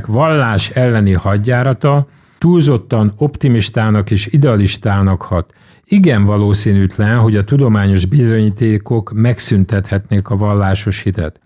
vallás 0.07 0.71
elleni 0.71 1.13
hadjárata 1.13 2.07
túlzottan 2.39 3.13
optimistának 3.17 4.11
és 4.11 4.27
idealistának 4.27 5.23
hat. 5.23 5.55
Igen 5.93 6.25
valószínűtlen, 6.25 7.19
hogy 7.19 7.37
a 7.37 7.45
tudományos 7.45 8.05
bizonyítékok 8.05 9.13
megszüntethetnék 9.15 10.29
a 10.29 10.37
vallásos 10.37 11.03
hitet. 11.03 11.41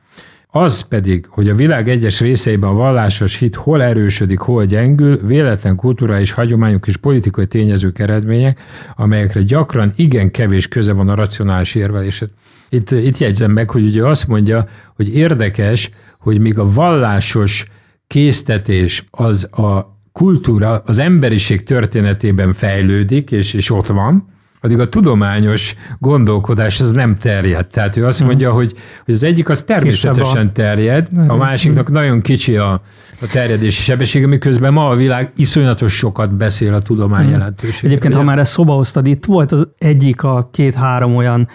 Az 0.46 0.80
pedig, 0.80 1.26
hogy 1.28 1.48
a 1.48 1.54
világ 1.54 1.88
egyes 1.88 2.20
részeiben 2.20 2.70
a 2.70 2.74
vallásos 2.74 3.38
hit 3.38 3.54
hol 3.54 3.82
erősödik, 3.82 4.38
hol 4.38 4.64
gyengül, 4.64 5.26
véletlen 5.26 5.76
kulturális 5.76 6.32
hagyományok 6.32 6.86
és 6.86 6.96
politikai 6.96 7.46
tényezők 7.46 7.98
eredmények, 7.98 8.60
amelyekre 8.96 9.42
gyakran 9.42 9.92
igen 9.96 10.30
kevés 10.30 10.68
köze 10.68 10.92
van 10.92 11.08
a 11.08 11.14
racionális 11.14 11.74
érvelésed. 11.74 12.28
Itt, 12.68 12.90
itt 12.90 13.18
jegyzem 13.18 13.50
meg, 13.50 13.70
hogy 13.70 13.84
ugye 13.84 14.06
azt 14.06 14.28
mondja, 14.28 14.68
hogy 14.96 15.14
érdekes, 15.14 15.90
hogy 16.18 16.40
míg 16.40 16.58
a 16.58 16.72
vallásos 16.72 17.66
késztetés 18.06 19.04
az 19.10 19.44
a 19.44 19.98
kultúra, 20.12 20.82
az 20.84 20.98
emberiség 20.98 21.62
történetében 21.62 22.52
fejlődik, 22.52 23.30
és, 23.30 23.54
és 23.54 23.70
ott 23.70 23.86
van, 23.86 24.32
addig 24.64 24.78
a 24.78 24.88
tudományos 24.88 25.74
gondolkodás 25.98 26.80
az 26.80 26.92
nem 26.92 27.14
terjed. 27.14 27.66
Tehát 27.66 27.96
ő 27.96 28.06
azt 28.06 28.24
mondja, 28.24 28.52
hogy, 28.52 28.74
hogy 29.04 29.14
az 29.14 29.24
egyik 29.24 29.48
az 29.48 29.62
természetesen 29.62 30.52
terjed, 30.52 31.08
a 31.26 31.36
másiknak 31.36 31.90
nagyon 31.90 32.20
kicsi 32.20 32.56
a, 32.56 32.72
a 33.20 33.26
terjedési 33.32 33.82
sebessége, 33.82 34.26
miközben 34.26 34.72
ma 34.72 34.88
a 34.88 34.94
világ 34.94 35.32
iszonyatos 35.36 35.96
sokat 35.96 36.34
beszél 36.34 36.74
a 36.74 36.80
tudomány 36.80 37.30
jelentőségéről. 37.30 37.90
Egyébként, 37.90 38.14
ha 38.14 38.22
már 38.22 38.38
ezt 38.38 38.52
szoba 38.52 38.72
hoztad, 38.74 39.06
itt 39.06 39.24
volt 39.24 39.52
az 39.52 39.68
egyik 39.78 40.22
a 40.22 40.48
két-három 40.52 41.16
olyan 41.16 41.48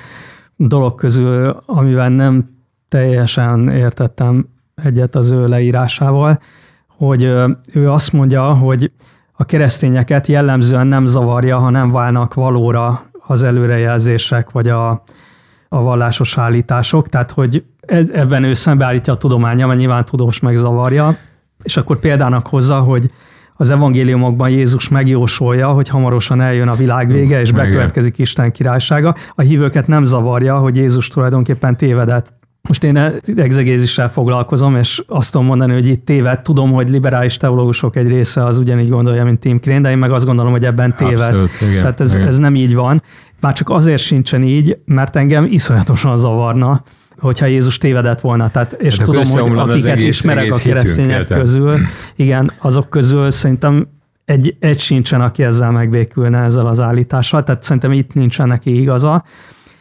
dolog 0.55 0.95
közül, 0.95 1.64
amivel 1.66 2.10
nem 2.10 2.49
teljesen 2.88 3.70
értettem 3.70 4.47
egyet 4.84 5.16
az 5.16 5.32
ő 5.32 5.47
leírásával, 5.47 6.39
hogy 6.88 7.24
ő 7.74 7.91
azt 7.91 8.14
mondja, 8.14 8.53
hogy 8.53 8.91
a 9.42 9.46
keresztényeket 9.46 10.28
jellemzően 10.28 10.88
nem 10.88 11.06
zavarja, 11.06 11.58
ha 11.58 11.70
nem 11.70 11.92
válnak 11.92 12.34
valóra 12.34 13.04
az 13.28 13.44
előrejelzések, 13.44 14.52
vagy 14.52 14.68
a, 14.68 14.90
a 15.70 15.82
vallásos 15.82 16.38
állítások, 16.38 17.10
tehát 17.10 17.32
hogy 17.32 17.64
e, 17.82 18.04
ebben 18.14 18.44
ő 18.44 18.54
szembeállítja 18.54 19.14
a 19.14 19.18
tudománya, 19.18 19.68
mert 19.68 19.80
nyilván 19.80 20.06
tudós 20.06 20.40
megzavarja, 20.40 21.16
és 21.64 21.78
akkor 21.78 22.00
példának 22.00 22.48
hozza, 22.48 22.80
hogy 22.80 23.12
az 23.56 23.70
evangéliumokban 23.70 24.50
Jézus 24.50 24.90
megjósolja, 24.90 25.68
hogy 25.68 25.90
hamarosan 25.90 26.42
eljön 26.42 26.68
a 26.68 26.76
világ 26.76 27.12
vége, 27.12 27.40
és 27.40 27.52
bekövetkezik 27.52 28.18
Isten 28.18 28.52
királysága. 28.52 29.16
A 29.36 29.42
hívőket 29.42 29.88
nem 29.88 30.04
zavarja, 30.04 30.58
hogy 30.58 30.76
Jézus 30.76 31.08
tulajdonképpen 31.08 31.78
tévedett. 31.78 32.34
Most 32.62 32.84
én 32.84 32.97
egzegézissel 33.36 34.10
foglalkozom, 34.10 34.76
és 34.76 35.03
azt 35.07 35.32
tudom 35.32 35.47
mondani, 35.47 35.74
hogy 35.74 35.88
itt 35.88 36.05
téved. 36.05 36.41
Tudom, 36.41 36.72
hogy 36.72 36.89
liberális 36.89 37.38
teológusok 37.38 37.95
egy 37.95 38.07
része 38.07 38.45
az 38.45 38.57
ugyanígy 38.57 38.89
gondolja, 38.89 39.24
mint 39.24 39.39
Tim 39.39 39.60
Crane, 39.60 39.82
de 39.82 39.89
én 39.89 39.97
meg 39.97 40.12
azt 40.12 40.26
gondolom, 40.26 40.51
hogy 40.51 40.66
ebben 40.66 40.95
téved. 40.95 41.28
Abszolút, 41.28 41.49
igen, 41.62 41.82
Tehát 41.82 41.99
ez, 41.99 42.16
igen. 42.16 42.28
ez 42.28 42.38
nem 42.38 42.55
így 42.55 42.76
van. 42.76 43.01
Már 43.41 43.53
csak 43.53 43.70
azért 43.70 44.01
sincsen 44.01 44.43
így, 44.43 44.78
mert 44.86 45.16
engem 45.16 45.47
iszonyatosan 45.49 46.18
zavarna, 46.18 46.84
hogyha 47.20 47.45
Jézus 47.45 47.78
tévedett 47.78 48.22
volna. 48.22 48.49
Tehát, 48.49 48.74
és 48.74 48.97
hát 48.97 49.05
tudom, 49.05 49.26
hogy 49.26 49.57
akiket 49.57 49.91
egész, 49.91 50.07
ismerek 50.07 50.43
egész 50.43 50.55
a 50.55 50.62
keresztények 50.62 51.18
hitünk, 51.18 51.39
közül, 51.39 51.78
igen, 52.16 52.51
azok 52.60 52.89
közül 52.89 53.32
szerintem 53.32 53.88
egy, 54.26 54.55
egy 54.60 54.80
sincsen, 54.80 55.22
aki 55.22 55.43
ezzel 55.43 55.72
megbékülne 55.72 56.43
ezzel 56.43 56.68
az 56.68 56.80
állítással, 56.80 57.43
tehát 57.43 57.64
szerintem 57.64 57.91
itt 57.91 58.14
nincsen 58.14 58.47
neki 58.47 58.82
igaza. 58.82 59.24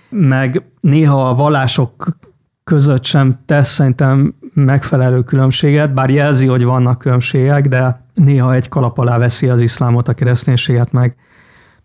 Meg 0.09 0.63
néha 0.81 1.29
a 1.29 1.35
vallások 1.35 2.19
között 2.69 3.05
sem 3.05 3.39
tesz 3.47 3.69
szerintem 3.69 4.35
megfelelő 4.55 5.23
különbséget, 5.23 5.95
bár 5.95 6.11
jelzi, 6.11 6.47
hogy 6.47 6.65
vannak 6.65 6.99
különbségek, 6.99 7.69
de 7.69 8.05
néha 8.15 8.55
egy 8.55 8.69
kalap 8.69 8.99
alá 8.99 9.19
veszi 9.19 9.49
az 9.49 9.61
iszlámot, 9.61 10.09
a 10.09 10.13
kereszténységet, 10.13 10.93
meg 10.93 11.17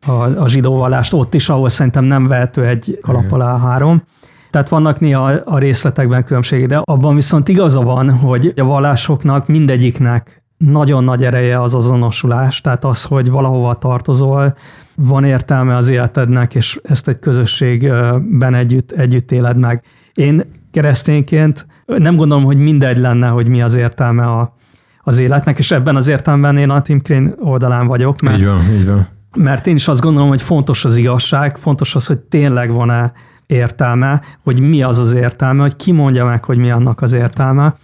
a, 0.06 0.12
a 0.12 0.48
zsidó 0.48 0.78
vallást 0.78 1.14
ott 1.14 1.34
is, 1.34 1.50
ahol 1.50 1.70
szerintem 1.70 2.04
nem 2.04 2.28
vehető 2.28 2.66
egy 2.66 3.00
kalap 3.02 3.32
alá 3.32 3.58
három. 3.58 4.04
Tehát 4.52 4.70
vannak 4.70 5.00
néha 5.00 5.24
a 5.46 5.58
részletekben 5.58 6.24
különbségek, 6.24 6.68
de 6.68 6.82
abban 6.84 7.16
viszont 7.16 7.48
igaza 7.48 7.82
van, 7.82 8.12
hogy 8.12 8.54
a 8.56 8.64
vallásoknak 8.64 9.48
mindegyiknek 9.48 10.44
nagyon 10.58 11.04
nagy 11.04 11.24
ereje 11.24 11.62
az 11.62 11.76
azonosulás, 11.76 12.62
tehát 12.62 12.86
az, 12.86 13.04
hogy 13.04 13.30
valahova 13.30 13.74
tartozol, 13.74 14.56
van 14.96 15.24
értelme 15.24 15.76
az 15.76 15.90
életednek, 15.90 16.56
és 16.56 16.80
ezt 16.84 17.08
egy 17.08 17.20
közösségben 17.20 18.54
együtt, 18.54 18.92
együtt 18.92 19.32
éled 19.32 19.58
meg. 19.58 19.84
Én 20.14 20.44
keresztényként 20.74 21.66
nem 21.86 22.16
gondolom, 22.16 22.44
hogy 22.44 22.58
mindegy 22.58 22.98
lenne, 22.98 23.28
hogy 23.28 23.48
mi 23.48 23.62
az 23.62 23.76
értelme 23.76 24.26
a, 24.26 24.56
az 25.04 25.18
életnek, 25.18 25.58
és 25.58 25.72
ebben 25.72 25.96
az 25.96 26.08
értelemben 26.08 26.58
én 26.58 26.70
a 26.70 26.82
Tim 26.82 27.00
Crane 27.00 27.34
oldalán 27.40 27.88
vagyok. 27.88 28.22
Mert, 28.22 28.40
így 28.40 28.46
van, 28.46 28.62
így 28.74 28.86
van. 28.86 29.08
Mert 29.36 29.68
én 29.68 29.76
is 29.76 29.88
azt 29.88 30.02
gondolom, 30.02 30.30
hogy 30.30 30.42
fontos 30.42 30.86
az 30.86 30.98
igazság, 30.98 31.58
fontos 31.58 31.96
az, 31.96 32.08
hogy 32.08 32.20
tényleg 32.20 32.72
van-e 32.72 33.12
értelme, 33.48 34.22
hogy 34.44 34.60
mi 34.60 34.84
az 34.84 35.00
az 35.00 35.14
értelme, 35.14 35.62
hogy 35.62 35.76
ki 35.76 35.92
mondja 35.92 36.26
meg, 36.26 36.46
hogy 36.46 36.58
mi 36.58 36.72
annak 36.72 37.02
az 37.02 37.14
értelme. 37.14 37.76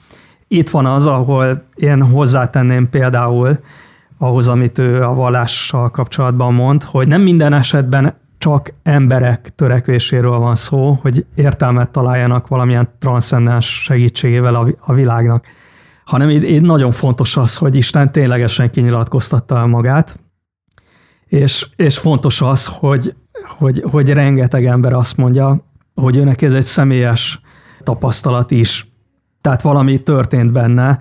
Itt 0.47 0.69
van 0.69 0.85
az, 0.85 1.07
ahol 1.07 1.63
én 1.75 2.03
hozzátenném 2.03 2.89
például 2.89 3.59
ahhoz, 4.17 4.47
amit 4.47 4.77
ő 4.77 5.03
a 5.03 5.13
vallással 5.13 5.89
kapcsolatban 5.89 6.53
mond, 6.53 6.83
hogy 6.83 7.07
nem 7.07 7.21
minden 7.21 7.53
esetben 7.53 8.13
csak 8.39 8.73
emberek 8.83 9.55
törekvéséről 9.55 10.37
van 10.37 10.55
szó, 10.55 10.91
hogy 11.01 11.25
értelmet 11.35 11.89
találjanak 11.89 12.47
valamilyen 12.47 12.89
transzcendens 12.99 13.83
segítségével 13.83 14.75
a, 14.79 14.93
világnak, 14.93 15.45
hanem 16.05 16.29
így, 16.29 16.43
így 16.43 16.61
nagyon 16.61 16.91
fontos 16.91 17.37
az, 17.37 17.57
hogy 17.57 17.75
Isten 17.75 18.11
ténylegesen 18.11 18.69
kinyilatkoztatta 18.69 19.65
magát, 19.65 20.19
és, 21.25 21.67
és 21.75 21.97
fontos 21.97 22.41
az, 22.41 22.65
hogy, 22.65 23.15
hogy, 23.57 23.83
hogy 23.91 24.09
rengeteg 24.09 24.65
ember 24.65 24.93
azt 24.93 25.17
mondja, 25.17 25.65
hogy 25.93 26.17
őnek 26.17 26.41
ez 26.41 26.53
egy 26.53 26.63
személyes 26.63 27.41
tapasztalat 27.83 28.51
is. 28.51 28.91
Tehát 29.41 29.61
valami 29.61 30.03
történt 30.03 30.51
benne, 30.51 30.99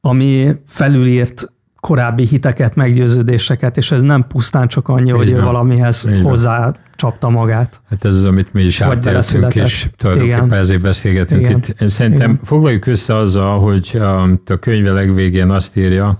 ami 0.00 0.54
felülírt 0.66 1.53
korábbi 1.84 2.26
hiteket, 2.26 2.74
meggyőződéseket, 2.74 3.76
és 3.76 3.90
ez 3.90 4.02
nem 4.02 4.26
pusztán 4.26 4.68
csak 4.68 4.88
annyi, 4.88 5.04
Így 5.04 5.16
hogy 5.16 5.30
van. 5.30 5.40
ő 5.40 5.44
valamihez 5.44 6.08
Így 6.12 6.22
hozzá 6.22 6.74
csapta 6.96 7.28
magát. 7.28 7.80
Hát 7.90 8.04
ez 8.04 8.16
az, 8.16 8.24
amit 8.24 8.52
mi 8.52 8.62
is 8.62 8.80
átéltünk, 8.80 9.54
és 9.54 9.88
tulajdonképpen 9.96 10.46
Igen. 10.46 10.58
ezért 10.58 10.80
beszélgetünk 10.80 11.40
Igen. 11.40 11.56
itt. 11.56 11.80
Én 11.80 11.88
szerintem 11.88 12.30
Igen. 12.30 12.44
foglaljuk 12.44 12.86
össze 12.86 13.16
azzal, 13.16 13.60
hogy 13.60 14.00
a 14.46 14.58
könyve 14.60 14.92
legvégén 14.92 15.50
azt 15.50 15.76
írja, 15.76 16.18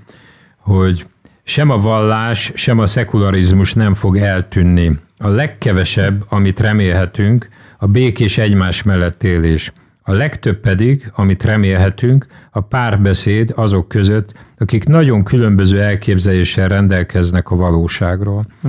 hogy 0.58 1.06
sem 1.44 1.70
a 1.70 1.78
vallás, 1.78 2.52
sem 2.54 2.78
a 2.78 2.86
szekularizmus 2.86 3.74
nem 3.74 3.94
fog 3.94 4.16
eltűnni. 4.16 4.98
A 5.18 5.28
legkevesebb, 5.28 6.24
amit 6.28 6.60
remélhetünk, 6.60 7.48
a 7.78 7.86
békés 7.86 8.38
egymás 8.38 8.82
mellett 8.82 9.22
élés. 9.22 9.72
A 10.06 10.12
legtöbb 10.12 10.60
pedig, 10.60 11.10
amit 11.14 11.42
remélhetünk, 11.42 12.26
a 12.50 12.60
párbeszéd 12.60 13.52
azok 13.56 13.88
között, 13.88 14.32
akik 14.58 14.84
nagyon 14.84 15.24
különböző 15.24 15.82
elképzeléssel 15.82 16.68
rendelkeznek 16.68 17.50
a 17.50 17.56
valóságról. 17.56 18.46
Hm. 18.62 18.68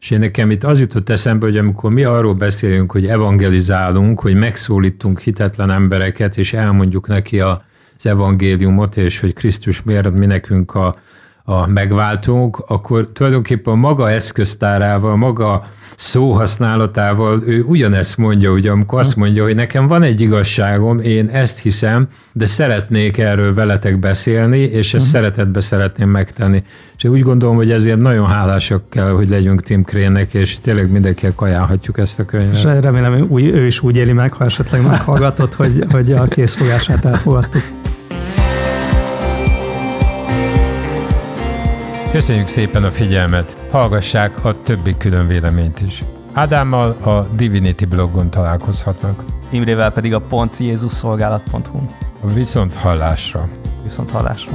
És 0.00 0.10
én 0.10 0.18
nekem 0.18 0.50
itt 0.50 0.64
az 0.64 0.80
jutott 0.80 1.08
eszembe, 1.08 1.46
hogy 1.46 1.56
amikor 1.56 1.92
mi 1.92 2.04
arról 2.04 2.34
beszélünk, 2.34 2.92
hogy 2.92 3.06
evangelizálunk, 3.06 4.20
hogy 4.20 4.34
megszólítunk 4.34 5.20
hitetlen 5.20 5.70
embereket, 5.70 6.36
és 6.36 6.52
elmondjuk 6.52 7.06
neki 7.06 7.40
az 7.40 7.58
evangéliumot, 8.02 8.96
és 8.96 9.20
hogy 9.20 9.32
Krisztus 9.32 9.82
miért 9.82 10.10
mi 10.10 10.26
nekünk 10.26 10.74
a, 10.74 10.96
a 11.48 11.66
megváltónk, 11.66 12.58
akkor 12.66 13.08
tulajdonképpen 13.12 13.78
maga 13.78 14.10
eszköztárával, 14.10 15.16
maga 15.16 15.62
szóhasználatával 15.96 17.42
ő 17.46 17.62
ugyanezt 17.62 18.16
mondja, 18.16 18.50
ugye, 18.50 18.70
amikor 18.70 19.00
azt 19.00 19.16
mondja, 19.16 19.42
hogy 19.42 19.54
nekem 19.54 19.86
van 19.86 20.02
egy 20.02 20.20
igazságom, 20.20 21.00
én 21.00 21.28
ezt 21.28 21.58
hiszem, 21.58 22.08
de 22.32 22.46
szeretnék 22.46 23.18
erről 23.18 23.54
veletek 23.54 23.98
beszélni, 23.98 24.58
és 24.58 24.94
ezt 24.94 24.94
uh-huh. 24.94 25.20
szeretetbe 25.20 25.60
szeretném 25.60 26.08
megtenni. 26.08 26.62
És 26.96 27.04
én 27.04 27.10
úgy 27.10 27.22
gondolom, 27.22 27.56
hogy 27.56 27.70
ezért 27.70 27.98
nagyon 27.98 28.26
hálásak 28.26 28.90
kell, 28.90 29.10
hogy 29.10 29.28
legyünk 29.28 29.62
Tim 29.62 29.84
Krének, 29.84 30.34
és 30.34 30.60
tényleg 30.60 30.90
mindenkinek 30.90 31.40
ajánlhatjuk 31.40 31.98
ezt 31.98 32.18
a 32.18 32.24
könyvet. 32.24 32.54
És 32.54 32.62
remélem, 32.62 33.28
hogy 33.28 33.44
ő 33.44 33.66
is 33.66 33.82
úgy 33.82 33.96
éli 33.96 34.12
meg, 34.12 34.32
ha 34.32 34.44
esetleg 34.44 34.82
meghallgatott, 34.82 35.54
hogy, 35.54 35.84
hogy 35.90 36.12
a 36.12 36.24
készfogását 36.28 37.04
elfogadtuk. 37.04 37.62
Köszönjük 42.16 42.48
szépen 42.48 42.84
a 42.84 42.90
figyelmet, 42.90 43.58
hallgassák 43.70 44.44
a 44.44 44.62
többi 44.62 44.94
külön 44.98 45.26
véleményt 45.26 45.80
is. 45.80 46.04
Ádámmal 46.32 46.90
a 46.90 47.22
Divinity 47.34 47.84
blogon 47.84 48.30
találkozhatnak. 48.30 49.24
Imrével 49.50 49.92
pedig 49.92 50.14
a 50.14 50.20
pontjézusszolgálat.hu. 50.20 51.78
Viszont 52.34 52.74
hallásra. 52.74 53.48
Viszont 53.82 54.10
hallásra. 54.10 54.52